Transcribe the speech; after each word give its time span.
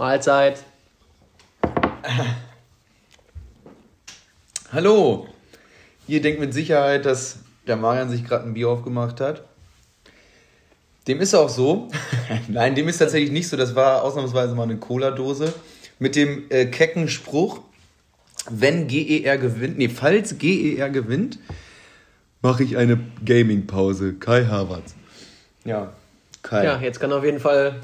Mahlzeit. 0.00 0.64
Hallo. 4.72 5.28
Ihr 6.08 6.22
denkt 6.22 6.40
mit 6.40 6.54
Sicherheit, 6.54 7.04
dass 7.04 7.40
der 7.66 7.76
Marian 7.76 8.08
sich 8.08 8.24
gerade 8.24 8.46
ein 8.46 8.54
Bier 8.54 8.70
aufgemacht 8.70 9.20
hat. 9.20 9.44
Dem 11.06 11.20
ist 11.20 11.34
auch 11.34 11.50
so. 11.50 11.90
Nein, 12.48 12.74
dem 12.74 12.88
ist 12.88 12.96
tatsächlich 12.96 13.30
nicht 13.30 13.50
so. 13.50 13.58
Das 13.58 13.74
war 13.74 14.02
ausnahmsweise 14.02 14.54
mal 14.54 14.62
eine 14.62 14.78
Cola-Dose 14.78 15.52
mit 15.98 16.16
dem 16.16 16.44
äh, 16.48 16.64
kecken 16.64 17.06
Spruch, 17.06 17.60
wenn 18.48 18.88
GER 18.88 19.36
gewinnt, 19.36 19.76
nee, 19.76 19.90
falls 19.90 20.38
GER 20.38 20.88
gewinnt, 20.88 21.38
mache 22.40 22.64
ich 22.64 22.78
eine 22.78 22.98
Gaming-Pause. 23.26 24.14
Kai 24.14 24.46
Havertz. 24.46 24.94
Ja, 25.66 25.92
Kai. 26.40 26.64
Ja, 26.64 26.80
jetzt 26.80 27.00
kann 27.00 27.12
auf 27.12 27.22
jeden 27.22 27.38
Fall. 27.38 27.78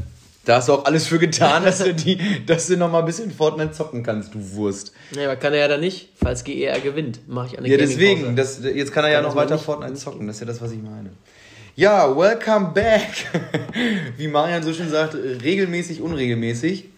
Da 0.47 0.59
hast 0.59 0.69
du 0.69 0.75
auch 0.75 0.85
alles 0.85 1.09
für 1.09 1.19
getan, 1.19 1.65
dass 1.65 1.79
du, 1.79 1.93
die, 1.95 2.47
dass 2.47 2.69
du 2.69 2.77
noch 2.77 2.91
mal 2.91 3.01
ein 3.01 3.05
bisschen 3.05 3.33
Fortnite 3.33 3.73
zocken 3.73 4.05
kannst, 4.05 4.33
du 4.33 4.53
Wurst. 4.53 4.93
Nee, 5.15 5.25
aber 5.25 5.35
kann 5.35 5.53
er 5.53 5.59
ja 5.59 5.69
dann 5.69 5.81
nicht. 5.81 6.11
Falls 6.23 6.45
GER 6.45 6.79
gewinnt, 6.79 7.29
mache 7.29 7.49
ich 7.49 7.59
eine 7.59 7.69
Ja, 7.69 7.77
deswegen. 7.77 8.37
Das, 8.37 8.61
jetzt 8.63 8.93
kann 8.93 9.05
er 9.05 9.11
ja 9.11 9.21
Kann 9.21 9.29
noch 9.29 9.37
weiter 9.37 9.59
Fortnite 9.59 9.95
zocken. 9.95 10.29
Das 10.29 10.37
ist 10.37 10.41
ja 10.41 10.47
das, 10.47 10.63
was 10.63 10.71
ich 10.71 10.81
meine. 10.81 11.11
Ja, 11.75 12.17
welcome 12.17 12.71
back. 12.73 13.11
Wie 14.17 14.29
Marian 14.29 14.63
so 14.63 14.73
schön 14.73 14.89
sagt, 14.89 15.17
regelmäßig, 15.17 16.01
unregelmäßig. 16.01 16.91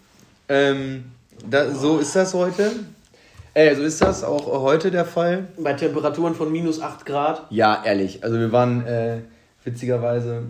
Ähm, 0.51 1.04
da, 1.48 1.70
so 1.70 1.98
ist 1.98 2.15
das 2.15 2.34
heute. 2.34 2.70
Äh, 3.54 3.74
so 3.74 3.82
ist 3.82 4.02
das 4.02 4.24
auch 4.24 4.46
heute 4.60 4.90
der 4.90 5.06
Fall. 5.06 5.48
Bei 5.56 5.73
Temperaturen 5.73 6.34
von 6.34 6.52
minus 6.52 6.82
8 6.82 7.06
Grad. 7.06 7.46
Ja, 7.48 7.82
ehrlich. 7.82 8.23
Also 8.23 8.38
wir 8.38 8.52
waren 8.52 8.87
äh, 8.87 9.20
witzigerweise 9.65 10.42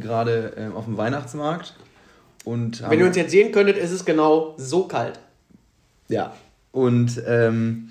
gerade 0.00 0.54
ähm, 0.56 0.74
auf 0.74 0.86
dem 0.86 0.96
Weihnachtsmarkt 0.96 1.74
und 2.46 2.82
Wenn 2.88 3.00
ihr 3.00 3.06
uns 3.06 3.16
jetzt 3.16 3.32
sehen 3.32 3.50
könntet, 3.52 3.76
ist 3.76 3.90
es 3.90 4.04
genau 4.06 4.54
so 4.56 4.86
kalt. 4.88 5.18
ja 6.08 6.32
und 6.72 7.20
ähm, 7.26 7.90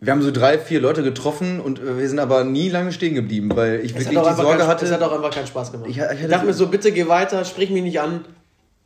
wir 0.00 0.12
haben 0.12 0.22
so 0.22 0.30
drei, 0.30 0.58
vier 0.58 0.80
Leute 0.80 1.02
getroffen 1.02 1.60
und 1.60 1.78
äh, 1.78 1.98
wir 1.98 2.08
sind 2.08 2.18
aber 2.18 2.42
nie 2.44 2.68
lange 2.70 2.90
stehen 2.92 3.14
geblieben, 3.14 3.50
weil 3.54 3.80
ich 3.84 3.92
Es 3.94 3.98
wirklich 4.06 4.08
die 4.18 4.34
Sorge 4.34 4.58
keinen, 4.58 4.66
hatte. 4.68 4.84
es 4.86 4.92
hat 4.92 5.02
auch 5.02 5.12
einfach 5.12 5.30
keinen 5.30 5.46
Spaß 5.46 5.72
gemacht. 5.72 5.88
Ich- 5.90 5.98
Ich, 5.98 6.20
ich 6.22 6.28
dachte 6.28 6.46
mir 6.46 6.52
so, 6.54 6.66
bitte 6.68 6.90
geh 6.92 7.06
weiter, 7.08 7.44
sprich 7.44 7.70
mich 7.70 7.82
nicht 7.82 8.00
an. 8.00 8.24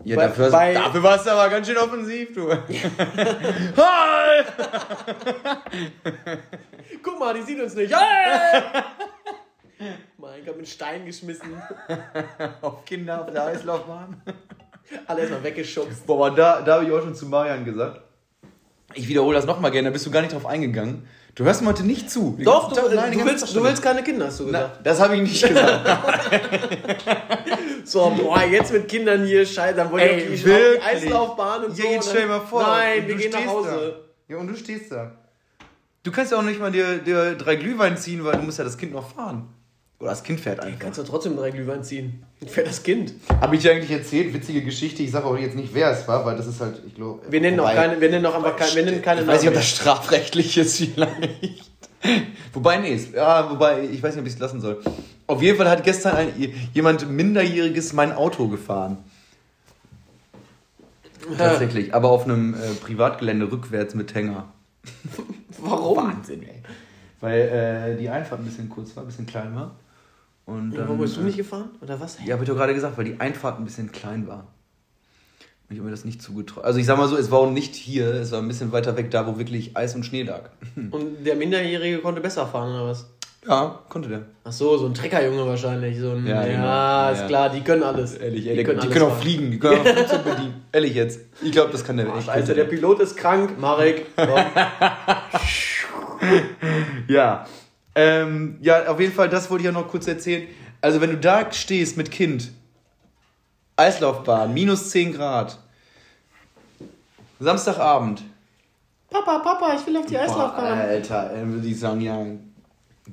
ja, 0.05 0.17
bei- 0.17 0.27
dafür, 0.27 0.51
bei- 0.51 0.75
dafür 0.75 1.03
warst 1.03 1.25
du 1.27 1.31
aber 1.31 1.49
ganz 1.51 1.67
schön 1.69 1.77
offensiv, 1.79 2.35
du. 2.35 2.51
Hi! 3.77 4.45
Guck 7.03 7.19
mal, 7.19 7.33
die 7.35 7.43
sieht 7.43 7.61
uns 7.61 7.75
nicht. 7.75 7.95
Hey! 7.97 8.63
mein 10.19 10.45
Gott, 10.45 10.57
mit 10.57 10.69
Stein 10.69 11.05
geschmissen. 11.07 11.61
auf 12.61 12.85
Kinder 12.85 13.23
auf 13.23 13.31
der 13.33 13.47
Eislaufbahn. 13.47 14.23
Alle 15.07 15.21
erstmal 15.21 15.43
weggeschubst. 15.45 16.07
Boah, 16.07 16.35
da, 16.35 16.61
da 16.63 16.75
habe 16.75 16.85
ich 16.85 16.93
auch 16.93 17.01
schon 17.01 17.15
zu 17.15 17.27
Marian 17.27 17.65
gesagt. 17.65 18.01
Ich 18.95 19.09
wiederhole 19.09 19.35
das 19.37 19.47
nochmal 19.47 19.71
gerne, 19.71 19.89
da 19.89 19.93
bist 19.93 20.07
du 20.07 20.11
gar 20.11 20.21
nicht 20.21 20.35
drauf 20.35 20.47
eingegangen. 20.47 21.09
Du 21.35 21.45
hörst 21.45 21.63
mir 21.63 21.69
heute 21.69 21.83
nicht 21.85 22.09
zu. 22.11 22.35
Den 22.37 22.45
Doch, 22.45 22.69
du, 22.69 22.77
Tag- 22.77 22.95
nein, 22.95 23.11
den 23.11 23.21
du, 23.21 23.27
willst, 23.27 23.57
du 23.57 23.65
willst 23.65 23.83
keine 23.83 24.05
Kinder, 24.05 24.27
hast 24.27 24.39
du 24.39 24.45
Na, 24.51 24.59
gesagt. 24.61 24.87
das 24.87 25.01
habe 25.01 25.17
ich 25.17 25.23
nicht 25.23 25.49
gesagt. 25.49 25.99
So, 27.85 28.11
boah, 28.11 28.43
jetzt 28.45 28.73
mit 28.73 28.87
Kindern 28.89 29.25
hier, 29.25 29.45
scheiße, 29.45 29.75
dann 29.75 29.99
Ey, 29.99 30.27
die 30.29 30.35
auf 30.35 30.45
die? 30.45 30.81
Eislaufbahn 30.83 31.65
und 31.65 31.77
so. 31.77 31.83
Ja, 31.83 31.91
jetzt 31.91 32.07
und 32.07 32.11
stell 32.11 32.23
dir 32.23 32.29
mal 32.29 32.41
vor. 32.41 32.63
Nein, 32.63 33.09
wir 33.09 33.17
gehen 33.17 33.33
nach 33.33 33.47
Hause. 33.47 34.05
Da. 34.29 34.35
Ja, 34.35 34.41
und 34.41 34.47
du 34.47 34.55
stehst 34.55 34.93
da. 34.93 35.13
Du 36.03 36.13
kannst 36.13 36.33
ja 36.33 36.39
auch 36.39 36.43
nicht 36.43 36.61
mal 36.61 36.71
dir, 36.71 36.99
dir 36.99 37.35
drei 37.35 37.57
Glühwein 37.57 37.97
ziehen, 37.97 38.25
weil 38.25 38.37
du 38.37 38.43
musst 38.43 38.59
ja 38.59 38.65
das 38.65 38.79
Kind 38.79 38.93
noch 38.93 39.09
fahren. 39.15 39.49
Oder 40.05 40.11
das 40.11 40.23
Kind 40.23 40.39
fährt 40.39 40.61
einfach. 40.61 40.81
Kannst 40.81 40.99
du 40.99 41.03
trotzdem 41.03 41.35
drei 41.35 41.51
Glühwein 41.51 41.83
ziehen. 41.83 42.23
Für 42.47 42.63
das 42.63 42.83
Kind. 42.83 43.15
Habe 43.41 43.57
ich 43.57 43.63
dir 43.63 43.73
eigentlich 43.73 43.91
erzählt? 43.91 44.35
Witzige 44.35 44.61
Geschichte. 44.61 45.03
Ich 45.03 45.11
sage 45.11 45.25
auch 45.25 45.39
jetzt 45.39 45.57
nicht, 45.57 45.73
wer 45.73 45.93
es 45.93 46.07
war, 46.07 46.27
weil 46.27 46.37
das 46.37 46.47
ist 46.47 46.61
halt, 46.61 46.83
ich 46.87 46.95
glaube. 46.95 47.23
Wir 47.31 47.41
nennen 47.41 47.59
auch 47.59 47.73
keine, 47.73 47.99
wir 47.99 48.11
nennen 48.11 48.27
auch 48.27 48.35
einfach 48.35 48.55
keine, 48.55 48.75
wir 48.75 48.85
nennen 48.85 49.01
keine 49.01 49.23
Ich 49.23 49.27
weiß 49.27 49.41
nicht, 49.41 49.49
ob 49.49 49.55
das 49.55 49.67
strafrechtlich 49.67 50.59
ist 50.59 50.77
vielleicht. 50.77 51.71
wobei, 52.53 52.77
nee, 52.77 52.93
ist- 52.93 53.15
ja, 53.15 53.51
wobei, 53.51 53.81
ich 53.85 54.03
weiß 54.03 54.15
nicht, 54.15 54.21
ob 54.21 54.27
ich 54.27 54.35
es 54.35 54.39
lassen 54.39 54.61
soll. 54.61 54.83
Auf 55.27 55.41
jeden 55.41 55.57
Fall 55.57 55.71
hat 55.71 55.83
gestern 55.85 56.17
ein, 56.17 56.29
jemand 56.75 57.11
Minderjähriges 57.11 57.95
mein 57.95 58.13
Auto 58.13 58.49
gefahren. 58.49 58.99
Tatsächlich, 61.39 61.95
aber 61.95 62.11
auf 62.11 62.25
einem 62.25 62.53
äh, 62.53 62.59
Privatgelände 62.83 63.51
rückwärts 63.51 63.95
mit 63.95 64.15
Hänger. 64.15 64.53
Warum? 65.59 65.97
Wahnsinn, 65.97 66.43
ey. 66.43 66.63
Weil 67.23 67.41
äh, 67.41 67.97
die 67.99 68.11
Einfahrt 68.11 68.43
ein 68.43 68.45
bisschen 68.45 68.69
kurz 68.69 68.95
war, 68.95 69.03
ein 69.05 69.07
bisschen 69.07 69.25
klein 69.25 69.55
war. 69.55 69.77
Und 70.47 70.73
dann, 70.73 70.85
Warum 70.87 70.99
bist 70.99 71.17
du 71.17 71.21
äh, 71.21 71.25
nicht 71.25 71.37
gefahren? 71.39 71.71
Oder 71.81 71.99
was? 72.01 72.19
Ja, 72.25 72.35
habe 72.35 72.45
ich 72.45 72.49
doch 72.51 72.57
gerade 72.57 72.75
gesagt, 72.75 72.99
weil 72.99 73.05
die 73.07 73.19
Einfahrt 73.21 73.59
ein 73.59 73.65
bisschen 73.65 73.91
klein 73.93 74.27
war. 74.27 74.49
Und 75.69 75.71
ich 75.71 75.79
habe 75.79 75.87
mir 75.87 75.91
das 75.93 76.05
nicht 76.05 76.21
zugetraut. 76.21 76.65
Also 76.65 76.79
ich 76.79 76.85
sag 76.87 76.99
mal 76.99 77.09
so, 77.09 77.17
es 77.17 77.31
war 77.31 77.39
auch 77.39 77.51
nicht 77.51 77.75
hier, 77.75 78.13
es 78.15 78.33
war 78.33 78.41
ein 78.41 78.49
bisschen 78.49 78.71
weiter 78.73 78.95
weg, 78.99 79.11
da 79.11 79.27
wo 79.27 79.39
wirklich 79.39 79.75
Eis 79.77 79.95
und 79.95 80.05
Schnee 80.05 80.23
lag. 80.25 80.51
Und 80.91 81.25
der 81.25 81.37
Minderjährige 81.37 81.99
konnte 82.01 82.21
besser 82.21 82.47
fahren, 82.47 82.75
oder 82.75 82.89
was? 82.91 83.07
Ja, 83.47 83.81
konnte 83.91 84.09
der. 84.09 84.23
Ach 84.45 84.53
so, 84.53 84.77
so 84.79 84.87
ein 84.87 84.95
Treckerjunge 84.95 85.47
wahrscheinlich. 85.47 85.99
So 85.99 86.11
ein, 86.13 86.27
Ja, 86.27 86.47
ja, 86.47 86.53
genau. 87.07 87.13
ist 87.13 87.21
Ja. 87.21 87.27
klar, 87.29 87.51
die 87.51 87.61
können 87.61 87.83
alles. 87.83 88.15
Ehrlich, 88.15 88.47
ey, 88.47 88.57
die, 88.57 88.65
können, 88.65 88.81
die 88.81 88.89
können 88.89 89.05
auch 89.05 89.17
fliegen, 89.19 89.51
die 89.51 89.59
können 89.59 89.81
auch 89.81 89.87
Flugzeug 89.87 90.25
bedienen. 90.25 90.63
Ehrlich 90.73 90.95
jetzt. 90.95 91.21
Ich 91.43 91.53
glaube, 91.53 91.71
das 91.73 91.85
kann 91.85 91.97
der 91.99 92.15
echt. 92.15 92.29
Alter, 92.29 92.55
der 92.55 92.65
Pilot 92.65 93.01
ist 93.01 93.17
krank. 93.17 93.59
Marek. 93.59 94.07
Ja. 97.09 97.47
Ähm, 97.95 98.59
ja, 98.61 98.87
auf 98.89 98.99
jeden 99.01 99.13
Fall, 99.13 99.29
das 99.29 99.51
wollte 99.51 99.63
ich 99.63 99.67
ja 99.67 99.73
noch 99.73 99.89
kurz 99.89 100.07
erzählen. 100.07 100.49
Also, 100.81 101.01
wenn 101.01 101.11
du 101.11 101.19
da 101.19 101.51
stehst 101.53 101.97
mit 101.97 102.11
Kind, 102.11 102.51
Eislaufbahn, 103.77 104.53
minus 104.53 104.91
10 104.91 105.15
Grad, 105.15 105.59
Samstagabend. 107.41 108.23
Papa, 109.11 109.39
Papa, 109.39 109.77
ich 109.79 109.87
will 109.87 109.97
auf 109.97 110.07
die 110.07 110.15
Boah, 110.15 110.23
Eislaufbahn. 110.23 110.79
Alter, 110.79 111.29
dann 111.31 111.53
würde 111.53 111.69
ich 111.69 111.79
sagen, 111.79 112.01
ja, 112.01 112.25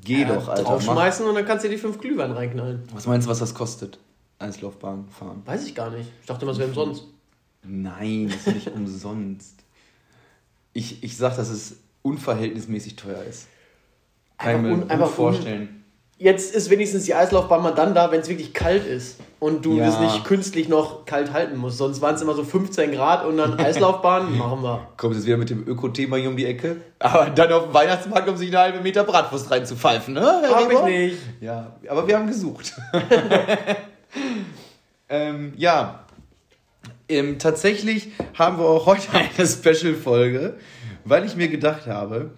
geh 0.03 0.25
doch, 0.25 0.47
Alter. 0.47 0.64
Mach. 0.64 0.70
Draufschmeißen 0.72 1.25
und 1.28 1.36
dann 1.36 1.46
kannst 1.46 1.64
du 1.64 1.70
dir 1.70 1.75
die 1.75 1.81
fünf 1.81 2.00
Glühwein 2.00 2.31
reinknallen. 2.31 2.84
Was 2.94 3.06
meinst 3.06 3.28
du, 3.28 3.31
was 3.31 3.40
das 3.40 3.53
kostet? 3.53 4.00
Eislaufbahn 4.40 5.08
fahren. 5.09 5.44
Weiß 5.46 5.66
ich 5.66 5.75
gar 5.75 5.91
nicht. 5.91 6.09
Ich 6.22 6.28
dachte 6.28 6.46
mal, 6.46 6.52
es 6.52 6.58
wäre 6.58 6.70
umsonst. 6.70 7.06
Nein, 7.64 8.30
das 8.30 8.47
ist 8.47 8.56
nicht 8.56 8.68
umsonst. 8.75 9.56
Ich, 10.74 11.03
ich 11.03 11.18
sag, 11.18 11.36
dass 11.36 11.50
es 11.50 11.78
unverhältnismäßig 12.02 12.96
teuer 12.96 13.24
ist. 13.24 13.47
Kann 14.41 14.66
ich 14.66 14.72
mir 14.90 14.97
gut 14.97 15.07
vorstellen. 15.09 15.78
Jetzt 16.18 16.53
ist 16.53 16.69
wenigstens 16.69 17.06
die 17.06 17.16
Eislaufbahn 17.16 17.63
mal 17.63 17.72
dann 17.72 17.96
da, 17.96 18.12
wenn 18.12 18.22
es 18.22 18.29
wirklich 18.29 18.53
kalt 18.53 18.85
ist. 18.85 19.19
Und 19.40 19.66
du 19.66 19.78
Ja. 19.78 19.88
das 19.88 20.00
nicht 20.00 20.24
künstlich 20.24 20.69
noch 20.69 21.06
kalt 21.06 21.34
halten 21.34 21.57
musst. 21.57 21.79
Sonst 21.79 22.00
waren 22.00 22.13
es 22.13 22.22
immer 22.22 22.35
so 22.35 22.44
15 22.44 22.91
Grad 22.91 23.25
und 23.25 23.38
dann 23.38 23.56
Eislaufbahn, 23.59 24.38
machen 24.38 24.62
wir. 24.62 24.88
Kommt 24.97 25.16
jetzt 25.16 25.25
wieder 25.25 25.38
mit 25.38 25.50
dem 25.50 25.68
Öko-Thema 25.68 26.18
hier 26.18 26.29
um 26.29 26.38
die 26.38 26.46
Ecke. 26.46 26.75
Aber 27.00 27.31
dann 27.31 27.52
auf 27.52 27.63
dem 27.63 27.74
Weihnachtsmarkt, 27.74 28.29
um 28.29 28.38
sich 28.38 28.50
eine 28.50 28.59
halbe 28.59 28.81
Meter 28.81 29.03
Bratwurst 29.03 29.50
reinzupfeifen, 29.50 30.13
ne? 30.13 30.22
Herr 30.44 30.52
Hab 30.56 30.62
ich 30.62 30.69
Rieber? 30.78 30.85
nicht. 30.88 31.18
Ja, 31.40 31.75
aber 31.90 32.08
wir 32.08 32.19
haben 32.19 32.28
gesucht. 32.28 32.72
ähm, 35.09 35.53
ja. 35.58 36.06
Ähm, 37.09 37.40
tatsächlich 37.40 38.09
haben 38.38 38.59
wir 38.59 38.66
auch 38.66 38.85
heute 38.85 39.08
eine 39.13 39.47
Special-Folge, 39.47 40.58
weil 41.03 41.25
ich 41.25 41.35
mir 41.35 41.47
gedacht 41.50 41.88
habe, 41.88 42.29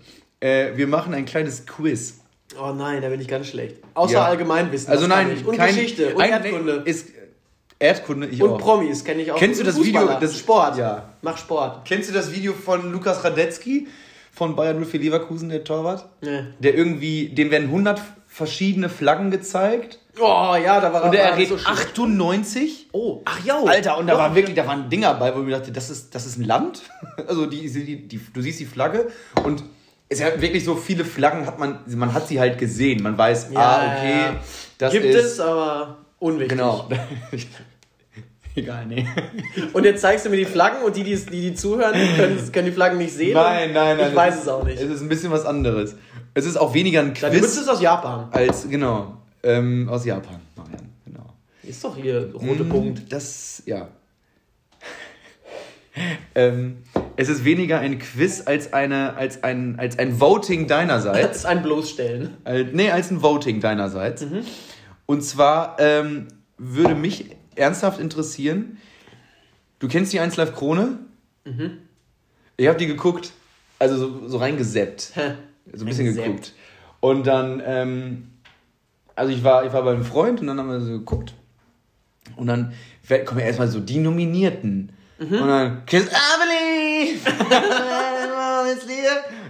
äh, 0.44 0.76
wir 0.78 0.88
machen 0.88 1.14
ein 1.14 1.26
kleines 1.26 1.66
Quiz. 1.66 2.20
Oh 2.62 2.72
nein, 2.72 3.02
da 3.02 3.10
bin 3.10 3.20
ich 3.22 3.28
ganz 3.28 3.48
schlecht. 3.48 3.78
Außer 3.94 4.14
Ja. 4.14 4.26
Allgemeinwissen. 4.26 4.90
Also 4.92 5.08
nein, 5.08 5.32
ich. 5.36 5.46
Und 5.46 5.58
kein, 5.58 5.74
Geschichte 5.74 6.14
und 6.14 6.22
ein, 6.22 6.32
Erdkunde. 6.32 6.84
Ist, 6.86 7.08
Erdkunde, 7.80 8.28
ich 8.28 8.42
und 8.42 8.50
auch. 8.52 8.58
Promis 8.60 9.04
kenne 9.04 9.22
ich 9.24 9.32
auch. 9.32 9.38
Kennst 9.38 9.60
du 9.60 9.64
das 9.64 9.76
Fußballer. 9.76 10.08
Video- 10.08 10.20
das- 10.20 10.38
Sport. 10.38 10.78
Ja. 10.78 11.10
Mach 11.22 11.38
Sport. 11.38 11.86
Kennst 11.86 12.10
du 12.10 12.14
das 12.14 12.32
Video 12.32 12.54
von 12.54 12.92
Lukas 12.92 13.24
Radetzky 13.24 13.88
von 14.32 14.56
Bayern 14.56 14.84
04 14.84 15.00
Leverkusen, 15.00 15.50
der 15.50 15.64
Torwart? 15.64 16.06
Nee. 16.22 16.44
Der 16.60 16.76
irgendwie, 16.76 17.30
dem 17.30 17.50
werden 17.52 17.68
100 17.70 18.02
verschiedene 18.28 18.90
Flaggen 18.90 19.32
gezeigt 19.32 20.00
Oh 20.20 20.56
ja, 20.64 20.80
da 20.80 20.94
war 20.94 21.06
und 21.06 21.16
er 21.16 21.24
errät 21.32 21.50
so 21.50 21.58
schlimm. 21.58 21.74
98. 21.76 22.90
Oh, 22.92 23.22
ach 23.26 23.44
ja. 23.44 23.60
Alter, 23.64 23.98
und 23.98 24.06
da 24.06 24.16
waren 24.16 24.36
wirklich, 24.36 24.56
da 24.56 24.68
waren 24.68 24.88
Dinger 24.88 25.16
bei, 25.16 25.34
wo 25.36 25.40
ich 25.40 25.46
mir 25.46 25.58
dachte, 25.58 25.72
das 25.72 25.90
ist, 25.90 26.14
das 26.14 26.28
ist 26.28 26.38
ein 26.38 26.44
Land. 26.44 26.84
Also 27.28 27.48
die, 27.48 27.68
die, 27.72 28.08
die, 28.08 28.20
du 28.32 28.42
siehst 28.42 28.60
die 28.60 28.66
Flagge 28.66 29.08
und 29.44 29.64
es 30.14 30.20
ist 30.20 30.26
ja 30.26 30.42
wirklich 30.42 30.64
so 30.64 30.76
viele 30.76 31.06
Flaggen 31.06 31.46
hat 31.46 31.60
man, 31.60 31.80
man 31.88 32.14
hat 32.14 32.28
sie 32.28 32.40
halt 32.40 32.58
gesehen. 32.58 33.02
Man 33.04 33.18
weiß, 33.18 33.50
Ja, 33.52 33.60
ah, 33.60 33.96
okay, 33.98 34.12
ja. 34.12 34.36
das 34.78 34.94
Gibt 34.94 35.06
ist. 35.06 35.26
es, 35.26 35.40
aber 35.40 35.98
unwichtig. 36.20 36.50
Genau. 36.58 36.88
Egal, 38.56 38.86
nee. 38.86 39.08
Und 39.74 39.84
jetzt 39.84 40.02
zeigst 40.02 40.26
du 40.26 40.30
mir 40.30 40.38
die 40.38 40.46
Flaggen 40.46 40.84
und 40.84 40.96
die, 40.96 41.04
die, 41.04 41.16
die, 41.16 41.42
die 41.42 41.54
zuhören, 41.56 41.94
können, 42.16 42.52
können 42.52 42.68
die 42.68 42.72
Flaggen 42.72 43.00
nicht 43.00 43.14
sehen. 43.14 43.34
Nein, 43.34 43.74
nein, 43.74 43.98
nein. 43.98 44.10
Ich 44.12 44.16
weiß 44.16 44.44
es 44.44 44.48
auch 44.48 44.64
nicht. 44.64 44.80
Es 44.80 44.90
ist 44.92 45.02
ein 45.02 45.10
bisschen 45.10 45.32
was 45.32 45.44
anderes. 45.46 45.96
Es 46.36 46.46
ist 46.46 46.58
auch 46.58 46.72
weniger 46.76 47.00
ein 47.00 47.16
Deine 47.20 47.34
Mütze 47.38 47.48
Quiz 47.48 47.62
ist 47.62 47.68
aus 47.70 47.82
Japan. 47.82 48.28
als, 48.32 48.70
genau, 48.70 49.18
ähm, 49.42 49.90
aus 49.90 50.06
Japan, 50.06 50.40
Marian, 50.56 50.88
genau. 51.04 51.26
Ist 51.64 51.84
doch 51.84 51.96
hier 51.96 52.32
rote 52.36 52.64
Mm, 52.64 52.70
Punkt. 52.70 53.12
Das, 53.12 53.64
ja. 53.66 53.88
ähm, 56.36 56.78
es 57.16 57.30
ist 57.30 57.46
weniger 57.46 57.80
ein 57.80 58.00
Quiz 58.00 58.44
als, 58.46 58.74
eine, 58.74 59.16
als, 59.16 59.44
ein, 59.44 59.78
als 59.80 60.00
ein 60.00 60.20
Voting 60.20 60.68
deinerseits. 60.68 61.38
ist 61.38 61.46
ein 61.46 61.62
bloßstellen. 61.64 62.30
Als, 62.44 62.68
nee, 62.74 62.90
als 62.92 63.12
ein 63.12 63.22
Voting 63.22 63.60
deinerseits. 63.60 64.26
'Und 65.06 65.22
zwar 65.24 65.78
ähm, 65.80 66.28
würde 66.58 66.96
mich 66.96 67.36
ernsthaft 67.56 68.00
interessieren, 68.00 68.78
Du 69.80 69.90
kennst 69.90 70.14
die 70.14 70.20
1 70.22 70.38
Live 70.38 70.56
Krone? 70.56 70.98
Mhm. 71.44 71.80
Ich 72.56 72.68
habe 72.68 72.78
die 72.78 72.88
geguckt, 72.88 73.34
also 73.80 73.98
so, 73.98 74.28
so 74.30 74.38
reingeseppt. 74.38 75.02
so 75.02 75.22
ein 75.22 75.36
bisschen 75.74 76.06
Reingesappt. 76.06 76.26
geguckt. 76.26 76.54
Und 77.02 77.28
dann, 77.28 77.62
ähm, 77.66 78.28
also 79.14 79.34
ich 79.34 79.44
war, 79.44 79.66
ich 79.66 79.74
war 79.74 79.84
bei 79.84 79.92
einem 79.92 80.06
Freund 80.06 80.40
und 80.40 80.48
dann 80.48 80.58
haben 80.58 80.70
wir 80.70 80.80
so 80.80 80.90
geguckt. 80.92 81.34
Und 82.38 82.48
dann 82.48 82.72
kommen 83.26 83.42
ja 83.42 83.46
erstmal 83.48 83.68
so 83.68 83.82
die 83.82 83.98
Nominierten. 84.00 84.94
Mhm. 85.30 85.42
Und 85.42 85.48
dann, 85.48 85.86
Kiss 85.86 86.06
I 86.06 86.10
believe. 86.40 87.20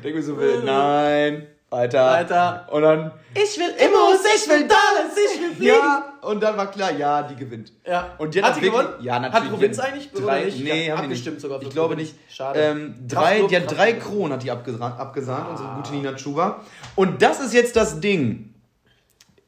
Denk 0.03 0.15
mir 0.15 0.23
so 0.23 0.37
wild, 0.37 0.63
nein, 0.65 1.47
weiter. 1.69 2.05
Weiter. 2.11 2.67
Und 2.71 2.81
dann, 2.81 3.11
Ich 3.33 3.57
will 3.57 3.69
Immos, 3.77 4.19
ich 4.35 4.49
will 4.49 4.67
Dollars, 4.67 5.15
ich 5.35 5.41
will 5.41 5.55
fliegen. 5.55 5.73
ja, 5.73 6.13
und 6.21 6.41
dann 6.43 6.57
war 6.57 6.69
klar, 6.69 6.91
ja, 6.91 7.23
die 7.23 7.35
gewinnt. 7.35 7.71
Ja. 7.85 8.13
Und 8.17 8.33
die 8.35 8.41
Hat 8.41 8.49
hat, 8.49 8.55
sie 8.55 8.61
wirklich, 8.61 8.81
gewonnen? 8.81 9.03
Ja, 9.03 9.13
Hat 9.15 9.21
natürlich. 9.23 9.49
Provinz 9.51 9.75
Die 9.77 9.81
hat 9.81 9.89
eigentlich 9.93 10.09
oder 10.15 10.25
Drei, 10.25 10.43
nicht? 10.45 10.63
nee, 10.63 10.89
haben 10.91 10.97
die 10.97 11.03
Abgestimmt 11.03 11.35
nicht. 11.35 11.41
sogar 11.41 11.61
Ich 11.61 11.69
glaube 11.69 11.95
Provinz. 11.95 12.09
nicht. 12.13 12.35
Schade. 12.35 12.59
Ähm, 12.59 12.95
drei, 13.07 13.41
die 13.49 13.55
hat 13.57 13.77
drei. 13.77 13.93
Kronen 13.93 14.33
hat 14.33 14.43
die 14.43 14.51
abgesahnt, 14.51 14.99
abgesahnt 14.99 15.49
unsere 15.51 15.69
gute 15.75 15.93
Nina 15.93 16.13
Chuba. 16.15 16.61
Und 16.95 17.21
das 17.21 17.39
ist 17.39 17.53
jetzt 17.53 17.75
das 17.75 17.99
Ding. 17.99 18.52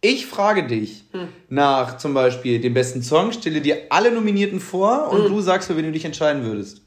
Ich 0.07 0.27
frage 0.27 0.67
dich 0.67 1.03
Hm. 1.13 1.29
nach 1.49 1.97
zum 1.97 2.13
Beispiel 2.13 2.59
dem 2.61 2.75
besten 2.75 3.01
Song, 3.01 3.31
stelle 3.31 3.59
dir 3.59 3.77
alle 3.89 4.11
Nominierten 4.11 4.59
vor 4.59 5.09
Hm. 5.11 5.17
und 5.19 5.29
du 5.31 5.41
sagst, 5.41 5.67
für 5.67 5.75
wen 5.77 5.85
du 5.85 5.91
dich 5.91 6.05
entscheiden 6.05 6.43
würdest. 6.43 6.83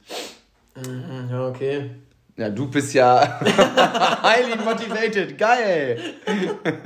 Mhm, 0.77 1.29
Ja, 1.29 1.49
okay. 1.49 1.91
Ja, 2.37 2.49
du 2.49 2.69
bist 2.69 2.95
ja 2.95 3.41
highly 4.23 4.57
motivated. 4.65 5.37
Geil. 5.37 5.99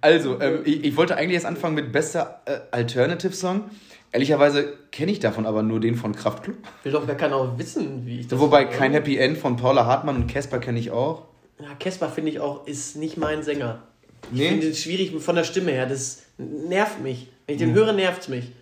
also, 0.00 0.40
ähm, 0.40 0.60
ich, 0.64 0.84
ich 0.84 0.96
wollte 0.96 1.16
eigentlich 1.16 1.34
erst 1.34 1.46
anfangen 1.46 1.74
mit 1.74 1.90
bester 1.90 2.42
äh, 2.44 2.58
Alternative 2.70 3.32
Song. 3.32 3.62
Ehrlicherweise 4.12 4.74
kenne 4.92 5.10
ich 5.10 5.18
davon 5.18 5.44
aber 5.44 5.64
nur 5.64 5.80
den 5.80 5.96
von 5.96 6.14
Kraftklub. 6.14 6.54
Will 6.84 6.92
doch 6.92 7.04
gar 7.04 7.16
keiner 7.16 7.34
auch 7.34 7.58
wissen, 7.58 8.06
wie 8.06 8.20
ich 8.20 8.28
das 8.28 8.38
Wobei 8.38 8.64
kein 8.66 8.92
Happy 8.92 9.18
End 9.18 9.38
von 9.38 9.56
Paula 9.56 9.86
Hartmann 9.86 10.14
und 10.14 10.28
Casper 10.28 10.60
kenne 10.60 10.78
ich 10.78 10.92
auch. 10.92 11.22
Ja, 11.58 11.74
Kesper 11.80 12.08
finde 12.08 12.30
ich 12.30 12.38
auch, 12.38 12.64
ist 12.68 12.94
nicht 12.94 13.16
mein 13.16 13.42
Sänger. 13.42 13.82
Ich 14.32 14.38
Nee? 14.38 14.48
finde 14.50 14.68
es 14.68 14.82
schwierig 14.82 15.12
von 15.22 15.36
der 15.36 15.44
Stimme 15.44 15.72
her. 15.72 15.86
Das 15.86 16.22
nervt 16.38 17.00
mich. 17.00 17.28
Wenn 17.46 17.56
ich 17.56 17.60
den 17.60 17.74
höre, 17.74 17.92
nervt 17.92 18.22
es 18.22 18.28
mich. 18.28 18.52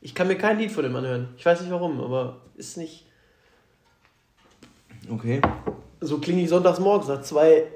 Ich 0.00 0.14
kann 0.14 0.28
mir 0.28 0.36
kein 0.36 0.58
Lied 0.58 0.70
von 0.70 0.84
dem 0.84 0.94
anhören. 0.94 1.28
Ich 1.36 1.44
weiß 1.44 1.60
nicht 1.60 1.70
warum, 1.70 2.00
aber 2.00 2.42
ist 2.56 2.76
nicht. 2.76 3.06
Okay. 5.08 5.40
So 6.00 6.18
klinge 6.18 6.42
ich 6.42 6.48
sonntags 6.48 6.78
morgens 6.78 7.08
nach 7.08 7.22
zwei. 7.22 7.66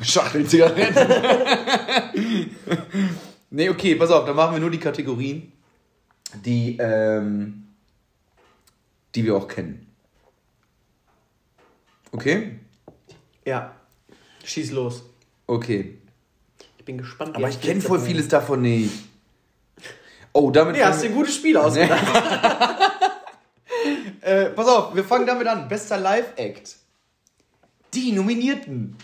Schachteln 0.00 0.46
Zigaretten. 0.46 2.50
nee, 3.50 3.68
okay, 3.68 3.94
pass 3.94 4.10
auf, 4.10 4.24
dann 4.24 4.36
machen 4.36 4.54
wir 4.54 4.60
nur 4.60 4.70
die 4.70 4.78
Kategorien, 4.78 5.52
die, 6.44 6.78
ähm, 6.80 7.68
die 9.14 9.24
wir 9.24 9.36
auch 9.36 9.46
kennen. 9.46 9.86
Okay? 12.10 12.58
Ja. 13.44 13.74
Schieß 14.44 14.72
los. 14.72 15.04
Okay. 15.46 15.98
Ich 16.82 16.86
bin 16.86 16.98
gespannt. 16.98 17.36
Aber 17.36 17.48
ich 17.48 17.60
kenne 17.60 17.80
voll 17.80 17.98
Blitzabwurf. 17.98 18.06
vieles 18.06 18.28
davon 18.28 18.62
nicht. 18.62 18.90
Oh, 20.32 20.50
damit. 20.50 20.74
Nee, 20.74 20.82
hast 20.82 21.04
du 21.04 21.06
ein 21.06 21.14
gutes 21.14 21.36
Spiel 21.36 21.56
ausgedacht. 21.56 22.02
äh, 24.20 24.46
pass 24.46 24.66
auf, 24.66 24.92
wir 24.92 25.04
fangen 25.04 25.24
damit 25.24 25.46
an. 25.46 25.68
Bester 25.68 25.96
Live-Act. 25.96 26.74
Die 27.94 28.10
Nominierten. 28.10 28.96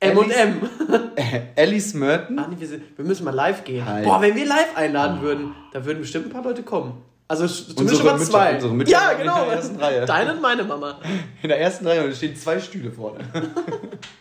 M 0.00 0.18
und 0.18 0.32
M. 0.32 0.68
Alice 1.56 1.94
Merton. 1.94 2.36
Ah, 2.36 2.48
nee, 2.50 2.56
wir, 2.58 2.66
sind, 2.66 2.98
wir 2.98 3.04
müssen 3.04 3.22
mal 3.22 3.32
live 3.32 3.62
gehen. 3.62 3.86
Halt. 3.86 4.04
Boah, 4.04 4.20
wenn 4.20 4.34
wir 4.34 4.46
live 4.46 4.76
einladen 4.76 5.22
würden, 5.22 5.54
da 5.72 5.84
würden 5.84 6.00
bestimmt 6.00 6.26
ein 6.26 6.32
paar 6.32 6.42
Leute 6.42 6.64
kommen. 6.64 7.00
Also 7.28 7.46
zumindest 7.46 7.98
schon 7.98 8.06
mal 8.06 8.18
zwei. 8.18 8.54
unsere 8.54 8.74
Mütter 8.74 8.90
ja, 8.90 9.00
waren 9.02 9.12
in 9.12 9.18
genau. 9.18 9.44
der 9.44 9.52
ersten 9.52 9.76
Reihe. 9.76 10.04
Deine 10.04 10.32
und 10.32 10.42
meine 10.42 10.64
Mama. 10.64 10.98
In 11.42 11.48
der 11.48 11.60
ersten 11.60 11.86
Reihe 11.86 12.02
und 12.02 12.10
es 12.10 12.16
stehen 12.16 12.34
zwei 12.34 12.58
Stühle 12.58 12.90
vorne. 12.90 13.20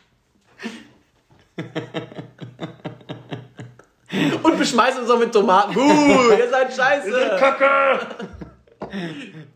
Und 4.43 4.57
beschmeißen 4.57 5.01
uns 5.01 5.09
auch 5.09 5.19
mit 5.19 5.31
Tomaten. 5.31 5.73
Buh, 5.73 5.81
ihr 6.37 6.49
seid 6.49 6.73
scheiße. 6.73 7.37
Kacke! 7.39 8.07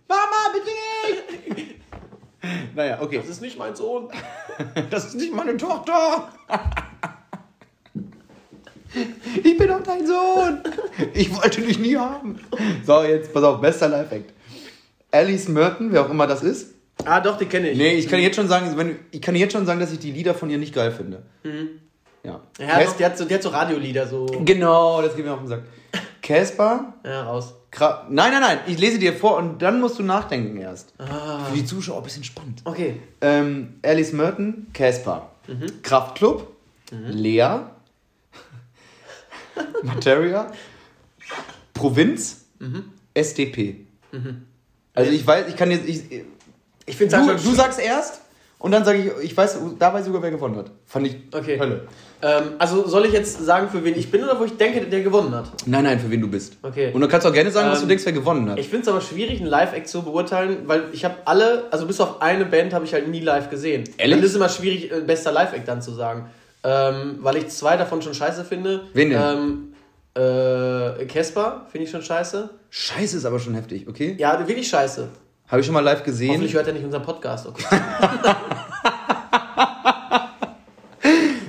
Mama, 0.08 0.54
bitte 0.54 0.70
nicht! 1.58 1.76
Naja, 2.76 3.00
okay. 3.02 3.18
Das 3.18 3.28
ist 3.30 3.42
nicht 3.42 3.58
mein 3.58 3.76
Sohn. 3.76 4.10
Das 4.92 5.06
ist 5.06 5.16
nicht 5.16 5.34
meine 5.34 5.58
Tochter! 5.58 6.30
Ich 9.44 9.58
bin 9.58 9.68
doch 9.68 9.82
dein 9.82 10.06
Sohn! 10.06 10.62
Ich 11.16 11.36
wollte 11.36 11.62
dich 11.62 11.80
nie 11.80 11.98
haben! 11.98 12.40
So, 12.86 13.02
jetzt 13.02 13.34
pass 13.34 13.44
auf, 13.44 13.60
bester 13.60 13.90
Live-Act. 13.90 14.32
Alice 15.10 15.48
Merton, 15.48 15.92
wer 15.92 16.06
auch 16.06 16.12
immer 16.12 16.28
das 16.28 16.44
ist. 16.44 16.76
Ah, 17.04 17.20
doch, 17.20 17.40
die 17.40 17.46
kenne 17.46 17.72
ich. 17.72 17.78
Nee, 17.78 17.96
ich 17.96 18.08
kann 18.08 18.20
jetzt 18.20 18.36
schon 18.36 18.48
sagen, 18.48 18.78
wenn, 18.78 19.00
ich 19.12 19.20
kann 19.22 19.36
jetzt 19.36 19.54
schon 19.54 19.66
sagen, 19.66 19.80
dass 19.80 19.92
ich 19.92 19.98
die 19.98 20.12
Lieder 20.12 20.36
von 20.36 20.52
ihr 20.52 20.60
nicht 20.60 20.76
geil 20.76 20.92
finde. 20.92 21.24
Ja. 22.24 22.40
Ja, 22.60 22.84
doch, 22.84 22.96
die 22.96 23.06
hat 23.06 23.18
so, 23.18 23.26
die 23.26 23.34
hat 23.34 23.44
so 23.44 23.50
Radiolieder 23.50 24.08
so. 24.08 24.26
Genau, 24.26 25.02
das 25.02 25.16
geht 25.16 25.26
mir 25.26 25.34
auf 25.34 25.40
den 25.40 25.48
Sack. 25.48 25.64
Casper, 26.22 26.94
Ja, 27.04 27.24
raus. 27.24 27.54
Kra 27.70 28.06
nein, 28.10 28.32
nein, 28.32 28.42
nein, 28.42 28.60
ich 28.68 28.78
lese 28.80 29.00
dir 29.00 29.14
vor 29.14 29.36
und 29.38 29.62
dann 29.62 29.80
musst 29.82 29.98
du 30.00 30.04
nachdenken 30.04 30.58
erst. 30.58 30.94
Ah. 31.00 31.44
Für 31.46 31.56
die 31.56 31.66
Zuschauer 31.66 31.98
ein 31.98 32.04
bisschen 32.04 32.24
spannend. 32.24 32.62
Okay. 32.66 33.02
Ähm, 33.20 33.80
Alice 33.84 34.14
Merton, 34.14 34.68
Casper. 34.74 35.32
Kraftklub, 35.82 36.48
Lea, 36.92 37.60
Materia, 39.84 40.52
Provinz, 41.74 42.46
SDP. 43.14 43.86
Also 44.94 45.12
ich 45.12 45.26
weiß, 45.26 45.48
ich 45.50 45.56
kann 45.56 45.72
jetzt. 45.72 45.88
Ich, 45.88 46.04
Ich 46.86 46.96
finde 46.96 47.18
du, 47.18 47.34
du 47.34 47.54
sagst 47.56 47.80
erst 47.80 48.22
und 48.60 48.72
dann 48.72 48.86
sage 48.86 49.00
ich, 49.00 49.32
ich 49.32 49.36
weiß, 49.38 49.58
da 49.80 49.94
weiß 49.94 50.02
ich 50.02 50.08
sogar, 50.08 50.22
wer 50.22 50.32
gewonnen 50.32 50.56
hat. 50.58 50.72
Fand 50.86 51.08
ich 51.08 51.18
Okay. 51.34 51.60
Hölle. 51.60 51.88
Ähm, 52.26 52.54
also 52.58 52.88
soll 52.88 53.06
ich 53.06 53.12
jetzt 53.12 53.44
sagen, 53.44 53.68
für 53.70 53.84
wen 53.84 53.96
ich 53.98 54.10
bin 54.10 54.24
oder 54.24 54.40
wo 54.40 54.46
ich 54.46 54.56
denke, 54.56 54.80
der 54.86 55.02
gewonnen 55.02 55.36
hat? 55.36 55.52
Nein, 55.66 55.84
nein, 55.84 56.00
für 56.00 56.10
wen 56.10 56.22
du 56.22 56.30
bist. 56.30 56.56
Okay. 56.62 56.92
Und 56.94 57.02
du 57.02 57.08
kannst 57.10 57.28
auch 57.28 57.34
gerne 57.34 57.52
sagen, 57.52 57.70
was 57.70 57.80
Ähm, 57.80 57.84
du 57.84 57.88
denkst, 57.90 58.06
wer 58.06 58.14
gewonnen 58.14 58.50
hat. 58.50 58.58
Ich 58.58 58.70
finde 58.70 58.84
es 58.84 58.88
aber 58.88 59.02
schwierig, 59.02 59.42
einen 59.42 59.50
Live-Act 59.50 59.90
zu 59.90 60.04
beurteilen, 60.04 60.60
weil 60.66 60.86
ich 60.94 61.04
habe 61.04 61.16
alle, 61.26 61.66
also 61.70 61.86
bis 61.86 62.00
auf 62.00 62.22
eine 62.22 62.46
Band 62.46 62.74
habe 62.74 62.86
ich 62.86 62.94
halt 62.94 63.10
nie 63.10 63.20
live 63.20 63.50
gesehen. 63.50 63.84
Ehrlich? 63.98 64.16
Dann 64.16 64.24
ist 64.24 64.32
es 64.32 64.36
immer 64.38 64.48
schwierig, 64.48 64.90
äh, 64.90 65.02
bester 65.02 65.34
Live-Act 65.34 65.68
dann 65.68 65.82
zu 65.82 65.92
sagen. 65.92 66.30
Ähm, 66.64 67.18
weil 67.20 67.36
ich 67.36 67.50
zwei 67.50 67.76
davon 67.76 68.02
schon 68.02 68.14
scheiße 68.14 68.46
finde. 68.46 68.86
Wen 68.94 69.10
denn? 69.10 69.22
Ähm, 69.22 69.74
äh, 70.16 71.06
Casper 71.08 71.66
finde 71.70 71.86
ich 71.86 71.92
schon 71.92 72.04
scheiße. 72.04 72.50
Scheiße 72.70 73.18
ist 73.18 73.26
aber 73.26 73.40
schon 73.40 73.54
heftig, 73.56 73.86
okay? 73.90 74.16
Ja, 74.18 74.40
wirklich 74.48 74.70
scheiße. 74.70 75.10
Habe 75.50 75.60
ich 75.60 75.66
schon 75.66 75.74
mal 75.74 75.82
live 75.82 76.04
gesehen. 76.04 76.30
Hoffentlich 76.30 76.54
hört 76.54 76.68
er 76.68 76.74
nicht 76.74 76.86
unseren 76.86 77.04
Podcast. 77.04 77.48
Okay. 77.48 77.64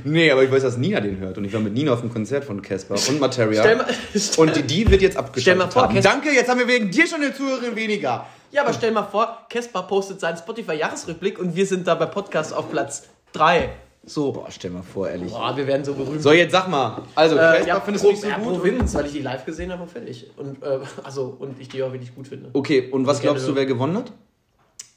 Nee, 0.04 0.30
aber 0.30 0.44
ich 0.44 0.50
weiß, 0.50 0.62
dass 0.62 0.76
Nina 0.76 1.00
den 1.00 1.18
hört. 1.18 1.38
Und 1.38 1.44
ich 1.44 1.52
war 1.52 1.60
mit 1.60 1.72
Nina 1.74 1.92
auf 1.92 2.00
dem 2.00 2.12
Konzert 2.12 2.44
von 2.44 2.60
Casper 2.62 2.94
und 3.08 3.20
Materia. 3.20 3.62
Stell 3.62 3.76
mal, 3.76 3.86
und 4.36 4.56
die, 4.56 4.62
die 4.62 4.90
wird 4.90 5.02
jetzt 5.02 5.16
abgeschaltet 5.16 5.42
Stell 5.42 5.56
mal 5.56 5.70
vor, 5.70 5.82
haben. 5.84 6.02
Danke, 6.02 6.30
jetzt 6.30 6.48
haben 6.48 6.60
wir 6.60 6.68
wegen 6.68 6.90
dir 6.90 7.06
schon 7.06 7.22
eine 7.22 7.34
Zuhörerin 7.34 7.74
weniger. 7.74 8.26
ja, 8.52 8.62
aber 8.62 8.72
stell 8.72 8.92
mal 8.92 9.04
vor, 9.04 9.46
Casper 9.48 9.82
postet 9.82 10.20
seinen 10.20 10.36
Spotify-Jahresrückblick 10.36 11.38
und 11.38 11.56
wir 11.56 11.66
sind 11.66 11.86
da 11.86 11.94
bei 11.94 12.06
Podcast 12.06 12.52
auf 12.54 12.70
Platz 12.70 13.04
3. 13.32 13.70
So. 14.06 14.32
Boah, 14.32 14.48
stell 14.50 14.70
mal 14.70 14.82
vor, 14.82 15.08
ehrlich. 15.08 15.32
Boah, 15.32 15.56
wir 15.56 15.66
werden 15.66 15.84
so 15.84 15.94
berühmt. 15.94 16.20
So, 16.22 16.32
jetzt 16.32 16.52
sag 16.52 16.68
mal. 16.68 17.02
Also, 17.14 17.36
Äh, 17.36 17.38
Casper 17.38 17.66
ja, 17.66 17.80
findest 17.80 18.04
du 18.04 18.10
nicht 18.10 18.20
so 18.20 18.28
ja, 18.28 18.36
gut? 18.36 18.54
Provinz, 18.54 18.94
weil 18.94 19.06
ich 19.06 19.12
die 19.12 19.22
live 19.22 19.46
gesehen 19.46 19.72
habe 19.72 19.82
und 19.82 19.90
fertig. 19.90 20.26
Und, 20.36 20.62
äh, 20.62 20.80
also, 21.02 21.34
und 21.38 21.58
ich 21.58 21.68
die 21.68 21.82
auch 21.82 21.92
wirklich 21.92 22.14
gut 22.14 22.28
finde. 22.28 22.50
Okay, 22.52 22.90
und 22.90 23.06
was 23.06 23.20
Gerne 23.20 23.36
glaubst 23.38 23.48
du, 23.48 23.54
wer 23.54 23.64
gewonnen 23.64 23.96
hat? 23.96 24.12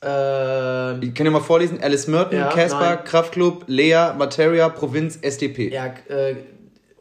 Ähm, 0.01 0.99
Ich 1.01 1.13
kann 1.15 1.25
dir 1.25 1.31
mal 1.31 1.39
vorlesen. 1.41 1.79
Alice 1.81 2.07
Merton, 2.07 2.37
Ja. 2.37 2.49
Kraftklub, 2.97 3.63
Lea, 3.67 4.11
Materia, 4.17 4.69
Provinz, 4.69 5.17
SDP. 5.21 5.69
ja, 5.73 5.87
äh, 6.07 6.35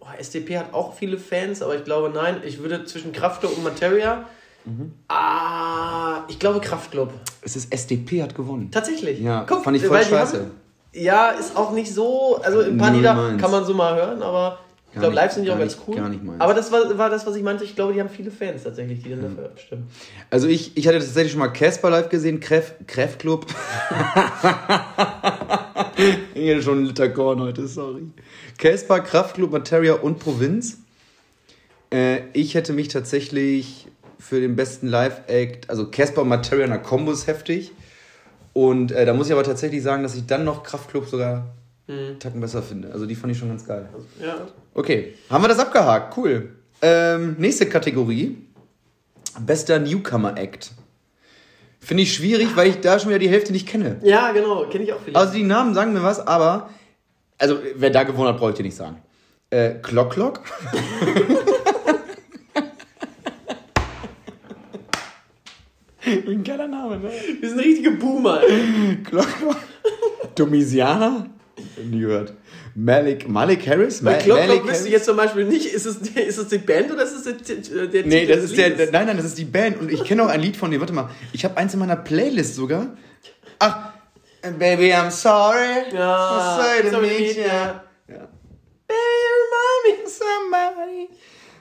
oh, 0.00 0.06
SDP 0.18 0.58
hat 0.58 0.72
auch 0.72 0.94
viele 0.94 1.18
Fans, 1.18 1.62
aber 1.62 1.76
ich 1.76 1.84
glaube, 1.84 2.10
nein. 2.10 2.40
Ich 2.44 2.58
würde 2.58 2.84
zwischen 2.84 3.12
Kraftklub 3.12 3.56
und 3.56 3.64
Materia. 3.64 4.24
Mhm. 4.64 4.92
Ah, 5.08 6.24
ich 6.28 6.38
glaube 6.38 6.60
Kraftklub. 6.60 7.12
Es 7.42 7.54
ist 7.54 7.72
SDP 7.72 8.22
hat 8.22 8.34
gewonnen. 8.34 8.70
Tatsächlich. 8.70 9.20
Ja, 9.20 9.46
fand 9.46 9.76
ich 9.76 9.84
voll 9.84 10.02
scheiße. 10.02 10.38
Haben, 10.38 10.50
ja, 10.92 11.28
ist 11.30 11.56
auch 11.56 11.72
nicht 11.72 11.92
so. 11.94 12.40
Also 12.42 12.60
ein 12.60 12.76
paar 12.78 12.90
Lieder 12.90 13.36
kann 13.38 13.50
man 13.50 13.64
so 13.64 13.74
mal 13.74 13.94
hören, 13.94 14.22
aber 14.22 14.58
ich 14.96 15.00
glaube, 15.00 15.14
live 15.14 15.32
sind 15.32 15.44
die 15.44 15.50
auch 15.50 15.58
ganz 15.58 15.76
cool. 15.86 15.94
gar 15.96 16.08
nicht 16.08 16.24
meins. 16.24 16.40
aber 16.40 16.54
das 16.54 16.72
war, 16.72 16.96
war 16.96 17.10
das, 17.10 17.26
was 17.26 17.36
ich 17.36 17.42
meinte. 17.42 17.64
Ich 17.64 17.74
glaube, 17.76 17.92
die 17.92 18.00
haben 18.00 18.08
viele 18.08 18.30
Fans 18.30 18.62
tatsächlich, 18.62 19.02
die 19.02 19.10
dann 19.10 19.18
Mhm. 19.20 19.36
dafür 19.36 19.50
stimmen. 19.56 19.86
Also 20.30 20.48
ich, 20.48 20.74
ich 20.76 20.86
hatte 20.88 20.98
tatsächlich 20.98 21.32
schon 21.32 21.38
mal 21.40 21.48
Casper 21.48 21.90
live 21.90 22.08
gesehen, 22.08 22.40
Kref, 22.40 22.72
Kraftklub. 22.86 23.44
ich 26.34 26.50
hatte 26.50 26.62
schon 26.62 26.78
einen 26.78 26.86
Liter 26.86 27.08
Korn 27.08 27.40
heute, 27.40 27.66
sorry. 27.66 28.02
Casper, 28.58 29.00
Kraftklub, 29.00 29.50
Materia 29.52 29.94
und 29.94 30.18
Provinz. 30.18 30.78
Äh, 31.92 32.20
ich 32.32 32.54
hätte 32.54 32.72
mich 32.72 32.88
tatsächlich 32.88 33.86
für 34.18 34.40
den 34.40 34.56
besten 34.56 34.88
Live-Act, 34.88 35.68
also 35.70 35.90
Casper 35.90 36.22
und 36.22 36.28
Materia 36.28 36.64
in 36.64 36.70
der 36.70 36.80
Kombo 36.80 37.12
ist 37.12 37.26
heftig. 37.26 37.72
Und 38.52 38.92
äh, 38.92 39.04
da 39.04 39.12
muss 39.12 39.26
ich 39.26 39.32
aber 39.34 39.44
tatsächlich 39.44 39.82
sagen, 39.82 40.02
dass 40.02 40.14
ich 40.14 40.26
dann 40.26 40.44
noch 40.44 40.62
Kraftklub 40.62 41.06
sogar 41.06 41.46
einen 41.88 42.18
Tacken 42.18 42.40
besser 42.40 42.62
finde. 42.62 42.90
Also 42.92 43.06
die 43.06 43.14
fand 43.14 43.32
ich 43.32 43.38
schon 43.38 43.48
ganz 43.48 43.66
geil. 43.66 43.88
Ja. 44.20 44.46
Okay, 44.76 45.14
haben 45.30 45.42
wir 45.42 45.48
das 45.48 45.58
abgehakt. 45.58 46.14
Cool. 46.18 46.50
Ähm, 46.82 47.36
nächste 47.38 47.64
Kategorie. 47.66 48.36
Bester 49.40 49.78
Newcomer 49.78 50.36
Act. 50.36 50.72
Finde 51.80 52.02
ich 52.02 52.12
schwierig, 52.12 52.54
weil 52.56 52.68
ich 52.68 52.80
da 52.80 52.98
schon 52.98 53.08
wieder 53.08 53.18
die 53.18 53.30
Hälfte 53.30 53.52
nicht 53.52 53.66
kenne. 53.66 53.96
Ja, 54.02 54.32
genau, 54.32 54.66
kenne 54.66 54.84
ich 54.84 54.92
auch 54.92 55.00
viele. 55.02 55.16
Also 55.16 55.32
die 55.32 55.44
Namen 55.44 55.72
sagen 55.72 55.94
mir 55.94 56.02
was, 56.02 56.26
aber. 56.26 56.68
Also, 57.38 57.58
wer 57.74 57.88
da 57.88 58.02
gewonnen 58.02 58.28
hat, 58.28 58.36
brauche 58.36 58.50
ich 58.50 58.56
dir 58.56 58.64
nicht 58.64 58.76
sagen. 58.76 59.00
Äh, 59.48 59.76
Clock 59.76 60.12
Clock? 60.12 60.42
Ein 66.04 66.44
geiler 66.44 66.68
Name, 66.68 66.98
ne? 66.98 67.10
Wir 67.40 67.48
sind 67.48 67.60
richtige 67.60 67.92
Boomer. 67.92 68.42
Clock 69.04 69.38
Clock? 69.38 69.56
Domisiana? 70.34 71.30
Nie 71.82 72.00
gehört. 72.00 72.34
Malik, 72.78 73.26
Malik 73.28 73.66
Harris? 73.66 74.02
Bei 74.04 74.12
Ma- 74.12 74.18
Clock 74.18 74.38
Malik 74.38 74.60
Clock 74.62 74.68
wüsste 74.70 74.86
ich 74.88 74.92
jetzt 74.92 75.06
zum 75.06 75.16
Beispiel 75.16 75.44
nicht, 75.46 75.66
ist 75.72 75.86
es, 75.86 75.96
ist 75.96 76.38
es 76.38 76.48
die 76.48 76.58
Band 76.58 76.92
oder 76.92 77.04
ist 77.04 77.12
es 77.12 77.22
der, 77.24 77.32
der, 77.32 77.86
der 77.86 78.06
Nee, 78.06 78.26
das 78.26 78.44
ist 78.44 78.56
der, 78.56 78.68
Liedes? 78.68 78.92
nein, 78.92 79.06
nein, 79.06 79.16
das 79.16 79.24
ist 79.26 79.38
die 79.38 79.46
Band. 79.46 79.80
Und 79.80 79.90
ich 79.90 80.04
kenne 80.04 80.22
auch 80.22 80.28
ein 80.28 80.40
Lied 80.40 80.56
von 80.58 80.70
dir. 80.70 80.78
Warte 80.80 80.92
mal, 80.92 81.08
ich 81.32 81.44
habe 81.44 81.56
eins 81.56 81.72
in 81.72 81.80
meiner 81.80 81.96
Playlist 81.96 82.54
sogar. 82.54 82.96
Ach, 83.58 83.92
Baby, 84.58 84.92
I'm 84.92 85.10
sorry. 85.10 85.92
Ja, 85.92 86.60
sorry 86.62 86.90
to 86.90 87.00
meet 87.00 87.36
you. 87.36 87.42
ya. 87.42 87.82
Ja. 88.08 88.28
Baby, 88.86 89.26
remind 89.42 90.04
me. 90.04 90.08
Somebody. 90.08 91.08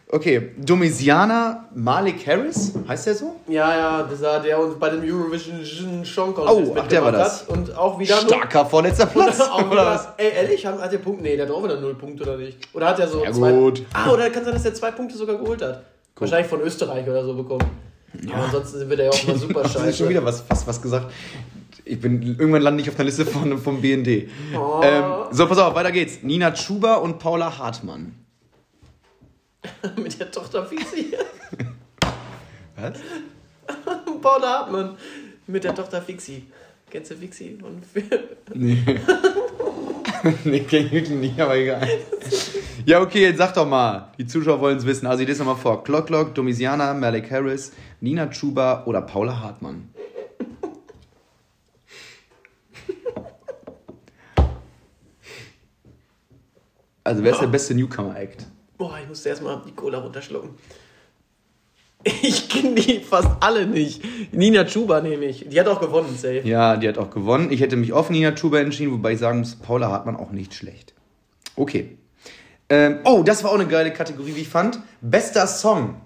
Okay, 0.08 0.52
Domisiana 0.58 1.68
Malik 1.74 2.28
Harris, 2.28 2.74
heißt 2.88 3.08
der 3.08 3.16
so? 3.16 3.36
Ja, 3.48 3.76
ja, 3.76 4.04
das 4.04 4.22
war 4.22 4.40
der 4.40 4.60
uns 4.60 4.78
bei 4.80 4.90
dem 4.90 5.02
Eurovision 5.02 6.06
Song 6.06 6.34
Contest 6.34 6.56
Oh, 6.72 6.76
ach, 6.80 6.88
der 6.88 7.04
war 7.04 7.12
das. 7.12 7.42
Hat. 7.42 7.50
Und 7.50 7.76
auch 7.76 7.98
wieder 7.98 8.16
Starker 8.18 8.66
vorletzter 8.68 9.08
Platz. 9.08 9.40
Nur, 9.40 9.52
auch 9.54 9.72
oder 9.72 9.86
was? 9.88 10.08
ey, 10.18 10.32
ehrlich, 10.36 10.64
hat, 10.66 10.80
hat 10.80 10.92
der 10.92 11.00
Punkt? 11.00 11.22
Nee, 11.24 11.36
der 11.36 11.48
hat 11.48 11.54
auch 11.54 11.64
wieder 11.64 11.82
null 11.82 11.96
Punkte 11.96 12.22
oder 12.24 12.38
nicht? 12.38 12.58
Oder 12.74 12.88
hat 12.90 13.00
er 13.00 13.08
so 13.08 13.24
Ja, 13.24 13.32
zwei. 13.32 13.52
gut. 13.52 13.84
Ah, 13.94 14.12
oder 14.12 14.30
kann 14.30 14.44
sein, 14.46 14.54
dass 14.54 14.64
er 14.66 14.76
zwei 14.76 14.92
Punkte 14.92 15.18
sogar 15.18 15.38
geholt 15.38 15.62
hat. 15.64 15.84
Wahrscheinlich 16.18 16.48
von 16.48 16.62
Österreich 16.62 17.08
oder 17.10 17.26
so 17.26 17.34
bekommen. 17.34 17.66
Aber 18.32 18.44
ansonsten 18.46 18.88
wird 18.88 19.00
er 19.00 19.06
ja 19.08 19.12
auch 19.12 19.28
mal 19.28 19.36
super 19.38 19.64
Hast 19.64 19.74
du 19.76 19.80
schon 19.80 19.88
scheiße. 19.88 20.10
wieder 20.10 20.24
was, 20.24 20.44
was, 20.48 20.66
was 20.68 20.82
gesagt? 20.82 21.12
Ich 21.84 22.00
bin 22.00 22.22
irgendwann 22.22 22.62
lande 22.62 22.82
ich 22.84 22.90
auf 22.90 22.96
einer 22.96 23.06
Liste 23.06 23.26
von, 23.26 23.58
vom 23.58 23.82
BND. 23.82 24.30
Oh. 24.56 24.82
Ähm, 24.84 25.04
so, 25.32 25.48
pass 25.48 25.58
auf, 25.58 25.74
weiter 25.76 25.92
geht's. 25.92 26.20
Nina 26.22 26.56
Schuber 26.56 27.02
und 27.02 27.18
Paula 27.20 27.58
Hartmann. 27.58 28.14
Mit 30.02 30.20
der 30.20 30.32
Tochter 30.32 30.66
Fixi. 30.66 31.14
Was? 32.76 33.00
Paula 34.22 34.60
Hartmann. 34.60 34.98
Mit 35.48 35.64
der 35.64 35.76
Tochter 35.76 36.02
Fixi. 36.02 36.48
Kennst 36.90 37.12
du 37.12 37.16
Fixi? 37.16 37.58
Und 37.62 37.84
Nee. 38.54 38.78
nee, 40.44 40.60
kenn 40.62 40.90
ich 40.92 41.10
nicht, 41.10 41.40
aber 41.40 41.56
egal. 41.56 41.88
Ja, 42.86 43.02
okay, 43.02 43.24
jetzt 43.24 43.38
sag 43.38 43.54
doch 43.54 43.68
mal. 43.68 44.12
Die 44.18 44.26
Zuschauer 44.28 44.60
wollen 44.60 44.78
es 44.78 44.86
wissen. 44.86 45.08
Also, 45.08 45.22
ich 45.22 45.28
lese 45.28 45.40
nochmal 45.40 45.56
vor. 45.56 45.84
Clock 45.84 46.08
Clock, 46.08 46.36
Domisiana, 46.36 46.94
Malik 46.94 47.32
Harris, 47.32 47.72
Nina 48.02 48.28
Chuba 48.28 48.84
oder 48.86 49.02
Paula 49.02 49.40
Hartmann. 49.40 49.90
Also, 57.04 57.24
wer 57.24 57.32
ist 57.32 57.42
der 57.42 57.48
beste 57.48 57.76
Newcomer-Act? 57.76 58.48
Boah, 58.78 59.00
ich 59.02 59.08
musste 59.08 59.30
erstmal 59.30 59.62
die 59.66 59.72
Cola 59.72 60.00
runterschlucken. 60.00 60.52
Ich 62.04 62.50
kenne 62.50 62.76
die 62.76 63.00
fast 63.00 63.30
alle 63.40 63.66
nicht. 63.66 64.04
Nina 64.32 64.66
Chuba 64.66 65.02
nehme 65.02 65.26
ich. 65.26 65.48
Die 65.50 65.60
hat 65.60 65.68
auch 65.68 65.82
gewonnen, 65.82 66.16
safe. 66.16 66.42
Ja, 66.44 66.78
die 66.78 66.88
hat 66.88 67.00
auch 67.00 67.10
gewonnen. 67.10 67.52
Ich 67.52 67.62
hätte 67.62 67.78
mich 67.78 67.94
auf 67.94 68.12
Nina 68.12 68.34
Chuba 68.34 68.60
entschieden, 68.60 68.92
wobei 68.92 69.14
ich 69.14 69.20
sagen 69.20 69.40
muss, 69.40 69.56
Paula 69.56 69.90
Hartmann 69.90 70.16
auch 70.16 70.30
nicht 70.32 70.54
schlecht. 70.54 70.94
Okay. 71.56 71.98
Ähm, 72.70 73.00
oh, 73.06 73.24
das 73.24 73.44
war 73.44 73.50
auch 73.52 73.56
eine 73.56 73.68
geile 73.68 73.92
Kategorie, 73.92 74.36
wie 74.36 74.42
ich 74.42 74.50
fand. 74.50 74.80
Bester 75.02 75.48
Song. 75.48 76.00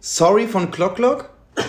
Sorry 0.00 0.46
von 0.46 0.70
Clock 0.70 0.96
Clock. 0.96 1.30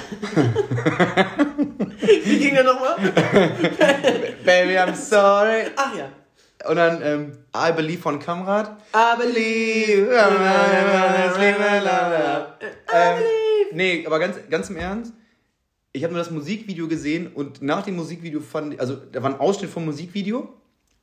Wie 2.25 2.39
ging 2.39 2.53
der 2.53 2.63
nochmal? 2.65 2.97
Baby, 4.45 4.77
I'm 4.77 4.93
sorry. 4.95 5.67
Ach 5.75 5.95
ja. 5.95 6.09
Und 6.65 6.75
dann 6.75 7.01
ähm, 7.03 7.37
I 7.55 7.71
Believe 7.73 8.01
von 8.01 8.19
Kamrat. 8.19 8.77
I 8.95 9.17
believe. 9.17 10.11
Ähm, 12.93 13.23
nee, 13.71 14.03
aber 14.05 14.19
ganz, 14.19 14.37
ganz 14.49 14.69
im 14.69 14.77
Ernst. 14.77 15.13
Ich 15.93 16.03
habe 16.03 16.13
nur 16.13 16.21
das 16.21 16.31
Musikvideo 16.31 16.87
gesehen 16.87 17.27
und 17.33 17.61
nach 17.61 17.83
dem 17.83 17.95
Musikvideo 17.95 18.39
fand 18.39 18.75
ich, 18.75 18.79
also 18.79 18.95
da 18.95 19.21
war 19.23 19.31
ein 19.31 19.39
Ausschnitt 19.39 19.71
vom 19.71 19.85
Musikvideo, 19.85 20.53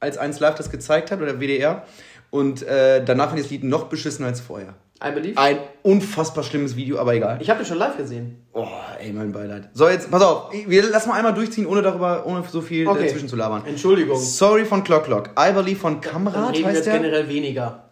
als 0.01 0.19
1 0.19 0.41
Live 0.41 0.55
das 0.57 0.71
gezeigt 0.71 1.11
hat 1.11 1.21
oder 1.21 1.41
WDR. 1.41 1.87
Und 2.31 2.63
äh, 2.63 3.05
danach 3.05 3.29
fand 3.29 3.39
ich 3.39 3.45
das 3.45 3.51
Lied 3.51 3.65
noch 3.65 3.85
beschissener 3.85 4.29
als 4.29 4.41
vorher. 4.41 4.75
I 5.03 5.11
believe. 5.11 5.37
Ein 5.37 5.59
unfassbar 5.83 6.45
schlimmes 6.45 6.77
Video, 6.77 6.99
aber 6.99 7.15
egal. 7.15 7.39
Ich 7.43 7.51
habe 7.51 7.61
den 7.63 7.67
schon 7.67 7.79
live 7.79 7.97
gesehen. 7.97 8.37
Oh, 8.53 8.67
ey, 9.01 9.13
mein 9.13 9.33
Beileid. 9.33 9.69
So, 9.75 9.89
jetzt, 9.89 10.11
pass 10.11 10.23
auf, 10.23 10.53
wir 10.53 10.83
lassen 10.89 11.09
mal 11.09 11.17
einmal 11.17 11.35
durchziehen, 11.35 11.67
ohne 11.67 11.83
darüber, 11.83 12.25
ohne 12.27 12.45
so 12.51 12.61
viel 12.63 12.87
Okay. 12.87 13.07
dazwischen 13.07 13.29
zu 13.29 13.37
labern. 13.37 13.65
Entschuldigung. 13.67 14.19
Sorry 14.19 14.65
von 14.65 14.85
Clock 14.85 15.05
Clock. 15.05 15.31
I 15.39 15.53
Believe 15.53 15.79
von 15.81 16.01
Kamrat 16.01 16.55
heißt 16.55 16.59
jetzt 16.77 16.87
der. 16.87 16.99
generell 16.99 17.29
weniger. 17.29 17.91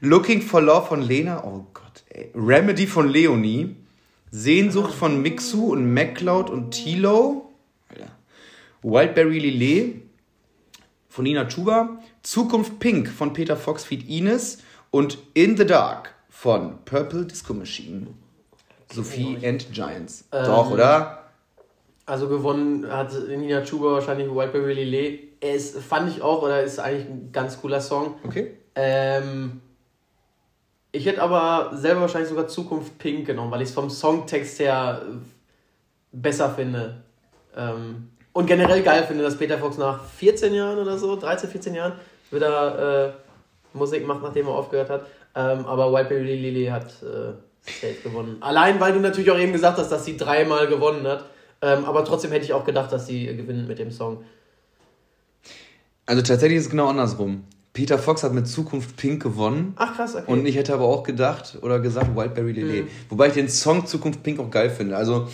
Looking 0.00 0.40
for 0.42 0.62
Love 0.62 0.86
von 0.86 1.02
Lena. 1.02 1.44
Oh 1.44 1.66
Gott, 1.74 2.02
ey. 2.08 2.30
Remedy 2.34 2.86
von 2.86 3.08
Leonie. 3.08 3.76
Sehnsucht 4.30 4.92
von 4.94 5.20
Mixu 5.22 5.72
und 5.72 5.92
MacLeod 5.92 6.50
und 6.50 6.70
Tilo. 6.70 7.44
Wildberry 8.82 9.38
Lillet 9.40 10.02
von 11.08 11.24
Nina 11.24 11.46
Chuba. 11.46 11.98
Zukunft 12.22 12.78
Pink 12.78 13.08
von 13.08 13.32
Peter 13.32 13.56
Fox 13.56 13.84
feat. 13.84 14.08
Ines. 14.08 14.58
Und 14.90 15.18
In 15.34 15.56
the 15.56 15.66
Dark 15.66 16.14
von 16.30 16.78
Purple 16.84 17.24
Disco 17.24 17.52
Machine. 17.52 18.08
Sophie 18.92 19.38
and 19.44 19.70
Giants. 19.72 20.24
Ähm, 20.32 20.46
Doch, 20.46 20.70
oder? 20.70 21.24
Also 22.06 22.28
gewonnen 22.28 22.90
hat 22.90 23.12
Nina 23.28 23.62
Chuba 23.62 23.92
wahrscheinlich 23.92 24.28
Whiteberry 24.28 24.72
Lillet. 24.72 25.34
Es 25.40 25.76
fand 25.78 26.10
ich 26.10 26.22
auch, 26.22 26.42
oder 26.42 26.62
ist 26.62 26.78
eigentlich 26.78 27.06
ein 27.06 27.30
ganz 27.32 27.60
cooler 27.60 27.82
Song. 27.82 28.14
Okay. 28.24 28.54
Ähm, 28.74 29.60
ich 30.90 31.04
hätte 31.04 31.20
aber 31.20 31.76
selber 31.76 32.02
wahrscheinlich 32.02 32.30
sogar 32.30 32.48
Zukunft 32.48 32.98
Pink 32.98 33.26
genommen, 33.26 33.50
weil 33.50 33.60
ich 33.60 33.68
es 33.68 33.74
vom 33.74 33.90
Songtext 33.90 34.58
her 34.58 35.02
besser 36.12 36.50
finde. 36.50 37.02
Ähm, 37.54 38.08
und 38.32 38.46
generell 38.46 38.82
geil 38.82 39.04
finde, 39.04 39.24
dass 39.24 39.36
Peter 39.36 39.58
Fox 39.58 39.76
nach 39.76 40.02
14 40.04 40.54
Jahren 40.54 40.78
oder 40.78 40.96
so, 40.96 41.14
13, 41.16 41.50
14 41.50 41.74
Jahren, 41.74 41.92
wieder 42.30 43.08
äh, 43.08 43.12
Musik 43.72 44.06
macht, 44.06 44.22
nachdem 44.22 44.46
er 44.46 44.52
aufgehört 44.52 44.90
hat. 44.90 45.06
Ähm, 45.34 45.66
aber 45.66 45.92
Whiteberry 45.92 46.36
Lily 46.36 46.66
hat 46.66 46.86
äh, 47.02 47.34
safe 47.62 48.02
gewonnen. 48.02 48.38
Allein, 48.40 48.80
weil 48.80 48.92
du 48.92 49.00
natürlich 49.00 49.30
auch 49.30 49.38
eben 49.38 49.52
gesagt 49.52 49.78
hast, 49.78 49.90
dass 49.90 50.04
sie 50.04 50.16
dreimal 50.16 50.66
gewonnen 50.66 51.06
hat. 51.06 51.24
Ähm, 51.60 51.84
aber 51.84 52.04
trotzdem 52.04 52.30
hätte 52.30 52.44
ich 52.44 52.52
auch 52.52 52.64
gedacht, 52.64 52.92
dass 52.92 53.06
sie 53.06 53.28
äh, 53.28 53.34
gewinnt 53.34 53.68
mit 53.68 53.78
dem 53.78 53.90
Song. 53.90 54.24
Also 56.06 56.22
tatsächlich 56.22 56.58
ist 56.58 56.64
es 56.64 56.70
genau 56.70 56.88
andersrum. 56.88 57.44
Peter 57.74 57.98
Fox 57.98 58.22
hat 58.24 58.32
mit 58.32 58.48
Zukunft 58.48 58.96
Pink 58.96 59.22
gewonnen. 59.22 59.74
Ach 59.76 59.94
krass, 59.94 60.16
okay. 60.16 60.24
Und 60.26 60.46
ich 60.46 60.56
hätte 60.56 60.74
aber 60.74 60.86
auch 60.86 61.02
gedacht 61.02 61.58
oder 61.62 61.78
gesagt 61.78 62.16
Wildberry 62.16 62.52
Lillet. 62.52 62.84
Mhm. 62.86 62.90
Wobei 63.08 63.28
ich 63.28 63.34
den 63.34 63.48
Song 63.48 63.86
Zukunft 63.86 64.22
Pink 64.22 64.40
auch 64.40 64.50
geil 64.50 64.70
finde. 64.70 64.96
Also, 64.96 65.28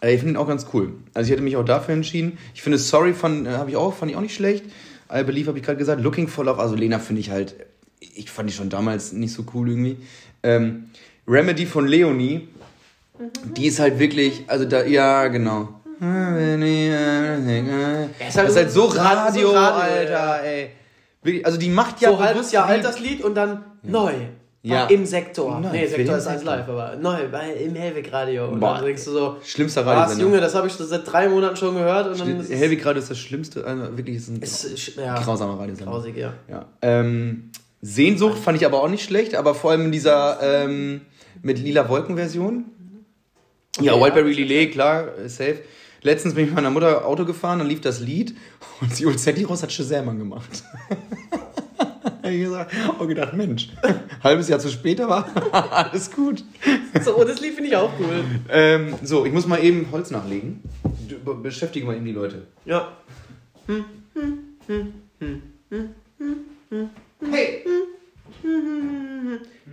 äh, 0.00 0.14
ich 0.14 0.20
finde 0.20 0.34
ihn 0.34 0.36
auch 0.36 0.48
ganz 0.48 0.66
cool. 0.72 0.94
Also, 1.12 1.26
ich 1.26 1.32
hätte 1.32 1.42
mich 1.42 1.56
auch 1.56 1.64
dafür 1.64 1.94
entschieden. 1.94 2.38
Ich 2.54 2.62
finde 2.62 2.78
Sorry 2.78 3.12
von, 3.12 3.44
äh, 3.44 3.50
habe 3.50 3.68
ich 3.68 3.76
auch, 3.76 3.92
fand 3.92 4.10
ich 4.10 4.16
auch 4.16 4.22
nicht 4.22 4.34
schlecht. 4.34 4.64
I 5.12 5.22
Believe 5.24 5.48
habe 5.48 5.58
ich 5.58 5.64
gerade 5.64 5.78
gesagt. 5.78 6.00
Looking 6.02 6.28
for 6.28 6.44
Love, 6.44 6.60
also 6.60 6.74
Lena 6.74 6.98
finde 6.98 7.20
ich 7.20 7.30
halt, 7.30 7.54
ich 8.00 8.30
fand 8.30 8.48
die 8.50 8.54
schon 8.54 8.68
damals 8.68 9.12
nicht 9.12 9.32
so 9.32 9.44
cool 9.54 9.68
irgendwie. 9.68 9.96
Ähm, 10.42 10.90
Remedy 11.28 11.66
von 11.66 11.86
Leonie, 11.86 12.48
die 13.56 13.66
ist 13.66 13.78
halt 13.80 13.98
wirklich, 13.98 14.44
also 14.46 14.64
da, 14.64 14.84
ja, 14.84 15.28
genau. 15.28 15.68
Das 18.18 18.28
ist 18.28 18.36
halt, 18.36 18.54
halt 18.54 18.70
so 18.70 18.84
Radio, 18.84 19.48
so 19.48 19.54
Radio, 19.54 19.80
Alter, 19.80 20.10
ja. 20.12 20.36
ey. 20.38 20.70
Wirklich, 21.22 21.46
also 21.46 21.58
die 21.58 21.70
macht 21.70 22.00
ja 22.00 22.10
so 22.10 22.18
halbes 22.18 22.34
bewusst 22.34 22.52
Jahr 22.52 22.68
wie- 22.68 22.72
alt 22.72 22.84
das 22.84 23.00
Lied 23.00 23.22
und 23.24 23.34
dann 23.34 23.64
neu. 23.82 24.12
Ja. 24.66 24.86
Im 24.86 25.06
Sektor. 25.06 25.60
Neu, 25.60 25.70
nee, 25.70 25.86
Sektor 25.86 26.16
ist 26.16 26.26
eins 26.26 26.40
Sektor. 26.40 26.56
live, 26.56 26.68
aber 26.68 26.96
neu, 26.96 27.28
bei, 27.30 27.52
im 27.52 27.76
Hellweg-Radio. 27.76 28.48
Und 28.48 28.58
Boah. 28.58 28.74
dann 28.74 28.86
denkst 28.86 29.04
du 29.04 29.12
so, 29.12 29.36
Schlimmster 29.44 29.86
was, 29.86 29.96
Radiosender. 29.96 30.24
Junge, 30.24 30.40
das 30.40 30.56
habe 30.56 30.66
ich 30.66 30.72
seit 30.72 31.10
drei 31.10 31.28
Monaten 31.28 31.54
schon 31.54 31.76
gehört. 31.76 32.08
Und 32.08 32.18
dann 32.18 32.44
Helwig 32.44 32.82
gerade 32.82 32.98
ist 32.98 33.08
das 33.08 33.18
Schlimmste, 33.18 33.64
also 33.64 33.96
wirklich 33.96 34.16
ist 34.16 34.28
ein 34.28 34.42
ist, 34.42 34.96
ja, 34.96 35.22
grausamer 35.22 35.60
Radiosender. 35.60 35.92
grausig, 35.92 36.16
ja. 36.16 36.32
Ja. 36.50 36.66
Ähm, 36.82 37.50
Sehnsucht 37.80 38.38
fand 38.38 38.58
ich 38.58 38.66
aber 38.66 38.82
auch 38.82 38.88
nicht 38.88 39.04
schlecht, 39.04 39.36
aber 39.36 39.54
vor 39.54 39.70
allem 39.70 39.84
in 39.84 39.92
dieser 39.92 40.38
ähm, 40.42 41.02
mit 41.42 41.60
lila 41.60 41.88
Wolken-Version. 41.88 42.64
Ja, 43.80 43.92
Okay, 43.92 44.02
Wildberry 44.02 44.32
ja. 44.32 44.36
Lillet, 44.38 44.72
klar, 44.72 45.04
safe. 45.26 45.60
Letztens 46.02 46.34
bin 46.34 46.42
ich 46.42 46.50
mit 46.50 46.56
meiner 46.56 46.70
Mutter 46.70 47.06
Auto 47.06 47.24
gefahren, 47.24 47.60
dann 47.60 47.68
lief 47.68 47.82
das 47.82 48.00
Lied 48.00 48.34
und 48.80 48.92
sie 48.96 49.06
holt 49.06 49.20
raus, 49.48 49.62
hat 49.62 49.70
Shazam 49.70 50.08
angemacht. 50.08 50.64
Ich 52.28 52.40
gesagt, 52.40 52.74
auch 52.98 53.06
gedacht, 53.06 53.34
Mensch, 53.34 53.68
halbes 54.24 54.48
Jahr 54.48 54.58
zu 54.58 54.68
spät, 54.68 55.00
aber 55.00 55.26
alles 55.70 56.10
gut. 56.10 56.44
So, 57.02 57.22
das 57.24 57.40
Lied 57.40 57.54
finde 57.54 57.70
ich 57.70 57.76
auch 57.76 57.92
cool. 58.00 58.24
Ähm, 58.48 58.94
so, 59.02 59.24
ich 59.24 59.32
muss 59.32 59.46
mal 59.46 59.62
eben 59.62 59.86
Holz 59.92 60.10
nachlegen. 60.10 60.62
Beschäftige 61.42 61.86
mal 61.86 61.96
eben 61.96 62.04
die 62.04 62.12
Leute. 62.12 62.46
Ja. 62.64 62.96
Hey! 67.30 67.64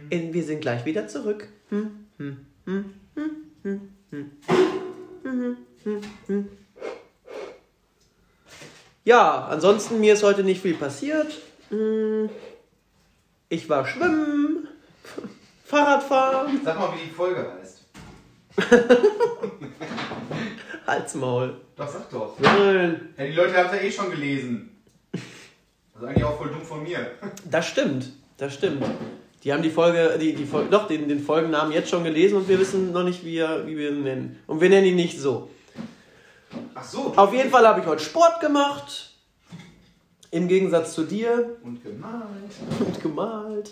In, 0.09 0.33
wir 0.33 0.43
sind 0.43 0.61
gleich 0.61 0.85
wieder 0.85 1.07
zurück. 1.07 1.47
Ja, 9.05 9.47
ansonsten 9.49 9.99
mir 9.99 10.13
ist 10.13 10.23
heute 10.23 10.43
nicht 10.43 10.61
viel 10.61 10.75
passiert. 10.75 11.37
Hm, 11.73 12.29
Ich 13.49 13.67
war 13.67 13.85
schwimmen, 13.87 14.67
Fahrradfahren, 15.65 16.61
Sag 16.63 16.77
mal, 16.79 16.93
wie 16.93 17.05
die 17.05 17.09
Folge 17.11 17.51
heißt. 17.59 17.79
Halsmaul. 20.87 21.55
Doch, 21.75 21.87
sag 21.87 22.09
doch. 22.11 22.37
Nein. 22.39 23.13
Ja, 23.17 23.25
die 23.25 23.31
Leute 23.31 23.57
haben 23.57 23.65
es 23.67 23.73
ja 23.73 23.79
eh 23.81 23.91
schon 23.91 24.11
gelesen. 24.11 24.69
Das 25.11 25.21
ist 26.03 26.07
eigentlich 26.07 26.23
auch 26.23 26.37
voll 26.37 26.49
dumm 26.49 26.61
von 26.61 26.83
mir. 26.83 27.11
Das 27.49 27.67
stimmt, 27.67 28.11
das 28.37 28.53
stimmt. 28.53 28.83
Die 29.43 29.51
haben 29.51 29.63
die 29.63 29.71
Folge, 29.71 30.17
die, 30.19 30.33
die 30.33 30.45
Folge, 30.45 30.69
doch, 30.69 30.87
den, 30.87 31.07
den 31.09 31.19
Folgennamen 31.19 31.73
jetzt 31.73 31.89
schon 31.89 32.03
gelesen 32.03 32.37
und 32.37 32.47
wir 32.47 32.59
wissen 32.59 32.91
noch 32.91 33.03
nicht, 33.03 33.25
wie, 33.25 33.37
er, 33.37 33.65
wie 33.65 33.75
wir 33.75 33.89
ihn 33.89 34.03
nennen. 34.03 34.39
Und 34.47 34.61
wir 34.61 34.69
nennen 34.69 34.85
ihn 34.87 34.95
nicht 34.95 35.19
so. 35.19 35.49
Ach 36.75 36.83
so. 36.83 37.13
Auf 37.15 37.33
jeden 37.33 37.49
Fall 37.49 37.67
habe 37.67 37.81
ich 37.81 37.85
heute 37.87 38.03
Sport 38.03 38.39
gemacht. 38.39 39.12
Im 40.33 40.47
Gegensatz 40.47 40.95
zu 40.95 41.03
dir. 41.03 41.57
Und 41.63 41.83
gemalt. 41.83 42.53
Und 42.79 43.01
gemalt. 43.03 43.69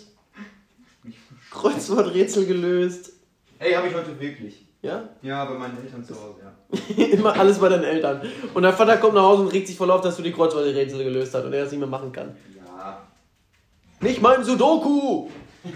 Kreuzworträtsel 1.50 2.46
gelöst. 2.46 3.14
Hey, 3.58 3.72
habe 3.72 3.88
ich 3.88 3.94
heute 3.94 4.18
wirklich. 4.20 4.64
Ja? 4.80 5.08
Ja, 5.22 5.44
bei 5.44 5.58
meinen 5.58 5.76
Eltern 5.82 6.04
zu 6.04 6.14
Hause, 6.14 6.36
ja. 6.40 7.04
Immer 7.04 7.34
alles 7.34 7.58
bei 7.58 7.68
deinen 7.68 7.82
Eltern. 7.82 8.22
Und 8.54 8.62
dein 8.62 8.74
Vater 8.74 8.96
kommt 8.98 9.14
nach 9.14 9.24
Hause 9.24 9.42
und 9.42 9.48
regt 9.48 9.66
sich 9.66 9.76
voll 9.76 9.90
auf, 9.90 10.02
dass 10.02 10.16
du 10.16 10.22
die 10.22 10.30
Kreuzworträtsel 10.30 11.02
gelöst 11.02 11.34
hast 11.34 11.44
und 11.44 11.52
er 11.52 11.62
das 11.62 11.72
nicht 11.72 11.80
mehr 11.80 11.88
machen 11.88 12.12
kann. 12.12 12.36
Ja. 12.56 13.02
Nicht 13.98 14.22
mein 14.22 14.44
Sudoku! 14.44 15.28